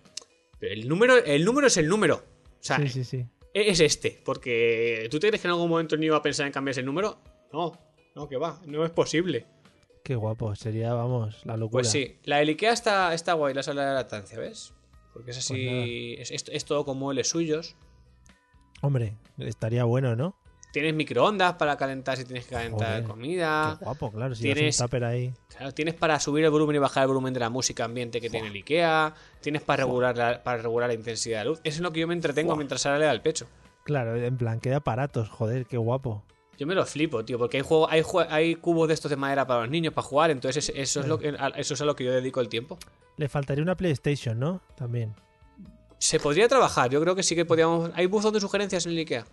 El 0.61 0.87
número, 0.87 1.17
el 1.17 1.43
número 1.45 1.67
es 1.67 1.77
el 1.77 1.87
número. 1.87 2.15
O 2.15 2.63
sea, 2.63 2.77
Sí, 2.79 2.89
sí, 2.89 3.03
sí. 3.03 3.25
es 3.53 3.79
este. 3.79 4.21
Porque. 4.23 5.07
¿Tú 5.11 5.19
te 5.19 5.27
crees 5.27 5.41
que 5.41 5.47
en 5.47 5.53
algún 5.53 5.69
momento 5.69 5.97
niño 5.97 6.11
va 6.13 6.19
a 6.19 6.21
pensar 6.21 6.45
en 6.45 6.53
cambiarse 6.53 6.79
el 6.81 6.85
número? 6.85 7.19
No, 7.51 7.77
no, 8.15 8.27
que 8.27 8.37
va. 8.37 8.59
No 8.65 8.85
es 8.85 8.91
posible. 8.91 9.45
Qué 10.03 10.15
guapo. 10.15 10.55
Sería, 10.55 10.93
vamos, 10.93 11.45
la 11.45 11.57
locura. 11.57 11.81
Pues 11.81 11.89
sí, 11.91 12.17
la 12.23 12.37
del 12.37 12.49
Ikea 12.49 12.73
está, 12.73 13.13
está 13.13 13.33
guay, 13.33 13.53
la 13.53 13.63
sala 13.63 13.85
de 13.87 13.93
lactancia, 13.95 14.39
¿ves? 14.39 14.73
Porque 15.13 15.31
es 15.31 15.37
Pues 15.37 15.45
así. 15.51 16.15
es, 16.17 16.31
es- 16.31 16.49
es 16.49 16.65
todo 16.65 16.85
con 16.85 16.97
muebles 16.97 17.27
suyos. 17.29 17.75
Hombre, 18.81 19.15
estaría 19.37 19.83
bueno, 19.83 20.15
¿no? 20.15 20.35
Tienes 20.71 20.93
microondas 20.93 21.53
para 21.55 21.75
calentar 21.75 22.15
si 22.17 22.23
tienes 22.23 22.45
que 22.45 22.55
calentar 22.55 22.87
Joder, 22.91 23.03
comida. 23.03 23.75
Qué 23.77 23.85
guapo, 23.85 24.11
claro. 24.11 24.33
Si 24.35 24.43
tienes- 24.43 24.79
un 24.79 24.85
tupper 24.85 25.03
ahí. 25.03 25.33
Claro, 25.49 25.73
tienes 25.73 25.95
para 25.95 26.19
subir 26.19 26.45
el 26.45 26.49
volumen 26.51 26.77
y 26.77 26.79
bajar 26.79 27.03
el 27.03 27.07
volumen 27.09 27.33
de 27.33 27.39
la 27.41 27.49
música 27.49 27.83
ambiente 27.83 28.21
que 28.21 28.29
tiene 28.29 28.47
el 28.47 28.55
IKEA. 28.55 29.13
Tienes 29.41 29.61
para 29.63 29.83
regular, 29.83 30.15
la, 30.17 30.41
para 30.41 30.61
regular 30.61 30.87
la 30.87 30.93
intensidad 30.93 31.39
de 31.39 31.45
luz. 31.45 31.59
Eso 31.63 31.75
es 31.75 31.81
lo 31.81 31.91
que 31.91 31.99
yo 31.99 32.07
me 32.07 32.13
entretengo 32.13 32.55
mientras 32.55 32.81
Sara 32.81 32.97
le 32.97 33.05
da 33.05 33.11
el 33.11 33.21
pecho. 33.21 33.47
Claro, 33.83 34.15
en 34.15 34.37
plan, 34.37 34.59
qué 34.59 34.73
aparatos, 34.73 35.27
joder, 35.29 35.65
qué 35.65 35.75
guapo. 35.77 36.23
Yo 36.57 36.67
me 36.67 36.75
lo 36.75 36.85
flipo, 36.85 37.25
tío, 37.25 37.39
porque 37.39 37.57
hay, 37.57 37.63
juego, 37.63 37.89
hay, 37.89 38.01
jue- 38.03 38.27
hay 38.29 38.55
cubos 38.55 38.87
de 38.87 38.93
estos 38.93 39.09
de 39.09 39.17
madera 39.17 39.47
para 39.47 39.61
los 39.61 39.69
niños 39.69 39.93
para 39.93 40.07
jugar, 40.07 40.29
entonces 40.31 40.69
es- 40.69 40.75
eso 40.77 40.99
es, 41.01 41.07
lo 41.07 41.17
que, 41.17 41.35
eso 41.57 41.73
es 41.73 41.81
a 41.81 41.85
lo 41.85 41.95
que 41.95 42.03
yo 42.05 42.11
dedico 42.11 42.39
el 42.39 42.47
tiempo. 42.49 42.77
Le 43.17 43.27
faltaría 43.27 43.63
una 43.63 43.75
PlayStation, 43.75 44.39
¿no? 44.39 44.61
También. 44.77 45.15
Se 45.97 46.19
podría 46.19 46.47
trabajar, 46.47 46.89
yo 46.91 47.01
creo 47.01 47.15
que 47.15 47.23
sí 47.23 47.35
que 47.35 47.45
podríamos... 47.45 47.91
Hay 47.95 48.05
buzón 48.05 48.33
de 48.33 48.39
sugerencias 48.39 48.85
en 48.85 48.91
el 48.93 48.99
IKEA. 48.99 49.25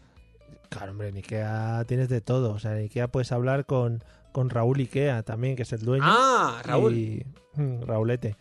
Claro, 0.70 0.92
hombre, 0.92 1.08
en 1.08 1.16
Ikea 1.16 1.84
tienes 1.86 2.08
de 2.08 2.20
todo. 2.20 2.52
O 2.52 2.58
sea, 2.58 2.72
en 2.76 2.84
Ikea 2.84 3.08
puedes 3.08 3.32
hablar 3.32 3.66
con, 3.66 4.04
con 4.32 4.50
Raúl 4.50 4.78
Ikea 4.78 5.22
también, 5.22 5.56
que 5.56 5.62
es 5.62 5.72
el 5.72 5.80
dueño. 5.80 6.04
Ah, 6.06 6.60
Raúl. 6.64 6.94
Y, 6.94 7.26
mm, 7.54 7.82
Raulete. 7.82 8.36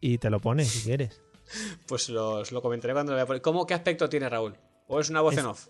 Y 0.00 0.18
te 0.18 0.30
lo 0.30 0.40
pones 0.40 0.68
si 0.68 0.84
quieres. 0.84 1.20
Pues 1.86 2.08
lo, 2.08 2.42
comentaré 2.62 2.92
cuando 2.94 3.12
lo 3.12 3.16
vea. 3.16 3.26
por. 3.26 3.40
¿Cómo, 3.40 3.66
¿Qué 3.66 3.74
aspecto 3.74 4.08
tiene 4.08 4.28
Raúl? 4.28 4.54
¿O 4.86 5.00
es 5.00 5.08
una 5.10 5.20
voz 5.20 5.34
Es- 5.34 5.40
en 5.40 5.46
off? 5.46 5.68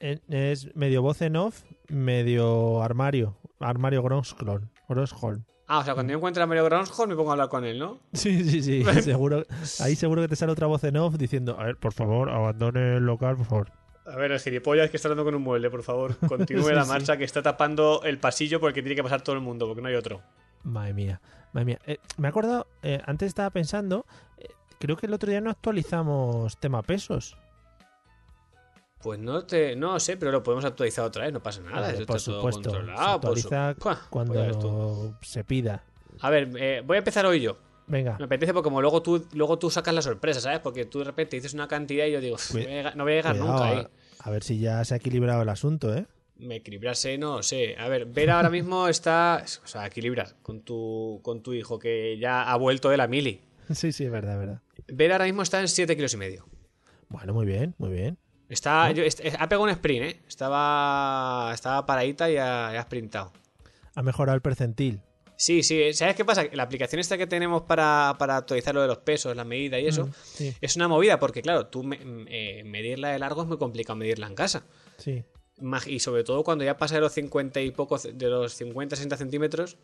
Es 0.00 0.74
medio 0.74 1.02
voz 1.02 1.20
en 1.20 1.36
off, 1.36 1.62
medio 1.88 2.82
armario. 2.82 3.36
Armario 3.58 4.02
Gronsholm. 4.02 4.70
Gronsholm. 4.88 5.44
Ah, 5.66 5.78
o 5.80 5.84
sea, 5.84 5.94
cuando 5.94 6.10
yo 6.10 6.16
encuentre 6.16 6.42
a 6.42 6.46
Mario 6.46 6.64
Groundsholm 6.64 7.10
me 7.10 7.16
pongo 7.16 7.30
a 7.30 7.32
hablar 7.34 7.48
con 7.48 7.64
él, 7.64 7.78
¿no? 7.78 8.00
Sí, 8.12 8.42
sí, 8.48 8.62
sí. 8.62 8.82
seguro, 9.02 9.44
ahí 9.78 9.94
seguro 9.94 10.22
que 10.22 10.28
te 10.28 10.36
sale 10.36 10.50
otra 10.52 10.66
voz 10.66 10.82
en 10.84 10.96
off 10.96 11.16
diciendo, 11.16 11.56
a 11.60 11.64
ver, 11.64 11.76
por 11.76 11.92
favor, 11.92 12.30
abandone 12.30 12.96
el 12.96 13.04
local, 13.04 13.36
por 13.36 13.46
favor. 13.46 13.72
A 14.12 14.16
ver, 14.16 14.32
el 14.32 14.40
gilipollas 14.40 14.90
que 14.90 14.96
está 14.96 15.08
hablando 15.08 15.24
con 15.24 15.34
un 15.34 15.42
mueble, 15.42 15.70
por 15.70 15.82
favor. 15.82 16.16
Continúe 16.28 16.64
Sí, 16.68 16.72
la 16.74 16.84
sí. 16.84 16.88
marcha 16.88 17.16
que 17.16 17.24
está 17.24 17.42
tapando 17.42 18.02
el 18.04 18.18
pasillo 18.18 18.60
porque 18.60 18.82
tiene 18.82 18.96
que 18.96 19.02
pasar 19.02 19.22
todo 19.22 19.34
el 19.36 19.42
mundo, 19.42 19.66
porque 19.66 19.82
no 19.82 19.88
hay 19.88 19.94
otro. 19.94 20.20
Madre 20.62 20.92
mía, 20.94 21.20
madre 21.52 21.64
mía. 21.66 21.78
Eh, 21.86 21.98
me 22.18 22.28
he 22.28 22.30
acordado, 22.30 22.66
eh, 22.82 23.00
antes 23.06 23.28
estaba 23.28 23.50
pensando, 23.50 24.04
eh, 24.38 24.48
creo 24.78 24.96
que 24.96 25.06
el 25.06 25.14
otro 25.14 25.30
día 25.30 25.40
no 25.40 25.50
actualizamos 25.50 26.58
tema 26.58 26.82
pesos. 26.82 27.36
Pues 29.02 29.18
no 29.18 29.44
te, 29.46 29.76
no 29.76 29.98
sé, 29.98 30.18
pero 30.18 30.30
lo 30.30 30.42
podemos 30.42 30.64
actualizar 30.66 31.06
otra 31.06 31.24
vez, 31.24 31.32
no 31.32 31.42
pasa 31.42 31.62
nada. 31.62 31.80
Vale, 31.80 32.04
por 32.04 32.16
está 32.16 32.30
todo 32.32 32.36
supuesto. 32.36 32.70
controlado. 32.70 33.14
se 33.14 33.18
por 33.20 33.38
su- 33.38 33.46
actualiza 33.48 33.76
pues 33.80 33.98
cuando 34.10 35.18
se 35.22 35.44
pida. 35.44 35.82
A 36.20 36.28
ver, 36.28 36.50
eh, 36.58 36.82
voy 36.84 36.96
a 36.96 36.98
empezar 36.98 37.24
hoy 37.24 37.40
yo. 37.40 37.56
Venga, 37.86 38.16
Me 38.18 38.26
apetece 38.26 38.52
porque 38.52 38.64
como 38.68 38.80
luego 38.82 39.02
tú, 39.02 39.26
luego 39.32 39.58
tú 39.58 39.68
sacas 39.70 39.92
la 39.94 40.02
sorpresa, 40.02 40.38
¿sabes? 40.40 40.60
Porque 40.60 40.84
tú 40.84 40.98
de 41.00 41.06
repente 41.06 41.34
dices 41.36 41.54
una 41.54 41.66
cantidad 41.66 42.04
y 42.06 42.12
yo 42.12 42.20
digo, 42.20 42.36
"Uf, 42.36 42.52
Cuida- 42.52 42.64
no 42.66 42.68
voy 42.68 42.74
a 42.74 42.76
llegar- 42.76 42.96
no 42.96 43.04
voy 43.04 43.12
a 43.12 43.16
llegar 43.16 43.32
cuidado, 43.36 43.52
nunca 43.52 43.72
eh. 43.72 43.76
ahí. 43.78 43.88
A 44.22 44.30
ver 44.30 44.42
si 44.42 44.58
ya 44.58 44.84
se 44.84 44.94
ha 44.94 44.96
equilibrado 44.98 45.42
el 45.42 45.48
asunto, 45.48 45.94
¿eh? 45.96 46.06
Me 46.36 46.56
equilibrarse, 46.56 47.18
no 47.18 47.42
sé. 47.42 47.76
A 47.78 47.88
ver, 47.88 48.06
ver 48.06 48.30
ahora 48.30 48.48
mismo 48.50 48.88
está. 48.88 49.44
O 49.64 49.66
sea, 49.66 49.86
equilibrar 49.86 50.36
con 50.42 50.62
tu, 50.62 51.20
con 51.22 51.42
tu 51.42 51.52
hijo 51.52 51.78
que 51.78 52.18
ya 52.18 52.42
ha 52.50 52.56
vuelto 52.56 52.88
de 52.90 52.96
la 52.96 53.06
mili. 53.08 53.40
Sí, 53.74 53.92
sí, 53.92 54.04
es 54.04 54.10
verdad, 54.10 54.32
es 54.34 54.38
verdad. 54.40 54.62
Ver 54.88 55.12
ahora 55.12 55.24
mismo 55.26 55.42
está 55.42 55.60
en 55.60 55.68
7 55.68 55.94
kilos 55.96 56.12
y 56.14 56.16
medio. 56.16 56.44
Bueno, 57.08 57.32
muy 57.34 57.46
bien, 57.46 57.74
muy 57.78 57.90
bien. 57.90 58.18
Está, 58.48 58.90
yo- 58.90 59.04
est- 59.04 59.20
ha 59.38 59.48
pegado 59.48 59.62
un 59.62 59.70
sprint, 59.70 60.04
¿eh? 60.06 60.20
Estaba, 60.26 61.52
estaba 61.54 61.86
paradita 61.86 62.28
y 62.30 62.36
ha, 62.36 62.70
y 62.72 62.76
ha 62.76 62.82
sprintado. 62.82 63.32
Ha 63.94 64.02
mejorado 64.02 64.34
el 64.34 64.42
percentil. 64.42 65.00
Sí, 65.40 65.62
sí. 65.62 65.94
¿Sabes 65.94 66.16
qué 66.16 66.24
pasa? 66.26 66.44
La 66.52 66.64
aplicación 66.64 67.00
esta 67.00 67.16
que 67.16 67.26
tenemos 67.26 67.62
para, 67.62 68.14
para 68.18 68.36
actualizar 68.36 68.74
lo 68.74 68.82
de 68.82 68.88
los 68.88 68.98
pesos, 68.98 69.34
la 69.34 69.44
medida 69.44 69.78
y 69.80 69.86
eso, 69.86 70.04
Mm, 70.06 70.12
sí. 70.22 70.54
es 70.60 70.76
una 70.76 70.86
movida 70.86 71.18
porque, 71.18 71.40
claro, 71.40 71.66
tú 71.68 71.82
me- 71.82 71.98
eh, 72.28 72.62
medirla 72.64 73.08
de 73.08 73.18
largo 73.18 73.40
es 73.40 73.48
muy 73.48 73.56
complicado 73.56 73.96
medirla 73.96 74.26
en 74.26 74.34
casa. 74.34 74.66
Sí. 74.98 75.24
Y 75.86 76.00
sobre 76.00 76.24
todo 76.24 76.44
cuando 76.44 76.62
ya 76.64 76.76
pasa 76.76 76.96
de 76.96 77.00
los 77.00 77.12
50 77.12 77.60
y 77.62 77.70
poco, 77.70 77.98
de 77.98 78.28
los 78.28 78.52
50, 78.52 78.96
60 78.96 79.16
centímetros, 79.16 79.78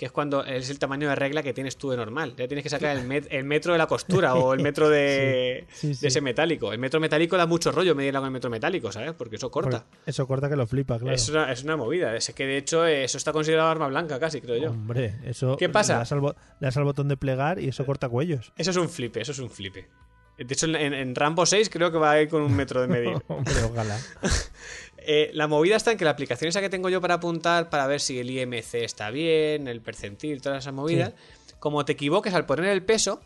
que 0.00 0.06
es 0.06 0.12
cuando 0.12 0.42
es 0.46 0.70
el 0.70 0.78
tamaño 0.78 1.10
de 1.10 1.14
regla 1.14 1.42
que 1.42 1.52
tienes 1.52 1.76
tú 1.76 1.90
de 1.90 1.98
normal. 1.98 2.32
Ya 2.34 2.48
tienes 2.48 2.62
que 2.62 2.70
sacar 2.70 2.96
el, 2.96 3.06
met- 3.06 3.26
el 3.28 3.44
metro 3.44 3.72
de 3.74 3.78
la 3.78 3.86
costura 3.86 4.34
o 4.34 4.54
el 4.54 4.60
metro 4.62 4.88
de, 4.88 5.66
Sí, 5.68 5.88
sí, 5.88 5.94
sí. 5.94 6.00
de 6.00 6.08
ese 6.08 6.22
metálico. 6.22 6.72
El 6.72 6.78
metro 6.78 7.00
metálico 7.00 7.36
da 7.36 7.44
mucho 7.44 7.70
rollo 7.70 7.94
medirla 7.94 8.20
con 8.20 8.28
el 8.28 8.32
metro 8.32 8.48
metálico, 8.48 8.90
¿sabes? 8.90 9.12
Porque 9.12 9.36
eso 9.36 9.50
corta. 9.50 9.84
Porque 9.84 10.10
Eso 10.10 10.26
corta 10.26 10.48
que 10.48 10.56
lo 10.56 10.66
flipa, 10.66 10.98
claro. 10.98 11.14
Es, 11.14 11.28
una, 11.28 11.52
es 11.52 11.64
una 11.64 11.76
movida. 11.76 12.16
Es 12.16 12.32
que 12.34 12.46
de 12.46 12.56
hecho 12.56 12.86
eso 12.86 13.18
está 13.18 13.30
considerado 13.34 13.68
arma 13.68 13.88
blanca 13.88 14.18
casi, 14.18 14.40
creo 14.40 14.56
yo. 14.56 14.70
Hombre, 14.70 15.16
eso. 15.26 15.58
¿Qué 15.58 15.68
pasa? 15.68 15.92
Le 15.92 15.98
das, 15.98 16.12
al, 16.12 16.20
bo- 16.20 16.34
le 16.60 16.66
das 16.66 16.76
al 16.78 16.84
botón 16.84 17.06
de 17.08 17.18
plegar 17.18 17.58
y 17.58 17.68
eso 17.68 17.84
corta 17.84 18.08
cuellos. 18.08 18.54
Eso 18.56 18.70
es 18.70 18.76
un 18.78 18.88
flipe, 18.88 19.20
eso 19.20 19.32
es 19.32 19.38
un 19.38 19.50
flipe. 19.50 19.86
De 20.38 20.54
hecho, 20.54 20.64
en, 20.64 20.94
en 20.94 21.14
Rambo 21.14 21.44
6 21.44 21.68
creo 21.68 21.92
que 21.92 21.98
va 21.98 22.12
a 22.12 22.22
ir 22.22 22.30
con 22.30 22.40
un 22.40 22.56
metro 22.56 22.80
de 22.80 22.88
medir. 22.88 23.18
Hombre, 23.28 23.52
ojalá. 23.70 23.98
Eh, 25.12 25.30
la 25.34 25.48
movida 25.48 25.74
está 25.74 25.90
en 25.90 25.98
que 25.98 26.04
la 26.04 26.12
aplicación 26.12 26.50
esa 26.50 26.60
que 26.60 26.68
tengo 26.70 26.88
yo 26.88 27.00
para 27.00 27.14
apuntar, 27.14 27.68
para 27.68 27.86
ver 27.88 28.00
si 28.00 28.20
el 28.20 28.30
IMC 28.30 28.74
está 28.84 29.10
bien, 29.10 29.66
el 29.66 29.80
percentil, 29.80 30.40
todas 30.40 30.62
esas 30.62 30.72
movidas, 30.72 31.14
como 31.58 31.84
te 31.84 31.92
equivoques 31.92 32.32
al 32.32 32.46
poner 32.46 32.66
el 32.66 32.84
peso, 32.84 33.20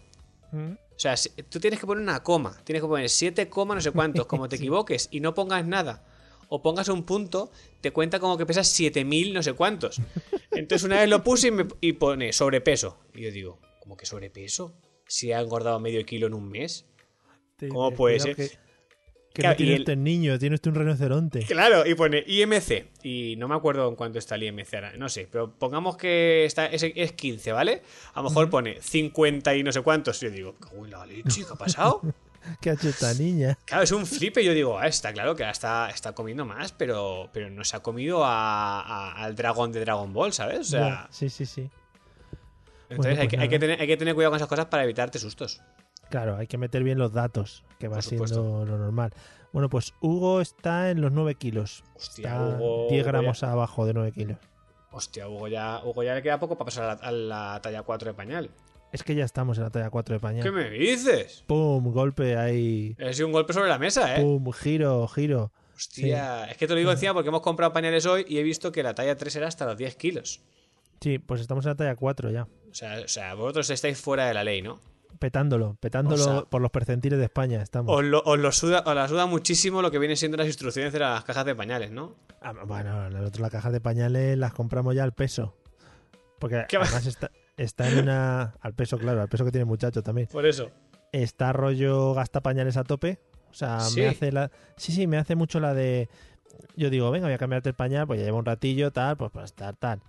Mm. 0.50 0.72
o 0.72 0.98
sea, 0.98 1.14
si- 1.18 1.28
tú 1.50 1.60
tienes 1.60 1.78
que 1.78 1.84
poner 1.86 2.00
una 2.02 2.22
coma, 2.22 2.56
tienes 2.64 2.80
que 2.80 2.88
poner 2.88 3.10
7, 3.10 3.50
coma 3.50 3.74
no 3.74 3.82
sé 3.82 3.90
cuántos, 3.90 4.24
como 4.26 4.48
te 4.48 4.56
equivoques 4.70 5.08
y 5.10 5.20
no 5.20 5.34
pongas 5.34 5.66
nada, 5.66 6.06
o 6.48 6.62
pongas 6.62 6.88
un 6.88 7.02
punto, 7.04 7.50
te 7.82 7.90
cuenta 7.90 8.18
como 8.18 8.38
que 8.38 8.46
pesas 8.46 8.66
7000 8.68 9.34
no 9.34 9.42
sé 9.42 9.52
cuántos. 9.52 10.00
Entonces 10.52 10.84
una 10.84 11.00
vez 11.00 11.08
lo 11.10 11.22
puse 11.22 11.48
y, 11.48 11.50
me, 11.50 11.66
y 11.82 11.92
pone 11.94 12.32
sobrepeso. 12.32 12.96
Y 13.14 13.22
yo 13.24 13.30
digo, 13.30 13.58
¿cómo 13.80 13.96
que 13.98 14.06
sobrepeso? 14.06 14.72
Si 15.06 15.32
ha 15.32 15.40
engordado 15.40 15.78
medio 15.80 16.02
kilo 16.06 16.28
en 16.28 16.34
un 16.34 16.48
mes. 16.48 16.86
¿Cómo 17.68 17.90
puede 17.92 18.20
ser? 18.20 18.36
Que, 18.36 18.50
que 19.34 19.42
Claro, 19.42 19.52
no 19.54 19.56
tiene 19.56 19.72
y 19.72 19.74
el- 19.74 19.80
usted 19.82 19.96
niño, 19.96 20.38
tiene 20.38 20.54
usted 20.54 20.70
un 20.70 20.76
rinoceronte. 20.76 21.40
Claro, 21.40 21.84
y 21.84 21.94
pone 21.94 22.22
IMC. 22.26 22.86
Y 23.02 23.34
no 23.36 23.48
me 23.48 23.56
acuerdo 23.56 23.88
en 23.88 23.96
cuánto 23.96 24.18
está 24.18 24.36
el 24.36 24.44
IMC 24.44 24.74
ahora. 24.76 24.92
No 24.96 25.08
sé, 25.08 25.28
pero 25.30 25.50
pongamos 25.52 25.96
que 25.96 26.44
está, 26.44 26.66
es, 26.66 26.84
es 26.84 27.12
15, 27.12 27.50
¿vale? 27.52 27.82
A 28.14 28.22
lo 28.22 28.28
mejor 28.30 28.48
pone 28.48 28.80
50 28.80 29.54
y 29.56 29.62
no 29.64 29.72
sé 29.72 29.80
cuántos. 29.82 30.22
Y 30.22 30.26
yo 30.26 30.30
digo, 30.32 30.54
"Cago 30.54 30.84
en 30.84 30.92
la 30.92 31.04
leche, 31.04 31.42
¿qué 31.44 31.52
ha 31.52 31.56
pasado? 31.56 32.00
¿Qué 32.60 32.70
ha 32.70 32.74
hecho 32.74 32.88
esta 32.90 33.12
niña? 33.14 33.58
Claro, 33.64 33.82
es 33.82 33.90
un 33.92 34.06
flipe. 34.06 34.44
Yo 34.44 34.52
digo, 34.52 34.78
ah, 34.78 34.86
está 34.86 35.12
claro 35.12 35.34
que 35.34 35.48
está, 35.50 35.90
está 35.90 36.12
comiendo 36.12 36.44
más, 36.44 36.70
pero, 36.72 37.28
pero 37.32 37.50
no 37.50 37.64
se 37.64 37.74
ha 37.76 37.80
comido 37.80 38.24
a- 38.24 38.80
a- 38.82 39.24
al 39.24 39.34
dragón 39.34 39.72
de 39.72 39.80
Dragon 39.80 40.12
Ball, 40.12 40.32
¿sabes? 40.32 40.60
O 40.60 40.64
sea, 40.64 41.08
sí, 41.10 41.28
sí, 41.28 41.44
sí. 41.46 41.68
entonces 42.88 42.96
Bueno, 42.98 43.08
hay, 43.10 43.16
pues 43.16 43.28
que, 43.30 43.36
hay, 43.38 43.48
que 43.48 43.58
tener, 43.58 43.80
hay 43.80 43.86
que 43.86 43.96
tener 43.96 44.14
cuidado 44.14 44.30
con 44.32 44.36
esas 44.36 44.48
cosas 44.48 44.66
para 44.66 44.84
evitarte 44.84 45.18
sustos. 45.18 45.60
Claro, 46.10 46.36
hay 46.36 46.46
que 46.46 46.58
meter 46.58 46.82
bien 46.82 46.98
los 46.98 47.12
datos, 47.12 47.64
que 47.78 47.88
va 47.88 48.02
siendo 48.02 48.64
lo 48.64 48.78
normal. 48.78 49.12
Bueno, 49.52 49.68
pues 49.68 49.94
Hugo 50.00 50.40
está 50.40 50.90
en 50.90 51.00
los 51.00 51.12
9 51.12 51.36
kilos. 51.36 51.84
Hostia, 51.94 52.30
Está 52.30 52.56
Hugo, 52.58 52.88
10 52.90 53.02
Hugo 53.02 53.12
gramos 53.12 53.42
abajo 53.42 53.86
de 53.86 53.94
9 53.94 54.12
kilos. 54.12 54.38
Hostia, 54.90 55.28
Hugo 55.28 55.48
ya, 55.48 55.80
Hugo 55.84 56.02
ya 56.02 56.14
le 56.14 56.22
queda 56.22 56.38
poco 56.38 56.56
para 56.56 56.66
pasar 56.66 56.84
a 56.84 57.12
la, 57.12 57.48
a 57.48 57.54
la 57.54 57.60
talla 57.62 57.82
4 57.82 58.08
de 58.10 58.14
pañal. 58.14 58.50
Es 58.92 59.02
que 59.02 59.14
ya 59.14 59.24
estamos 59.24 59.58
en 59.58 59.64
la 59.64 59.70
talla 59.70 59.90
4 59.90 60.14
de 60.14 60.20
pañal. 60.20 60.42
¿Qué 60.44 60.52
me 60.52 60.70
dices? 60.70 61.42
Pum, 61.46 61.92
golpe 61.92 62.36
ahí. 62.36 62.96
Sido 63.12 63.26
un 63.26 63.32
golpe 63.32 63.52
sobre 63.52 63.68
la 63.68 63.78
mesa, 63.78 64.16
¿eh? 64.16 64.22
Pum, 64.22 64.52
giro, 64.52 65.06
giro. 65.08 65.52
Hostia, 65.74 66.44
es 66.44 66.56
que 66.56 66.68
te 66.68 66.74
lo 66.74 66.78
digo 66.78 66.92
encima 66.92 67.12
porque 67.12 67.28
hemos 67.28 67.40
comprado 67.40 67.72
pañales 67.72 68.06
hoy 68.06 68.24
y 68.28 68.38
he 68.38 68.44
visto 68.44 68.70
que 68.70 68.84
la 68.84 68.94
talla 68.94 69.16
3 69.16 69.34
era 69.36 69.48
hasta 69.48 69.66
los 69.66 69.76
10 69.76 69.96
kilos. 69.96 70.42
Sí, 71.00 71.18
pues 71.18 71.40
estamos 71.40 71.64
en 71.64 71.70
la 71.70 71.74
talla 71.76 71.96
4 71.96 72.30
ya. 72.30 72.44
O 72.70 72.74
sea, 72.74 73.00
o 73.00 73.08
sea 73.08 73.34
vosotros 73.34 73.68
estáis 73.70 74.00
fuera 74.00 74.26
de 74.28 74.34
la 74.34 74.44
ley, 74.44 74.62
¿no? 74.62 74.80
Petándolo, 75.18 75.76
petándolo 75.80 76.22
O 76.22 76.24
sea- 76.24 76.42
por 76.44 76.60
los 76.60 76.70
percentiles 76.70 77.18
de 77.18 77.24
España. 77.26 77.62
Estamos. 77.62 77.94
Os, 77.96 78.04
lo, 78.04 78.22
os, 78.24 78.38
lo 78.38 78.52
suda, 78.52 78.82
os 78.84 78.94
la 78.94 79.08
suda 79.08 79.26
muchísimo 79.26 79.80
lo 79.82 79.90
que 79.90 79.98
vienen 79.98 80.16
siendo 80.16 80.36
las 80.36 80.46
instrucciones 80.46 80.92
de 80.92 80.98
las 80.98 81.24
cajas 81.24 81.44
de 81.46 81.54
pañales, 81.54 81.90
¿no? 81.90 82.14
Ah, 82.42 82.52
bueno, 82.66 83.08
nosotros 83.10 83.40
las 83.40 83.50
cajas 83.50 83.72
de 83.72 83.80
pañales 83.80 84.36
las 84.36 84.52
compramos 84.52 84.94
ya 84.94 85.04
al 85.04 85.12
peso. 85.12 85.56
Porque 86.38 86.56
además 86.68 87.06
está, 87.06 87.30
está 87.56 87.88
en 87.88 88.00
una. 88.00 88.54
Al 88.60 88.74
peso, 88.74 88.98
claro, 88.98 89.22
al 89.22 89.28
peso 89.28 89.44
que 89.44 89.50
tiene 89.52 89.62
el 89.62 89.68
muchacho 89.68 90.02
también. 90.02 90.28
Por 90.30 90.44
eso. 90.46 90.70
Está 91.12 91.52
rollo 91.52 92.12
gasta 92.14 92.42
pañales 92.42 92.76
a 92.76 92.84
tope. 92.84 93.20
O 93.50 93.54
sea, 93.54 93.80
Sí. 93.80 94.00
me 94.00 94.08
hace 94.08 94.32
la. 94.32 94.50
Sí, 94.76 94.92
sí, 94.92 95.06
me 95.06 95.16
hace 95.16 95.36
mucho 95.36 95.60
la 95.60 95.72
de. 95.74 96.08
Yo 96.76 96.90
digo, 96.90 97.10
venga, 97.10 97.26
voy 97.28 97.34
a 97.34 97.38
cambiarte 97.38 97.68
el 97.70 97.74
pañal, 97.76 98.06
pues 98.06 98.18
ya 98.18 98.26
lleva 98.26 98.38
un 98.38 98.44
ratillo, 98.44 98.90
tal, 98.92 99.16
pues 99.16 99.30
para 99.30 99.44
estar 99.44 99.76
tal. 99.76 100.00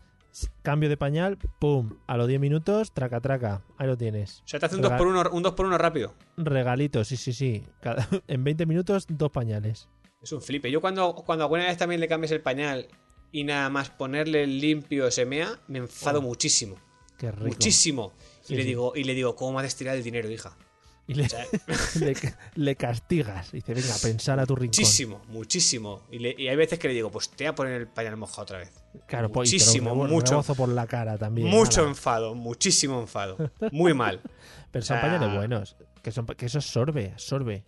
Cambio 0.63 0.89
de 0.89 0.97
pañal, 0.97 1.37
pum, 1.59 1.91
a 2.07 2.17
los 2.17 2.27
10 2.27 2.39
minutos, 2.39 2.91
traca, 2.91 3.21
traca, 3.21 3.61
ahí 3.77 3.87
lo 3.87 3.97
tienes. 3.97 4.41
O 4.45 4.47
sea, 4.47 4.59
te 4.59 4.65
hace 4.65 4.75
un 4.75 4.81
Rega- 4.83 4.97
2 4.97 4.97
por 4.97 5.07
1 5.07 5.29
un 5.31 5.43
dos 5.43 5.53
por 5.53 5.65
uno 5.65 5.77
rápido. 5.77 6.13
Regalito, 6.37 7.03
sí, 7.05 7.15
sí, 7.17 7.31
sí. 7.33 7.63
Cada- 7.81 8.07
en 8.27 8.43
20 8.43 8.65
minutos, 8.65 9.05
dos 9.09 9.31
pañales. 9.31 9.87
Es 10.21 10.31
un 10.31 10.41
flipe. 10.41 10.69
Yo 10.71 10.81
cuando, 10.81 11.13
cuando 11.15 11.43
alguna 11.45 11.65
vez 11.65 11.77
también 11.77 12.01
le 12.01 12.07
cambies 12.07 12.31
el 12.31 12.41
pañal 12.41 12.87
y 13.31 13.43
nada 13.43 13.69
más 13.69 13.89
ponerle 13.91 14.43
el 14.43 14.59
limpio 14.59 15.09
se 15.11 15.25
mea, 15.25 15.59
me 15.67 15.79
enfado 15.79 16.19
Oh, 16.19 16.21
muchísimo. 16.23 16.75
Qué 17.17 17.31
rico. 17.31 17.45
Muchísimo. 17.47 18.13
Sí, 18.41 18.53
y 18.53 18.57
le 18.57 18.63
sí. 18.63 18.67
digo, 18.69 18.93
y 18.95 19.03
le 19.05 19.13
digo, 19.13 19.35
¿cómo 19.35 19.53
me 19.53 19.59
has 19.61 19.67
estirar 19.67 19.95
el 19.95 20.03
dinero, 20.03 20.29
hija? 20.29 20.57
Y 21.07 21.13
le, 21.13 21.25
O 21.25 21.29
sea, 21.29 21.45
le, 21.99 22.15
le 22.55 22.75
castigas. 22.75 23.51
Dice, 23.51 23.73
venga, 23.73 23.93
pensar 24.01 24.39
a 24.39 24.45
tu 24.45 24.55
rincón. 24.55 24.79
muchísimo, 24.81 25.21
muchísimo. 25.27 26.01
Y, 26.11 26.19
le- 26.19 26.35
y 26.37 26.47
hay 26.47 26.55
veces 26.55 26.79
que 26.79 26.87
le 26.87 26.93
digo, 26.95 27.11
pues 27.11 27.29
te 27.29 27.43
voy 27.43 27.49
a 27.49 27.55
poner 27.55 27.73
el 27.81 27.87
pañal 27.87 28.17
mojado 28.17 28.41
otra 28.43 28.57
vez. 28.59 28.71
Claro, 29.07 29.31
pues, 29.31 29.51
y 29.51 29.55
Muchísimo, 29.55 29.91
rebo- 29.91 30.07
mucho. 30.07 30.41
por 30.55 30.69
la 30.69 30.87
cara 30.87 31.17
también. 31.17 31.47
Mucho 31.47 31.85
enfado, 31.87 32.33
muchísimo 32.33 32.99
enfado. 32.99 33.37
Muy 33.71 33.93
mal. 33.93 34.19
Pero 34.71 34.83
son 34.83 34.99
pañales 34.99 35.33
buenos. 35.35 35.75
Que, 36.01 36.11
son, 36.11 36.25
que 36.25 36.45
eso 36.47 36.59
sorbe, 36.61 37.13
sorbe. 37.17 37.63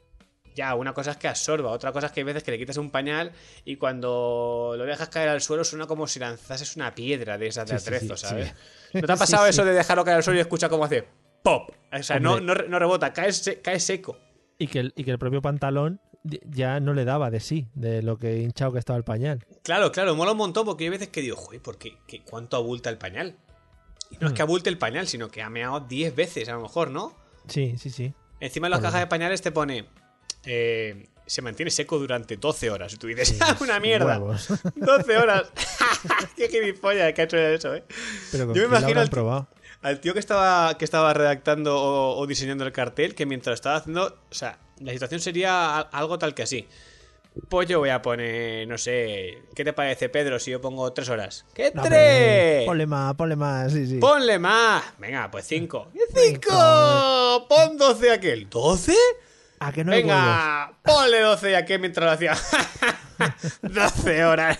Ya, 0.55 0.73
una 0.73 0.91
cosa 0.93 1.11
es 1.11 1.17
que 1.17 1.27
absorba, 1.27 1.69
otra 1.69 1.91
cosa 1.91 2.07
es 2.07 2.11
que 2.13 2.21
hay 2.21 2.23
veces 2.23 2.41
que 2.41 2.49
le 2.49 2.57
quitas 2.57 2.77
un 2.77 2.89
pañal 2.89 3.31
y 3.63 3.75
cuando 3.75 4.73
lo 4.75 4.85
dejas 4.85 5.09
caer 5.09 5.29
al 5.29 5.39
suelo 5.41 5.63
suena 5.63 5.85
como 5.85 6.07
si 6.07 6.19
lanzases 6.19 6.75
una 6.75 6.95
piedra 6.95 7.37
de 7.37 7.45
esas 7.47 7.69
de 7.69 7.77
Sí, 7.77 7.85
sí, 7.85 7.87
atrezo, 7.95 8.17
sí, 8.17 8.25
¿sabes? 8.25 8.53
¿No 8.93 9.01
te 9.01 9.11
ha 9.11 9.15
pasado 9.15 9.45
eso 9.45 9.63
de 9.63 9.73
dejarlo 9.73 10.03
caer 10.03 10.17
al 10.17 10.23
suelo 10.23 10.39
y 10.39 10.41
escucha 10.41 10.67
cómo 10.67 10.83
hace 10.85 11.07
pop? 11.51 11.71
O 11.93 12.03
sea, 12.03 12.19
no, 12.19 12.37
rebota, 12.39 13.13
cae, 13.13 13.31
se- 13.31 13.61
cae 13.61 13.79
seco. 13.79 14.17
Y 14.57 14.67
que, 14.67 14.79
el, 14.79 14.93
y 14.95 15.03
que 15.03 15.11
el 15.11 15.19
propio 15.19 15.41
pantalón 15.41 16.01
ya 16.23 16.79
no 16.81 16.93
le 16.93 17.05
daba 17.05 17.29
de 17.31 17.39
sí, 17.39 17.67
de 17.73 18.01
lo 18.01 18.17
que 18.17 18.39
hinchado 18.39 18.73
que 18.73 18.79
estaba 18.79 18.97
el 18.97 19.03
pañal. 19.05 19.45
Claro, 19.63 19.91
claro, 19.91 20.15
mola 20.15 20.31
un 20.31 20.37
montón 20.37 20.65
porque 20.65 20.83
hay 20.85 20.89
veces 20.89 21.07
que 21.07 21.21
digo, 21.21 21.35
joder, 21.37 21.61
¿por 21.61 21.77
qué, 21.77 21.97
qué- 22.07 22.21
¿cuánto 22.23 22.57
abulta 22.57 22.89
el 22.89 22.97
pañal? 22.97 23.35
Y 24.11 24.17
no 24.19 24.27
es 24.27 24.33
Hmm. 24.33 24.35
que 24.35 24.41
abulte 24.41 24.69
el 24.69 24.77
pañal, 24.77 25.07
sino 25.07 25.29
que 25.29 25.41
ha 25.41 25.49
meado 25.49 25.79
10 25.81 26.15
veces 26.15 26.49
a 26.49 26.53
lo 26.53 26.61
mejor, 26.61 26.91
¿no? 26.91 27.13
Sí, 27.47 27.75
sí, 27.77 27.89
sí. 27.89 28.13
Encima 28.39 28.67
en 28.67 28.71
las 28.71 28.79
Por 28.79 28.87
cajas 28.87 29.01
de 29.01 29.07
pañales 29.07 29.41
te 29.41 29.51
pone. 29.51 29.85
eh, 30.45 31.07
se 31.25 31.41
mantiene 31.41 31.69
seco 31.71 31.99
durante 31.99 32.37
12 32.37 32.69
horas. 32.69 32.93
Y 32.93 32.97
tú 32.97 33.07
dices, 33.07 33.37
¡ah, 33.41 33.57
una 33.59 33.79
mierda! 33.81 34.17
Huevos. 34.17 34.47
12 34.75 35.17
horas. 35.17 35.51
¡Qué 36.37 36.47
gilipollas 36.47 37.11
que 37.13 37.21
ha 37.21 37.23
hecho 37.25 37.37
eso, 37.37 37.75
eh! 37.75 37.83
Pero 38.31 38.53
Yo 38.53 38.69
me 38.69 38.77
imagino 38.77 39.05
probado. 39.07 39.47
Al 39.81 39.99
tío 39.99 40.13
que 40.13 40.19
estaba, 40.19 40.77
que 40.77 40.85
estaba 40.85 41.13
redactando 41.13 41.75
o, 41.79 42.17
o 42.17 42.27
diseñando 42.27 42.65
el 42.65 42.71
cartel, 42.71 43.15
que 43.15 43.25
mientras 43.25 43.51
lo 43.51 43.55
estaba 43.55 43.75
haciendo. 43.77 44.05
O 44.29 44.33
sea, 44.33 44.57
la 44.79 44.91
situación 44.91 45.19
sería 45.21 45.77
al- 45.77 45.87
algo 45.91 46.17
tal 46.19 46.33
que 46.33 46.43
así. 46.43 46.67
Pues 47.49 47.69
yo 47.69 47.77
voy 47.77 47.89
a 47.89 48.01
poner, 48.01 48.67
no 48.67 48.79
sé, 48.79 49.43
¿qué 49.55 49.63
te 49.63 49.71
parece, 49.71 50.09
Pedro, 50.09 50.39
si 50.39 50.49
yo 50.49 50.59
pongo 50.59 50.91
3 50.91 51.07
horas? 51.09 51.45
¿Qué 51.53 51.71
No, 51.75 51.83
tres? 51.83 52.65
Ponle 52.65 52.87
más, 52.87 53.13
ponle 53.13 53.35
más, 53.35 53.71
sí, 53.71 53.85
sí. 53.85 53.97
Ponle 53.99 54.39
más. 54.39 54.83
Venga, 54.97 55.29
pues 55.29 55.45
5. 55.45 55.89
¡Cinco! 55.93 56.19
Cinco. 56.19 57.45
Pon 57.47 57.77
12 57.77 58.11
aquel. 58.11 58.49
¿12? 58.49 58.95
¿A 59.59 59.71
que 59.71 59.83
no? 59.83 59.91
Venga, 59.91 60.73
ponle 60.81 61.19
12 61.19 61.51
ya 61.51 61.63
que 61.63 61.77
mientras 61.77 62.05
lo 62.05 62.11
hacía. 62.11 62.35
12 63.61 64.25
horas. 64.25 64.57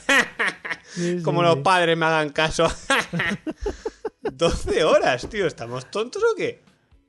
Sí, 0.93 1.17
sí, 1.17 1.23
Como 1.23 1.41
los 1.41 1.57
padres 1.57 1.97
me 1.97 2.05
hagan 2.05 2.29
caso. 2.29 2.67
12 4.33 4.83
horas, 4.83 5.27
tío. 5.29 5.47
¿Estamos 5.47 5.89
tontos 5.91 6.23
o 6.23 6.35
qué? 6.35 6.61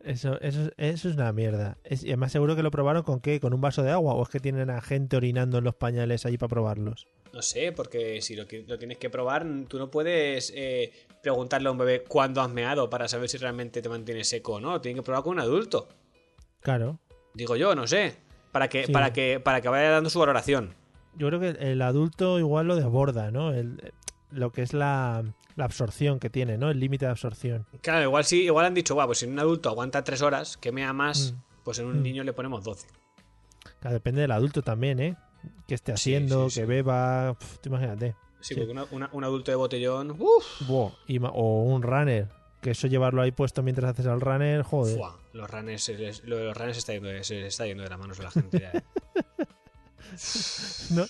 Eso, 0.05 0.41
eso, 0.41 0.71
eso 0.77 1.09
es 1.09 1.15
una 1.17 1.33
mierda. 1.33 1.77
Es, 1.85 2.05
y 2.05 2.09
además 2.09 2.33
seguro 2.33 2.55
que 2.57 2.63
lo 2.63 2.71
probaron 2.71 3.03
con 3.03 3.21
qué, 3.21 3.41
con 3.41 3.53
un 3.53 3.61
vaso 3.61 3.83
de 3.83 3.91
agua 3.91 4.15
o 4.15 4.23
es 4.23 4.29
que 4.29 4.41
tienen 4.41 4.71
a 4.71 4.81
gente 4.81 5.17
orinando 5.17 5.59
en 5.59 5.65
los 5.65 5.75
pañales 5.75 6.25
allí 6.25 6.39
para 6.39 6.49
probarlos. 6.49 7.07
No 7.33 7.43
sé, 7.43 7.73
porque 7.73 8.23
si 8.23 8.37
lo, 8.37 8.47
tienes 8.47 8.99
que 8.99 9.11
probar, 9.11 9.47
tú 9.69 9.79
no 9.79 9.91
puedes 9.91 10.53
eh, 10.57 10.93
preguntarle 11.23 11.69
a 11.69 11.73
un 11.73 11.79
bebé 11.79 12.05
cuándo 12.05 12.41
has 12.41 12.51
meado 12.51 12.89
para 12.89 13.07
saber 13.09 13.29
si 13.29 13.37
realmente 13.37 13.83
te 13.83 13.89
mantienes 13.89 14.29
seco 14.29 14.55
o 14.55 14.61
no. 14.61 14.81
Tienes 14.81 15.01
que 15.01 15.05
probar 15.05 15.25
con 15.25 15.33
un 15.35 15.41
adulto. 15.41 15.89
Claro. 16.61 17.01
Digo 17.35 17.57
yo, 17.57 17.75
no 17.75 17.87
sé. 17.87 18.17
Para 18.53 18.69
que, 18.69 18.87
Sí. 18.87 18.93
para 18.93 19.13
que, 19.13 19.41
para 19.41 19.61
que 19.61 19.69
vaya 19.69 19.91
dando 19.91 20.09
su 20.11 20.19
valoración. 20.19 20.75
yo 21.17 21.27
creo 21.29 21.41
que 21.41 21.49
el 21.71 21.83
adulto 21.83 22.39
igual 22.39 22.67
lo 22.67 22.77
desborda, 22.77 23.31
¿no? 23.31 23.53
El, 23.53 23.93
lo 24.31 24.51
que 24.53 24.63
es 24.63 24.73
la, 24.73 25.25
la 25.57 25.65
absorción 25.65 26.19
que 26.19 26.31
tiene, 26.31 26.59
¿no? 26.59 26.71
El 26.71 26.81
límite 26.81 27.07
de 27.07 27.11
absorción. 27.13 27.67
Claro, 27.83 28.03
igual 28.05 28.25
sí, 28.25 28.43
igual 28.45 28.67
han 28.67 28.75
dicho, 28.75 28.95
va, 28.97 29.07
pues 29.07 29.19
si 29.19 29.27
un 29.27 29.39
adulto 29.39 29.69
aguanta 29.69 30.05
tres 30.05 30.23
horas, 30.23 30.57
que 30.57 30.73
mea 30.73 30.93
más, 30.93 31.33
Mm. 31.33 31.43
pues 31.65 31.79
en 31.79 31.87
un 31.87 32.01
Mm. 32.01 32.03
niño 32.03 32.25
le 32.25 32.33
ponemos 32.33 32.63
12. 32.65 32.87
Claro, 33.81 33.95
depende 33.95 34.21
del 34.23 34.31
adulto 34.33 34.63
también, 34.63 35.01
¿eh? 35.01 35.17
Que 35.67 35.75
esté 35.75 35.93
haciendo, 35.93 36.49
sí, 36.51 36.55
sí. 36.57 36.61
que 36.61 36.67
beba, 36.67 37.35
pf, 37.39 37.59
tú 37.63 37.69
imagínate. 37.69 38.15
Sí, 38.41 38.55
porque 38.55 38.71
una- 38.71 38.87
una- 38.91 39.11
un 39.13 39.25
adulto 39.25 39.51
de 39.51 39.57
botellón, 39.57 40.11
uff, 40.19 40.71
o 40.71 41.63
un 41.65 41.83
runner, 41.83 42.29
que 42.61 42.71
eso 42.73 42.87
llevarlo 42.89 43.23
ahí 43.23 43.31
puesto 43.33 43.63
mientras 43.63 43.91
haces 43.93 44.07
al 44.07 44.21
runner, 44.21 44.63
joder. 44.63 44.99
los 45.33 45.51
runners, 45.51 45.87
de 45.87 46.13
los 46.25 46.57
runners 46.57 46.79
está 46.79 46.93
yendo, 46.93 47.09
de- 47.09 47.23
se 47.25 47.47
está 47.47 47.67
yendo 47.67 47.83
de 47.85 47.89
las 47.91 47.99
manos 47.99 48.19
a 48.21 48.25
la 48.25 48.31
gente 48.31 48.61
ya. 48.61 48.71
eh. 48.73 48.83
No, 50.91 51.05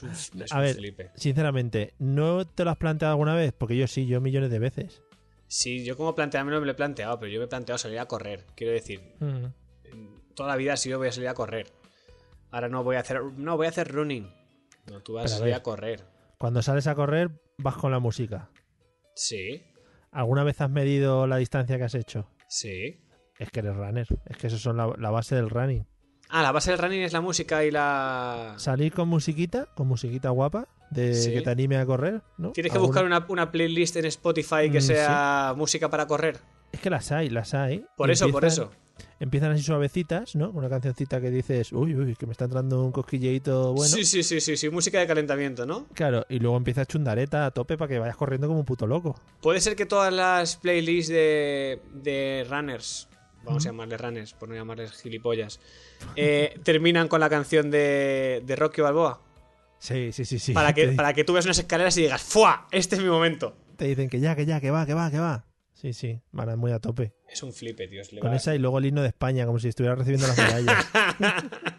a 0.51 0.61
ver, 0.61 0.77
sinceramente, 1.15 1.95
¿no 1.99 2.45
te 2.47 2.65
lo 2.65 2.71
has 2.71 2.77
planteado 2.77 3.13
alguna 3.13 3.35
vez? 3.35 3.53
Porque 3.57 3.77
yo 3.77 3.87
sí, 3.87 4.07
yo 4.07 4.21
millones 4.21 4.51
de 4.51 4.59
veces. 4.59 5.03
Sí, 5.47 5.85
yo 5.85 5.97
como 5.97 6.15
plantearme 6.15 6.51
no 6.53 6.61
me 6.61 6.67
lo 6.67 6.73
he 6.73 6.75
planteado, 6.75 7.19
pero 7.19 7.31
yo 7.33 7.39
me 7.39 7.45
he 7.47 7.49
planteado 7.49 7.79
salir 7.79 7.99
a 8.01 8.07
correr. 8.07 8.45
Quiero 8.55 8.73
decir, 8.73 9.01
Mm. 9.21 9.47
toda 10.35 10.49
la 10.51 10.57
vida 10.57 10.75
ha 10.75 10.77
sido 10.77 10.99
voy 10.99 11.09
a 11.09 11.13
salir 11.13 11.29
a 11.29 11.35
correr. 11.35 11.67
Ahora 12.51 12.69
no 12.69 12.83
voy 12.85 12.97
a 12.97 13.01
hacer, 13.01 13.23
no 13.23 13.57
voy 13.57 13.67
a 13.67 13.71
hacer 13.71 13.89
running. 13.93 14.31
No, 14.91 15.01
tú 15.03 15.15
vas 15.15 15.25
Pero 15.25 15.33
a 15.33 15.37
a 15.37 15.39
salir 15.39 15.53
ver. 15.53 15.61
a 15.61 15.63
correr. 15.63 16.05
Cuando 16.39 16.63
sales 16.63 16.87
a 16.87 16.95
correr, 16.95 17.31
vas 17.59 17.77
con 17.77 17.91
la 17.93 17.99
música. 17.99 18.51
Sí, 19.15 19.63
¿Alguna 20.11 20.43
vez 20.43 20.61
has 20.63 20.71
medido 20.71 21.27
la 21.27 21.37
distancia 21.37 21.77
que 21.77 21.85
has 21.85 21.95
hecho? 21.95 22.31
sí. 22.49 23.05
Es 23.39 23.51
que 23.51 23.61
eres 23.61 23.77
runner. 23.77 24.07
Es 24.27 24.37
que 24.37 24.49
eso 24.49 24.59
son 24.59 24.77
la, 24.79 24.93
la 24.99 25.11
base 25.11 25.37
del 25.37 25.49
running. 25.49 25.87
Ah, 26.31 26.43
la 26.43 26.53
base 26.53 26.71
del 26.71 26.79
running 26.79 27.01
es 27.03 27.13
la 27.13 27.21
música 27.21 27.65
y 27.65 27.71
la. 27.71 28.55
Salir 28.59 28.93
con 28.93 29.09
musiquita, 29.09 29.67
con 29.75 29.89
musiquita 29.89 30.31
guapa, 30.31 30.69
de 30.91 31.15
Sí. 31.15 31.33
que 31.33 31.41
te 31.43 31.51
anime 31.51 31.77
a 31.79 31.87
correr, 31.87 32.21
¿no? 32.37 32.51
Tienes 32.53 32.71
que 32.73 32.79
¿Alguna- 32.79 32.87
buscar 32.89 33.05
una, 33.07 33.27
una 33.29 33.51
playlist 33.51 33.97
en 33.97 34.05
Spotify 34.07 34.71
que 34.71 34.79
Mm, 34.79 34.83
sea 34.83 35.55
música 35.57 35.89
para 35.89 36.07
correr. 36.07 36.39
Es 36.73 36.81
que 36.81 36.91
las 36.91 37.11
hay, 37.13 37.31
las 37.31 37.55
hay. 37.55 37.85
Por 37.97 38.11
eso, 38.11 38.29
por 38.31 38.45
eso. 38.45 38.71
Empiezan 39.21 39.53
así 39.53 39.63
suavecitas, 39.63 40.35
¿no? 40.37 40.51
Una 40.51 40.69
cancioncita 40.69 41.21
que 41.21 41.31
dices, 41.31 41.73
uy, 41.73 41.95
uy, 41.95 42.15
que 42.15 42.27
me 42.27 42.33
está 42.33 42.45
entrando 42.45 42.85
un 42.85 42.93
cosquilleito 42.93 43.73
bueno. 43.73 43.89
Sí, 43.97 44.05
sí, 44.05 44.23
sí, 44.23 44.41
sí, 44.41 44.57
sí, 44.57 44.69
música 44.71 44.99
de 45.01 45.07
calentamiento, 45.07 45.67
¿no? 45.67 45.87
Claro, 45.95 46.25
y 46.29 46.39
luego 46.41 46.57
empieza 46.57 46.85
chundareta 46.85 47.47
a 47.47 47.51
tope 47.53 47.77
para 47.79 47.89
que 47.89 47.99
vayas 47.99 48.17
corriendo 48.17 48.47
como 48.49 48.61
un 48.61 48.67
puto 48.67 48.87
loco. 48.87 49.19
Puede 49.41 49.61
ser 49.61 49.75
que 49.77 49.87
todas 49.87 50.13
las 50.13 50.57
playlists 50.57 51.11
de, 51.13 51.81
de 51.95 52.47
runners, 52.51 53.09
vamos 53.49 53.67
a 53.67 53.71
llamarles 53.71 54.01
runners, 54.01 54.33
por 54.35 54.49
no 54.49 54.55
llamarles 54.55 54.93
gilipollas, 54.93 55.61
eh, 56.17 56.59
terminan 56.65 57.09
con 57.09 57.21
la 57.21 57.29
canción 57.29 57.71
de, 57.71 58.43
de 58.45 58.57
Rocky 58.57 58.81
Balboa. 58.81 59.21
Sí, 59.79 60.13
sí, 60.13 60.25
sí, 60.25 60.39
sí. 60.39 60.53
Para 60.53 60.73
que, 60.73 60.89
para 60.97 61.13
que 61.13 61.25
tú 61.25 61.33
veas 61.33 61.45
unas 61.45 61.59
escaleras 61.59 61.97
y 61.97 62.03
digas, 62.03 62.23
¡fua! 62.23 62.67
Este 62.71 62.97
es 62.97 63.03
mi 63.03 63.09
momento. 63.09 63.57
Te 63.77 63.87
dicen 63.87 64.09
que 64.09 64.21
ya, 64.21 64.35
que 64.35 64.47
ya, 64.47 64.61
que 64.61 64.71
va, 64.71 64.87
que 64.87 64.95
va, 64.95 65.11
que 65.11 65.19
va. 65.19 65.45
Sí, 65.73 65.93
sí, 65.93 66.21
van 66.33 66.59
muy 66.59 66.73
a 66.73 66.81
tope. 66.81 67.13
Es 67.29 67.41
un 67.45 67.53
flipe, 67.53 67.87
tío. 67.87 68.03
Con 68.21 68.35
esa 68.35 68.53
y 68.53 68.59
luego 68.59 68.79
el 68.81 68.87
himno 68.87 69.03
de 69.03 69.09
España, 69.09 69.47
como 69.47 69.61
si 69.61 69.69
estuviera 69.69 69.95
recibiendo 69.95 70.27
las 70.27 70.37
medallas. 70.37 70.87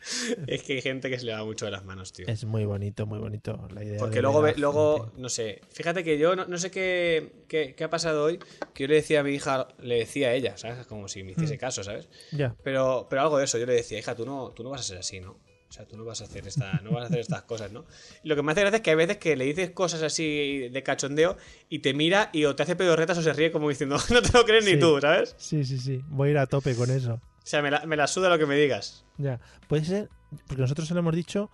Es 0.46 0.62
que 0.62 0.74
hay 0.74 0.82
gente 0.82 1.10
que 1.10 1.18
se 1.18 1.26
le 1.26 1.32
va 1.32 1.44
mucho 1.44 1.64
de 1.66 1.70
las 1.70 1.84
manos, 1.84 2.12
tío. 2.12 2.26
es 2.28 2.44
muy 2.44 2.64
bonito, 2.64 3.06
muy 3.06 3.18
bonito 3.18 3.68
la 3.72 3.84
idea. 3.84 3.98
Porque 3.98 4.22
luego, 4.22 4.40
ve- 4.42 4.54
luego 4.56 5.12
no 5.16 5.28
sé, 5.28 5.60
fíjate 5.70 6.02
que 6.04 6.18
yo 6.18 6.34
no, 6.36 6.46
no 6.46 6.58
sé 6.58 6.70
qué, 6.70 7.44
qué, 7.48 7.74
qué 7.76 7.84
ha 7.84 7.90
pasado 7.90 8.24
hoy, 8.24 8.38
que 8.74 8.84
yo 8.84 8.88
le 8.88 8.94
decía 8.96 9.20
a 9.20 9.22
mi 9.22 9.32
hija, 9.32 9.68
le 9.80 9.96
decía 9.98 10.28
a 10.28 10.34
ella, 10.34 10.56
¿sabes? 10.56 10.86
Como 10.86 11.08
si 11.08 11.22
me 11.22 11.32
hiciese 11.32 11.56
Mm. 11.56 11.58
caso, 11.58 11.84
¿sabes? 11.84 12.08
Ya. 12.32 12.54
Pero, 12.62 13.06
pero 13.10 13.22
algo 13.22 13.38
de 13.38 13.44
eso, 13.44 13.58
yo 13.58 13.66
le 13.66 13.74
decía, 13.74 13.98
hija, 13.98 14.14
tú 14.14 14.24
no, 14.24 14.50
tú 14.54 14.62
no 14.62 14.70
vas 14.70 14.80
a 14.80 14.84
ser 14.84 14.98
así, 14.98 15.20
¿no? 15.20 15.32
O 15.68 15.72
sea, 15.72 15.86
tú 15.86 15.96
no 15.96 16.04
vas 16.04 16.20
a 16.20 16.24
hacer 16.24 16.48
esta, 16.48 16.80
no 16.80 16.90
vas 16.90 17.04
a 17.04 17.06
hacer 17.06 17.20
estas 17.20 17.42
cosas, 17.42 17.70
¿no? 17.70 17.84
Y 18.24 18.28
lo 18.28 18.34
que 18.34 18.42
me 18.42 18.50
hace 18.50 18.62
gracia 18.62 18.78
es 18.78 18.82
que 18.82 18.90
hay 18.90 18.96
veces 18.96 19.18
que 19.18 19.36
le 19.36 19.44
dices 19.44 19.70
cosas 19.70 20.02
así 20.02 20.68
de 20.68 20.82
cachondeo 20.82 21.36
y 21.68 21.78
te 21.78 21.94
mira 21.94 22.28
y 22.32 22.44
o 22.44 22.56
te 22.56 22.64
hace 22.64 22.74
pedorretas 22.74 23.18
o 23.18 23.22
se 23.22 23.32
ríe 23.32 23.52
como 23.52 23.68
diciendo, 23.68 23.96
no 24.10 24.20
te 24.20 24.36
lo 24.36 24.44
crees 24.44 24.64
Sí. 24.64 24.74
ni 24.74 24.80
tú, 24.80 25.00
¿sabes? 25.00 25.36
Sí, 25.38 25.64
sí, 25.64 25.78
sí. 25.78 26.00
Voy 26.08 26.28
a 26.28 26.32
ir 26.32 26.38
a 26.38 26.46
tope 26.48 26.74
con 26.74 26.90
eso. 26.90 27.20
O 27.50 27.52
sea, 27.52 27.62
me 27.62 27.70
la, 27.72 27.84
me 27.84 27.96
la 27.96 28.06
suda 28.06 28.28
lo 28.28 28.38
que 28.38 28.46
me 28.46 28.54
digas. 28.54 29.04
Ya. 29.18 29.40
Puede 29.66 29.84
ser, 29.84 30.08
porque 30.46 30.62
nosotros 30.62 30.86
se 30.86 30.94
lo 30.94 31.00
hemos 31.00 31.16
dicho, 31.16 31.50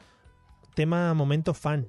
tema 0.74 1.14
momento 1.14 1.54
fan. 1.54 1.88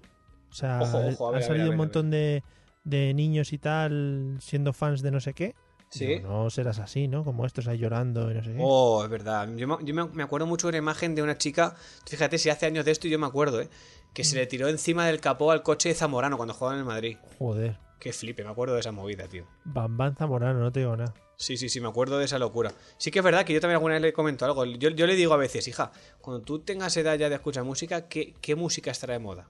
O 0.49 0.53
sea, 0.53 0.79
Ojo, 0.81 0.99
ojo, 0.99 1.31
ver, 1.31 1.41
han 1.41 1.47
salido 1.47 1.65
ver, 1.65 1.71
un 1.71 1.77
montón 1.77 2.09
de, 2.09 2.41
de 2.85 3.13
niños 3.13 3.51
y 3.51 3.57
tal 3.57 4.37
siendo 4.39 4.71
fans 4.71 5.01
de 5.01 5.11
no 5.11 5.19
sé 5.19 5.33
qué. 5.33 5.55
Sí. 5.89 6.05
Digo, 6.05 6.29
no 6.29 6.49
serás 6.49 6.79
así, 6.79 7.09
¿no? 7.09 7.25
Como 7.25 7.45
estos 7.45 7.67
ahí 7.67 7.77
llorando 7.79 8.31
y 8.31 8.35
no 8.35 8.43
sé 8.43 8.51
qué. 8.53 8.59
Oh, 8.61 9.03
es 9.03 9.09
verdad. 9.09 9.49
Yo, 9.57 9.67
me, 9.67 9.75
yo 9.83 9.93
me- 9.93 10.05
me 10.07 10.23
acuerdo 10.23 10.47
mucho 10.47 10.67
de 10.67 10.69
una 10.69 10.77
imagen 10.77 11.13
de 11.13 11.21
una 11.21 11.37
chica, 11.37 11.75
fíjate 12.05 12.37
si 12.37 12.49
hace 12.49 12.65
años 12.65 12.85
de 12.85 12.91
esto 12.91 13.07
y 13.07 13.09
yo 13.09 13.19
me 13.19 13.27
acuerdo, 13.27 13.59
¿eh? 13.59 13.69
Que 14.13 14.23
se 14.23 14.37
le 14.37 14.47
tiró 14.47 14.69
encima 14.69 15.05
del 15.05 15.19
capó 15.19 15.51
al 15.51 15.63
coche 15.63 15.89
de 15.89 15.95
Zamorano 15.95 16.37
cuando 16.37 16.53
jugaba 16.53 16.75
en 16.75 16.79
el 16.79 16.85
Madrid. 16.85 17.17
Joder. 17.39 17.77
Qué 17.99 18.13
flipe, 18.13 18.43
me 18.45 18.51
acuerdo 18.51 18.73
de 18.75 18.79
esa 18.79 18.93
movida, 18.93 19.27
tío. 19.27 19.45
Bambán 19.65 20.15
Zamorano, 20.15 20.59
no 20.59 20.71
te 20.71 20.79
digo 20.79 20.95
nada. 20.95 21.13
Sí, 21.37 21.55
sí, 21.55 21.69
sí, 21.69 21.79
me 21.79 21.87
acuerdo 21.87 22.17
de 22.17 22.25
esa 22.25 22.39
locura. 22.39 22.73
Sí 22.97 23.11
que 23.11 23.19
es 23.19 23.25
verdad 23.25 23.45
que 23.45 23.53
yo 23.53 23.61
también 23.61 23.75
alguna 23.75 23.93
vez 23.93 24.01
le 24.01 24.11
comento 24.13 24.43
algo. 24.43 24.65
Yo, 24.65 24.89
yo 24.89 25.05
le 25.05 25.15
digo 25.15 25.33
a 25.33 25.37
veces, 25.37 25.67
hija, 25.67 25.91
cuando 26.19 26.43
tú 26.43 26.59
tengas 26.59 26.97
edad 26.97 27.15
ya 27.15 27.29
de 27.29 27.35
escuchar 27.35 27.63
música, 27.63 28.07
¿qué, 28.07 28.33
qué 28.41 28.55
música 28.55 28.89
estará 28.89 29.13
de 29.13 29.19
moda? 29.19 29.47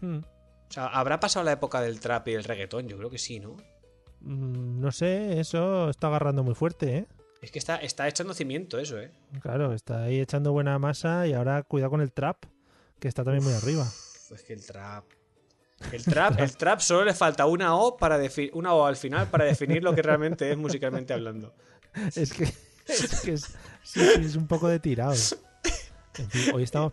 Hmm. 0.00 0.18
O 0.18 0.72
sea, 0.72 0.86
¿habrá 0.86 1.20
pasado 1.20 1.44
la 1.44 1.52
época 1.52 1.80
del 1.80 2.00
trap 2.00 2.28
y 2.28 2.34
el 2.34 2.44
reggaetón? 2.44 2.86
Yo 2.86 2.98
creo 2.98 3.08
que 3.10 3.18
sí, 3.18 3.40
¿no? 3.40 3.56
Mm, 4.20 4.80
No 4.80 4.92
sé, 4.92 5.40
eso 5.40 5.88
está 5.90 6.08
agarrando 6.08 6.42
muy 6.42 6.54
fuerte, 6.54 6.98
¿eh? 6.98 7.06
Es 7.40 7.50
que 7.50 7.58
está, 7.58 7.76
está 7.76 8.06
echando 8.06 8.34
cimiento 8.34 8.78
eso, 8.78 9.00
¿eh? 9.00 9.10
Claro, 9.40 9.72
está 9.72 10.04
ahí 10.04 10.20
echando 10.20 10.52
buena 10.52 10.78
masa 10.78 11.26
y 11.26 11.32
ahora 11.32 11.62
cuidado 11.62 11.90
con 11.90 12.00
el 12.02 12.12
trap, 12.12 12.44
que 13.00 13.08
está 13.08 13.24
también 13.24 13.42
muy 13.42 13.54
arriba. 13.54 13.84
Es 13.84 14.42
que 14.46 14.52
el 14.52 14.64
trap. 14.64 15.04
El 15.90 16.04
trap, 16.04 16.38
el 16.38 16.56
trap 16.56 16.80
solo 16.80 17.04
le 17.04 17.14
falta 17.14 17.46
una 17.46 17.74
O 17.76 17.96
para 17.96 18.18
definir 18.18 18.50
una 18.54 18.74
O 18.74 18.86
al 18.86 18.96
final 18.96 19.28
para 19.28 19.44
definir 19.44 19.82
lo 19.82 19.94
que 19.94 20.02
realmente 20.02 20.50
es 20.50 20.56
musicalmente 20.56 21.12
hablando. 21.12 21.54
Es 22.14 22.32
que 22.32 22.44
es, 22.86 23.20
que 23.20 23.32
es, 23.32 23.42
sí, 23.82 24.00
sí, 24.00 24.24
es 24.24 24.36
un 24.36 24.46
poco 24.46 24.68
de 24.68 24.80
tirado. 24.80 25.14
En 26.18 26.30
fin, 26.30 26.54
hoy 26.54 26.62
estamos, 26.62 26.92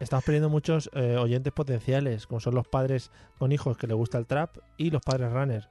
estamos 0.00 0.24
perdiendo 0.24 0.48
muchos 0.48 0.90
eh, 0.94 1.16
oyentes 1.16 1.52
potenciales, 1.52 2.26
como 2.26 2.40
son 2.40 2.54
los 2.54 2.66
padres 2.66 3.10
con 3.38 3.52
hijos 3.52 3.76
que 3.76 3.86
les 3.86 3.96
gusta 3.96 4.18
el 4.18 4.26
trap 4.26 4.56
y 4.76 4.90
los 4.90 5.02
padres 5.02 5.32
runners. 5.32 5.68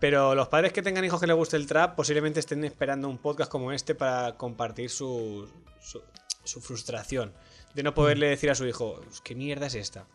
Pero 0.00 0.34
los 0.34 0.48
padres 0.48 0.72
que 0.72 0.82
tengan 0.82 1.04
hijos 1.04 1.20
que 1.20 1.26
les 1.26 1.36
guste 1.36 1.56
el 1.56 1.66
trap 1.66 1.94
posiblemente 1.94 2.40
estén 2.40 2.64
esperando 2.64 3.08
un 3.08 3.18
podcast 3.18 3.50
como 3.50 3.72
este 3.72 3.94
para 3.94 4.36
compartir 4.36 4.88
su, 4.88 5.48
su, 5.80 6.02
su 6.44 6.60
frustración 6.60 7.32
de 7.74 7.82
no 7.82 7.94
poderle 7.94 8.28
decir 8.28 8.50
a 8.50 8.54
su 8.54 8.66
hijo, 8.66 9.00
¿qué 9.22 9.34
mierda 9.34 9.66
es 9.66 9.74
esta? 9.74 10.06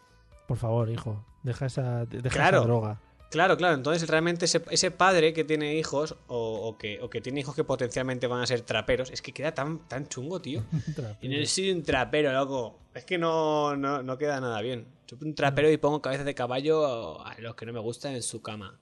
Por 0.48 0.58
favor, 0.58 0.90
hijo, 0.90 1.26
deja 1.44 1.66
esa, 1.66 2.06
deja 2.06 2.30
Claro. 2.30 2.58
esa 2.60 2.66
droga. 2.68 3.02
Claro, 3.32 3.58
claro, 3.58 3.74
entonces 3.76 4.08
realmente 4.08 4.46
ese, 4.46 4.62
ese 4.70 4.92
padre 4.92 5.34
que 5.34 5.44
tiene 5.44 5.76
hijos 5.76 6.16
o, 6.28 6.68
o 6.68 6.78
que, 6.78 7.02
o 7.02 7.10
que 7.10 7.20
tiene 7.22 7.42
hijos 7.42 7.56
que 7.56 7.64
potencialmente 7.66 8.28
van 8.28 8.42
a 8.42 8.48
ser 8.48 8.62
traperos, 8.62 9.10
es 9.12 9.22
que 9.22 9.34
queda 9.34 9.54
tan, 9.54 9.80
tan 9.88 10.08
chungo, 10.08 10.40
tío. 10.42 10.64
Y 11.22 11.28
no 11.28 11.46
soy 11.46 11.72
un 11.72 11.84
trapero, 11.84 12.32
loco. 12.32 12.80
Es 12.94 13.04
que 13.04 13.18
no, 13.18 13.76
no, 13.76 14.04
no 14.04 14.18
queda 14.18 14.40
nada 14.40 14.62
bien. 14.62 14.88
Soy 15.08 15.18
un 15.22 15.36
trapero 15.36 15.70
y 15.70 15.78
pongo 15.78 16.02
cabezas 16.02 16.26
de 16.26 16.34
caballo 16.36 17.26
a 17.26 17.36
los 17.40 17.56
que 17.56 17.66
no 17.66 17.74
me 17.74 17.80
gustan 17.80 18.14
en 18.14 18.24
su 18.24 18.42
cama. 18.42 18.80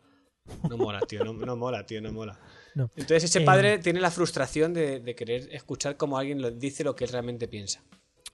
No 0.70 0.78
mola, 0.78 1.00
tío, 1.00 1.24
no, 1.24 1.34
no 1.34 1.56
mola, 1.56 1.86
tío, 1.86 2.02
no 2.02 2.12
mola. 2.12 2.38
No. 2.76 2.92
Entonces 2.96 3.24
ese 3.24 3.40
Eh, 3.40 3.46
padre 3.46 3.80
tiene 3.80 4.02
la 4.02 4.12
frustración 4.12 4.74
de, 4.74 5.00
de 5.00 5.16
querer 5.16 5.48
escuchar 5.52 5.96
como 5.98 6.18
alguien 6.18 6.42
lo, 6.42 6.52
dice 6.52 6.84
lo 6.84 6.96
que 6.96 7.06
él 7.06 7.12
realmente 7.12 7.48
piensa. 7.48 7.82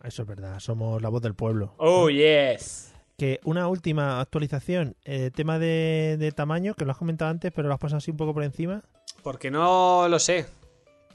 Eso 0.03 0.23
es 0.23 0.27
verdad, 0.27 0.59
somos 0.59 1.01
la 1.01 1.09
voz 1.09 1.21
del 1.21 1.35
pueblo. 1.35 1.75
Oh, 1.77 2.09
yes. 2.09 2.93
Que 3.19 3.39
una 3.43 3.67
última 3.67 4.21
actualización, 4.21 4.95
eh, 5.05 5.29
tema 5.35 5.59
de, 5.59 6.15
de 6.17 6.31
tamaño, 6.31 6.73
que 6.73 6.85
lo 6.85 6.91
has 6.91 6.97
comentado 6.97 7.29
antes, 7.29 7.51
pero 7.53 7.67
lo 7.67 7.73
has 7.73 7.79
pasado 7.79 7.97
así 7.97 8.11
un 8.11 8.17
poco 8.17 8.33
por 8.33 8.43
encima. 8.43 8.81
Porque 9.21 9.51
no 9.51 10.07
lo 10.07 10.17
sé. 10.19 10.45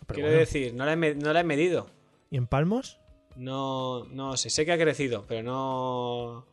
Pero 0.07 0.15
Quiero 0.17 0.29
bueno, 0.29 0.39
decir, 0.41 0.75
no 0.75 0.85
la, 0.85 0.93
he, 0.93 1.15
no 1.15 1.33
la 1.33 1.41
he 1.41 1.45
medido. 1.45 1.89
¿Y 2.31 2.37
en 2.37 2.47
palmos? 2.47 3.01
No, 3.37 4.05
no 4.11 4.37
sé. 4.37 4.51
Sé 4.51 4.67
que 4.67 4.73
ha 4.73 4.79
crecido, 4.79 5.25
pero 5.27 5.43
no. 5.43 6.45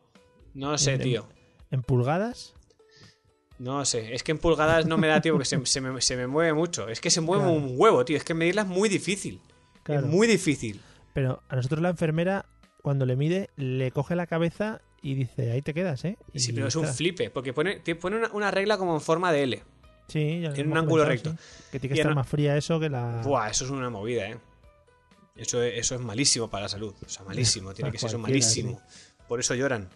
No 0.54 0.78
sé, 0.78 0.94
En- 0.94 1.00
tío. 1.02 1.28
¿En 1.70 1.82
pulgadas? 1.82 2.54
No 3.58 3.84
sé. 3.84 4.14
Es 4.14 4.22
que 4.22 4.32
en 4.32 4.38
pulgadas 4.38 4.86
no 4.86 4.96
me 4.98 5.06
da, 5.06 5.20
tío, 5.20 5.34
porque 5.34 5.44
se, 5.44 5.64
se 5.66 5.80
me, 5.82 6.00
se 6.00 6.16
me 6.16 6.26
mueve 6.26 6.54
mucho. 6.54 6.88
Es 6.88 7.00
que 7.00 7.10
se 7.10 7.20
mueve 7.20 7.44
Claro. 7.44 7.58
un 7.58 7.74
huevo, 7.76 8.04
tío. 8.04 8.16
Es 8.16 8.24
que 8.24 8.34
medirla 8.34 8.62
es 8.62 8.68
muy 8.68 8.88
difícil. 8.88 9.40
Claro. 9.82 10.06
Es 10.06 10.06
muy 10.12 10.26
difícil. 10.26 10.80
Pero 11.12 11.42
a 11.48 11.56
nosotros 11.56 11.80
la 11.82 11.90
enfermera, 11.90 12.46
cuando 12.82 13.04
le 13.06 13.16
mide, 13.16 13.50
le 13.56 13.90
coge 13.90 14.16
la 14.16 14.26
cabeza 14.26 14.80
y 15.02 15.14
dice, 15.14 15.50
ahí 15.52 15.62
te 15.62 15.74
quedas, 15.74 16.04
¿eh? 16.04 16.16
Y 16.32 16.38
Sí, 16.40 16.52
pero 16.52 16.68
es 16.68 16.76
un 16.76 16.86
flipe. 16.86 17.30
Porque 17.30 17.52
pone, 17.52 17.76
te 17.80 17.94
pone 17.96 18.16
una, 18.16 18.30
una 18.32 18.50
regla 18.50 18.78
como 18.78 18.94
en 18.94 19.00
forma 19.00 19.32
de 19.32 19.42
L. 19.42 19.62
Sí, 20.08 20.40
ya 20.40 20.52
Tiene 20.52 20.70
un 20.70 20.78
ángulo 20.78 21.04
recto. 21.04 21.30
sí. 21.32 21.36
Que 21.72 21.80
tiene 21.80 21.94
que 21.94 22.00
estar 22.00 22.12
en- 22.12 22.16
más 22.16 22.28
fría 22.28 22.56
eso 22.56 22.78
que 22.80 22.88
la... 22.88 23.22
Buah, 23.24 23.48
eso 23.50 23.64
es 23.64 23.70
una 23.70 23.88
movida, 23.90 24.28
¿eh? 24.28 24.36
Eso 25.36 25.62
es, 25.62 25.78
eso 25.78 25.94
es 25.94 26.00
malísimo 26.00 26.48
para 26.50 26.64
la 26.64 26.68
salud. 26.68 26.94
O 27.04 27.08
sea, 27.08 27.24
malísimo. 27.24 27.72
Tiene 27.74 27.90
que 27.90 27.98
ser 27.98 28.08
eso 28.08 28.18
malísimo. 28.18 28.80
Por 29.28 29.40
eso 29.40 29.54
lloran. 29.54 29.88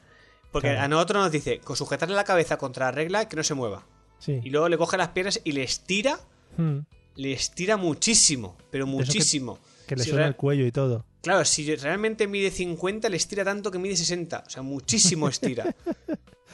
Porque 0.52 0.68
Claro. 0.68 0.82
a 0.84 0.88
nosotros 0.88 1.22
nos 1.24 1.32
dice, 1.32 1.58
con 1.60 1.76
sujetarle 1.76 2.14
la 2.14 2.24
cabeza 2.24 2.56
contra 2.56 2.86
la 2.86 2.92
regla 2.92 3.22
y 3.22 3.26
que 3.26 3.36
no 3.36 3.42
se 3.42 3.54
mueva. 3.54 3.84
Sí. 4.18 4.40
Y 4.42 4.50
luego 4.50 4.68
le 4.68 4.78
coge 4.78 4.96
las 4.96 5.08
piernas 5.08 5.40
y 5.44 5.52
le 5.52 5.62
estira, 5.62 6.18
Hmm. 6.56 6.78
le 7.16 7.32
estira 7.32 7.76
muchísimo, 7.76 8.56
pero 8.70 8.86
muchísimo. 8.86 9.58
Que 9.86 9.96
le 9.96 10.04
Si 10.04 10.10
suena 10.10 10.26
el 10.26 10.36
cuello 10.36 10.64
y 10.66 10.72
todo. 10.72 11.04
Claro, 11.26 11.44
si 11.44 11.74
realmente 11.74 12.28
mide 12.28 12.52
50, 12.52 13.08
le 13.08 13.16
estira 13.16 13.44
tanto 13.44 13.72
que 13.72 13.80
mide 13.80 13.96
60. 13.96 14.44
O 14.46 14.48
sea, 14.50 14.62
muchísimo 14.62 15.28
estira. 15.28 15.74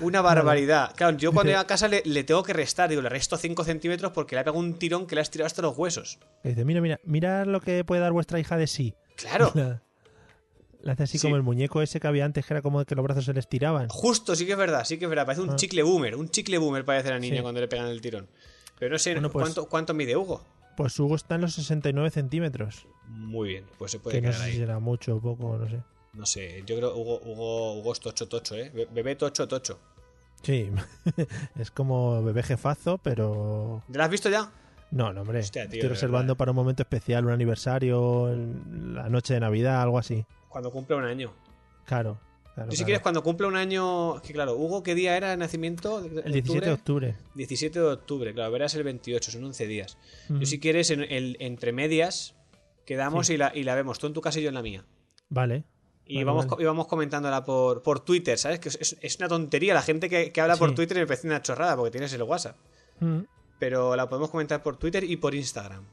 Una 0.00 0.22
barbaridad. 0.22 0.94
Claro, 0.96 1.14
yo 1.18 1.30
cuando 1.30 1.50
llego 1.50 1.60
a 1.60 1.66
casa 1.66 1.88
le, 1.88 2.00
le 2.06 2.24
tengo 2.24 2.42
que 2.42 2.54
restar. 2.54 2.88
Digo, 2.88 3.02
le 3.02 3.10
resto 3.10 3.36
5 3.36 3.64
centímetros 3.64 4.12
porque 4.12 4.34
le 4.34 4.40
ha 4.40 4.44
pegado 4.44 4.58
un 4.58 4.78
tirón 4.78 5.06
que 5.06 5.14
le 5.14 5.20
ha 5.20 5.22
estirado 5.24 5.46
hasta 5.46 5.60
los 5.60 5.76
huesos. 5.76 6.18
Dice, 6.42 6.64
mira, 6.64 6.80
mira, 6.80 6.98
mira 7.04 7.44
lo 7.44 7.60
que 7.60 7.84
puede 7.84 8.00
dar 8.00 8.12
vuestra 8.12 8.40
hija 8.40 8.56
de 8.56 8.66
sí. 8.66 8.94
Claro. 9.16 9.52
La- 9.54 9.82
Le 10.82 10.92
hace 10.92 11.02
así 11.02 11.18
Sí. 11.18 11.26
como 11.26 11.36
el 11.36 11.42
muñeco 11.42 11.82
ese 11.82 12.00
que 12.00 12.06
había 12.08 12.24
antes, 12.24 12.46
que 12.46 12.54
era 12.54 12.62
como 12.62 12.82
que 12.86 12.94
los 12.94 13.04
brazos 13.04 13.26
se 13.26 13.34
le 13.34 13.40
estiraban. 13.40 13.88
Justo, 13.90 14.34
sí 14.34 14.46
que 14.46 14.52
es 14.52 14.58
verdad, 14.58 14.84
sí 14.86 14.98
que 14.98 15.04
es 15.04 15.08
verdad. 15.10 15.26
Parece 15.26 15.42
un 15.42 15.50
Ah. 15.50 15.56
chicle 15.56 15.82
boomer. 15.82 16.16
Un 16.16 16.30
chicle 16.30 16.56
boomer 16.56 16.84
parece 16.86 17.10
la 17.10 17.18
niña 17.18 17.36
Sí. 17.36 17.42
cuando 17.42 17.60
le 17.60 17.68
pegan 17.68 17.88
el 17.88 18.00
tirón. 18.00 18.26
Pero 18.78 18.90
no 18.92 18.98
sé, 18.98 19.12
Bueno, 19.12 19.30
pues- 19.30 19.42
¿cuánto, 19.44 19.68
¿cuánto 19.68 19.92
mide 19.94 20.16
Hugo? 20.16 20.44
Pues 20.82 20.98
Hugo 20.98 21.14
está 21.14 21.36
en 21.36 21.42
los 21.42 21.52
69 21.54 22.10
centímetros. 22.10 22.86
Muy 23.08 23.50
bien, 23.50 23.64
pues 23.78 23.92
se 23.92 23.98
puede 24.00 24.16
Que 24.16 24.22
no 24.22 24.28
quedar 24.30 24.40
sé 24.40 24.46
ahí. 24.46 24.52
si 24.52 24.58
será 24.58 24.78
mucho 24.80 25.16
o 25.16 25.20
poco, 25.20 25.56
no 25.56 25.68
sé. 25.68 25.80
No 26.12 26.26
sé, 26.26 26.62
yo 26.66 26.76
creo 26.76 26.94
Hugo, 26.94 27.20
Hugo, 27.24 27.74
Hugo 27.78 27.92
es 27.92 28.00
tocho 28.00 28.26
tocho, 28.28 28.56
¿eh? 28.56 28.70
Be- 28.74 28.86
Bebé 28.92 29.14
tocho 29.16 29.46
tocho. 29.48 29.78
Sí, 30.42 30.70
es 31.58 31.70
como 31.70 32.22
bebé 32.24 32.42
jefazo, 32.42 32.98
pero... 32.98 33.82
¿Ya 33.88 33.98
lo 33.98 34.04
has 34.04 34.10
visto 34.10 34.28
ya? 34.28 34.50
No, 34.90 35.12
no, 35.12 35.22
hombre. 35.22 35.38
Hostia, 35.38 35.68
tío, 35.68 35.76
Estoy 35.76 35.88
reservando 35.90 36.32
verdad. 36.34 36.36
para 36.38 36.50
un 36.50 36.56
momento 36.56 36.82
especial, 36.82 37.24
un 37.26 37.32
aniversario, 37.32 38.34
la 38.34 39.08
noche 39.08 39.34
de 39.34 39.40
Navidad, 39.40 39.80
algo 39.80 39.98
así. 39.98 40.26
Cuando 40.48 40.70
cumple 40.72 40.96
un 40.96 41.04
año. 41.04 41.32
Claro. 41.86 42.18
Claro, 42.54 42.70
Yo 42.70 42.72
si 42.72 42.76
claro. 42.78 42.86
quieres, 42.86 43.02
cuando 43.02 43.22
cumple 43.22 43.46
un 43.46 43.56
año... 43.56 44.20
Que 44.22 44.32
claro, 44.32 44.56
Hugo, 44.56 44.82
¿qué 44.82 44.94
día 44.94 45.16
era 45.16 45.30
de 45.30 45.36
nacimiento? 45.36 45.98
El 46.00 46.32
17 46.32 46.66
de 46.66 46.72
octubre. 46.72 47.16
17 47.34 47.78
de 47.80 47.86
octubre, 47.86 48.32
claro, 48.34 48.50
verás 48.52 48.74
el 48.74 48.82
28, 48.84 49.30
son 49.30 49.44
11 49.44 49.66
días. 49.66 49.98
Yo 50.28 50.46
si 50.46 50.60
quieres, 50.60 50.90
en 50.90 51.02
el, 51.02 51.36
entre 51.40 51.72
medias, 51.72 52.34
quedamos 52.84 53.26
Sí. 53.28 53.34
y, 53.34 53.36
la, 53.36 53.52
y 53.54 53.62
la 53.64 53.74
vemos. 53.74 53.98
Tú 53.98 54.06
en 54.06 54.12
tu 54.12 54.20
casa 54.20 54.38
y 54.40 54.42
yo 54.42 54.48
en 54.48 54.54
la 54.54 54.62
mía. 54.62 54.84
Vale. 55.28 55.64
Y, 56.04 56.16
Vale, 56.16 56.24
vamos, 56.24 56.46
vale. 56.48 56.62
y 56.62 56.66
vamos 56.66 56.86
comentándola 56.88 57.44
por, 57.44 57.82
por 57.82 58.00
Twitter, 58.00 58.36
¿sabes? 58.36 58.58
Que 58.58 58.68
es, 58.68 58.96
es- 59.00 59.16
una 59.18 59.28
tontería. 59.28 59.72
La 59.72 59.82
gente 59.82 60.08
que, 60.08 60.32
que 60.32 60.40
habla 60.40 60.56
por. 60.56 60.74
Twitter 60.74 60.96
me 60.98 61.06
parece 61.06 61.26
una 61.28 61.40
chorrada 61.40 61.76
porque 61.76 61.92
tienes 61.92 62.12
el 62.12 62.22
WhatsApp. 62.24 62.56
Mm. 63.00 63.20
Pero 63.58 63.94
la 63.94 64.08
podemos 64.08 64.28
comentar 64.30 64.62
por 64.62 64.76
Twitter 64.76 65.04
y 65.04 65.16
por 65.16 65.34
Instagram. 65.34 65.84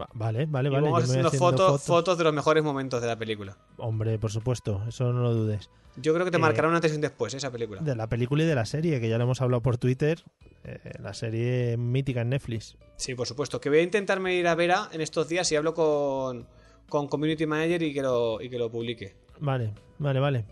Va- 0.00 0.08
Vale, 0.14 0.46
vale, 0.46 0.68
y 0.68 0.72
vale. 0.72 0.84
vamos 0.86 0.90
voy 0.90 1.02
haciendo 1.02 1.30
fotos, 1.32 1.66
fotos. 1.66 1.82
fotos 1.82 2.18
de 2.18 2.24
los 2.24 2.32
mejores 2.32 2.64
momentos 2.64 3.00
de 3.00 3.06
la 3.06 3.18
película. 3.18 3.56
Hombre, 3.76 4.18
por 4.18 4.30
supuesto, 4.30 4.82
eso 4.88 5.12
no 5.12 5.20
lo 5.22 5.34
dudes. 5.34 5.68
Yo 5.96 6.14
creo 6.14 6.24
que 6.24 6.30
te 6.30 6.38
Eh, 6.38 6.40
marcará 6.40 6.68
un 6.68 6.74
antes 6.74 6.90
y 6.92 6.94
un 6.94 7.02
después 7.02 7.34
esa 7.34 7.50
película. 7.50 7.82
De 7.82 7.94
la 7.94 8.08
película 8.08 8.42
y 8.42 8.46
de 8.46 8.54
la 8.54 8.64
serie, 8.64 8.98
que 9.00 9.08
ya 9.10 9.18
lo 9.18 9.24
hemos 9.24 9.40
hablado 9.42 9.62
por 9.62 9.76
Twitter. 9.78 10.22
eh, 10.64 10.78
la 11.00 11.12
serie 11.12 11.76
mítica 11.76 12.20
en 12.22 12.30
Netflix. 12.30 12.76
Sí, 12.96 13.14
por 13.16 13.26
supuesto. 13.26 13.60
Que 13.60 13.68
voy 13.68 13.78
a 13.78 13.82
intentarme 13.82 14.36
ir 14.36 14.46
a 14.46 14.54
Vera 14.54 14.88
en 14.92 15.00
estos 15.00 15.28
días 15.28 15.50
y 15.50 15.56
hablo 15.56 15.74
con, 15.74 16.46
con 16.88 17.08
Community 17.08 17.46
Manager 17.46 17.82
y 17.82 17.92
que 17.92 18.00
lo, 18.00 18.40
y 18.40 18.48
que 18.48 18.58
lo 18.58 18.70
publique. 18.70 19.16
Vale, 19.40 19.74
vale, 19.98 20.20
vale. 20.20 20.44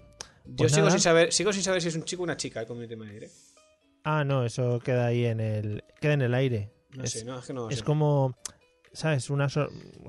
Yo 0.46 0.56
Pues 0.56 0.72
sigo 0.72 0.90
sin 0.90 0.98
saber, 0.98 1.32
sigo 1.32 1.52
sin 1.52 1.62
saber 1.62 1.80
si 1.80 1.88
es 1.88 1.94
un 1.94 2.02
chico 2.02 2.22
o 2.22 2.24
una 2.24 2.36
chica 2.36 2.60
el 2.60 2.66
Community 2.66 2.96
Manager. 2.96 3.22
¿eh? 3.24 3.30
Ah, 4.02 4.24
no, 4.24 4.44
eso 4.44 4.80
queda 4.80 5.06
ahí 5.06 5.24
en 5.26 5.38
el. 5.38 5.84
Queda 6.00 6.14
en 6.14 6.22
el 6.22 6.34
aire. 6.34 6.72
No 6.96 7.04
es, 7.04 7.12
sé, 7.12 7.24
no, 7.24 7.38
es 7.38 7.46
que 7.46 7.52
no 7.52 7.70
es 7.70 7.78
sé. 7.78 7.84
como. 7.84 8.34
¿Sabes? 8.92 9.30
Una 9.30 9.46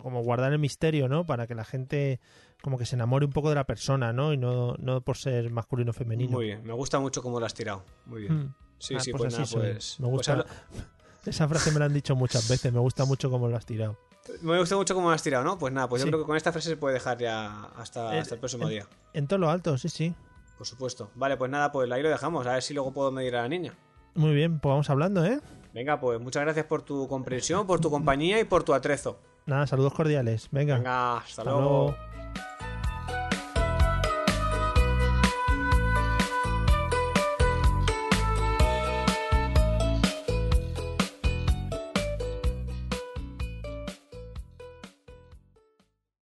como 0.02 0.24
guardar 0.24 0.52
el 0.54 0.60
misterio, 0.60 1.08
¿no? 1.08 1.26
Para 1.26 1.46
que 1.48 1.54
la 1.56 1.64
gente 1.64 2.20
como 2.62 2.78
que 2.78 2.86
se 2.86 2.96
enamore 2.96 3.26
un 3.26 3.32
poco 3.32 3.50
de 3.50 3.56
la 3.56 3.66
persona, 3.66 4.12
¿no? 4.14 4.34
Y 4.34 4.38
no, 4.38 4.76
no 4.80 5.02
por 5.02 5.18
ser 5.18 5.50
masculino 5.52 5.92
o 5.92 5.94
femenino. 5.94 6.32
Muy 6.32 6.46
bien, 6.46 6.64
me 6.64 6.74
gusta 6.74 7.00
mucho 7.00 7.22
cómo 7.22 7.40
lo 7.40 7.46
has 7.46 7.54
tirado. 7.54 7.84
Muy 8.06 8.22
bien. 8.22 8.34
Mm. 8.46 8.56
Sí, 8.80 8.96
Ah, 8.96 9.00
sí, 9.00 9.12
pues 9.12 9.22
pues, 9.22 9.34
nada, 9.34 9.46
pues. 9.52 10.00
Me 10.00 10.08
pues 10.10 10.18
gusta. 10.28 10.46
Esa 11.26 11.48
frase 11.48 11.72
me 11.72 11.78
la 11.80 11.86
han 11.86 11.94
dicho 11.94 12.16
muchas 12.16 12.50
veces. 12.50 12.74
Me 12.74 12.80
gusta 12.80 13.06
mucho 13.06 13.30
cómo 13.30 13.48
lo 13.48 13.56
has 13.56 13.66
tirado. 13.66 13.98
me 14.42 14.58
gusta 14.60 14.76
mucho 14.76 14.96
cómo 14.96 15.10
lo 15.10 15.14
has 15.14 15.22
tirado, 15.22 15.44
¿no? 15.44 15.58
Pues 15.60 15.72
nada, 15.74 15.88
pues 15.88 16.02
Sí. 16.02 16.08
yo 16.08 16.12
creo 16.12 16.24
que 16.24 16.28
con 16.28 16.38
esta 16.38 16.52
frase 16.52 16.70
se 16.70 16.78
puede 16.78 16.96
dejar 16.96 17.20
ya 17.20 17.66
hasta, 17.78 18.16
Eh, 18.16 18.20
hasta 18.20 18.34
el 18.36 18.40
próximo 18.40 18.64
en- 18.64 18.70
día. 18.70 18.88
En 19.14 19.28
todo 19.28 19.38
lo 19.40 19.50
alto, 19.52 19.78
sí, 19.78 19.90
sí. 19.90 20.16
Por 20.58 20.66
supuesto. 20.66 21.12
Vale, 21.16 21.38
pues 21.38 21.50
nada, 21.52 21.72
pues 21.72 21.90
ahí 21.92 22.02
lo 22.02 22.10
dejamos. 22.10 22.46
A 22.48 22.54
ver 22.54 22.64
si 22.64 22.74
luego 22.74 22.92
puedo 22.92 23.12
medir 23.12 23.36
a 23.36 23.44
la 23.44 23.48
niña. 23.50 23.74
Muy 24.16 24.34
bien, 24.34 24.60
pues 24.60 24.72
vamos 24.72 24.90
hablando, 24.90 25.24
¿eh? 25.26 25.40
Venga, 25.74 26.00
pues 26.00 26.20
muchas 26.20 26.44
gracias 26.44 26.66
por 26.66 26.82
tu 26.82 27.08
comprensión, 27.08 27.66
por 27.66 27.80
tu 27.80 27.90
compañía 27.90 28.40
y 28.40 28.44
por 28.44 28.64
tu 28.64 28.74
atrezo. 28.74 29.20
Nada, 29.46 29.66
saludos 29.68 29.94
cordiales. 29.94 30.50
Venga. 30.52 30.76
Venga, 30.76 31.18
hasta, 31.18 31.28
hasta 31.28 31.44
luego. 31.44 31.60
luego. 31.62 31.98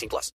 18 0.00 0.08
plus. 0.08 0.28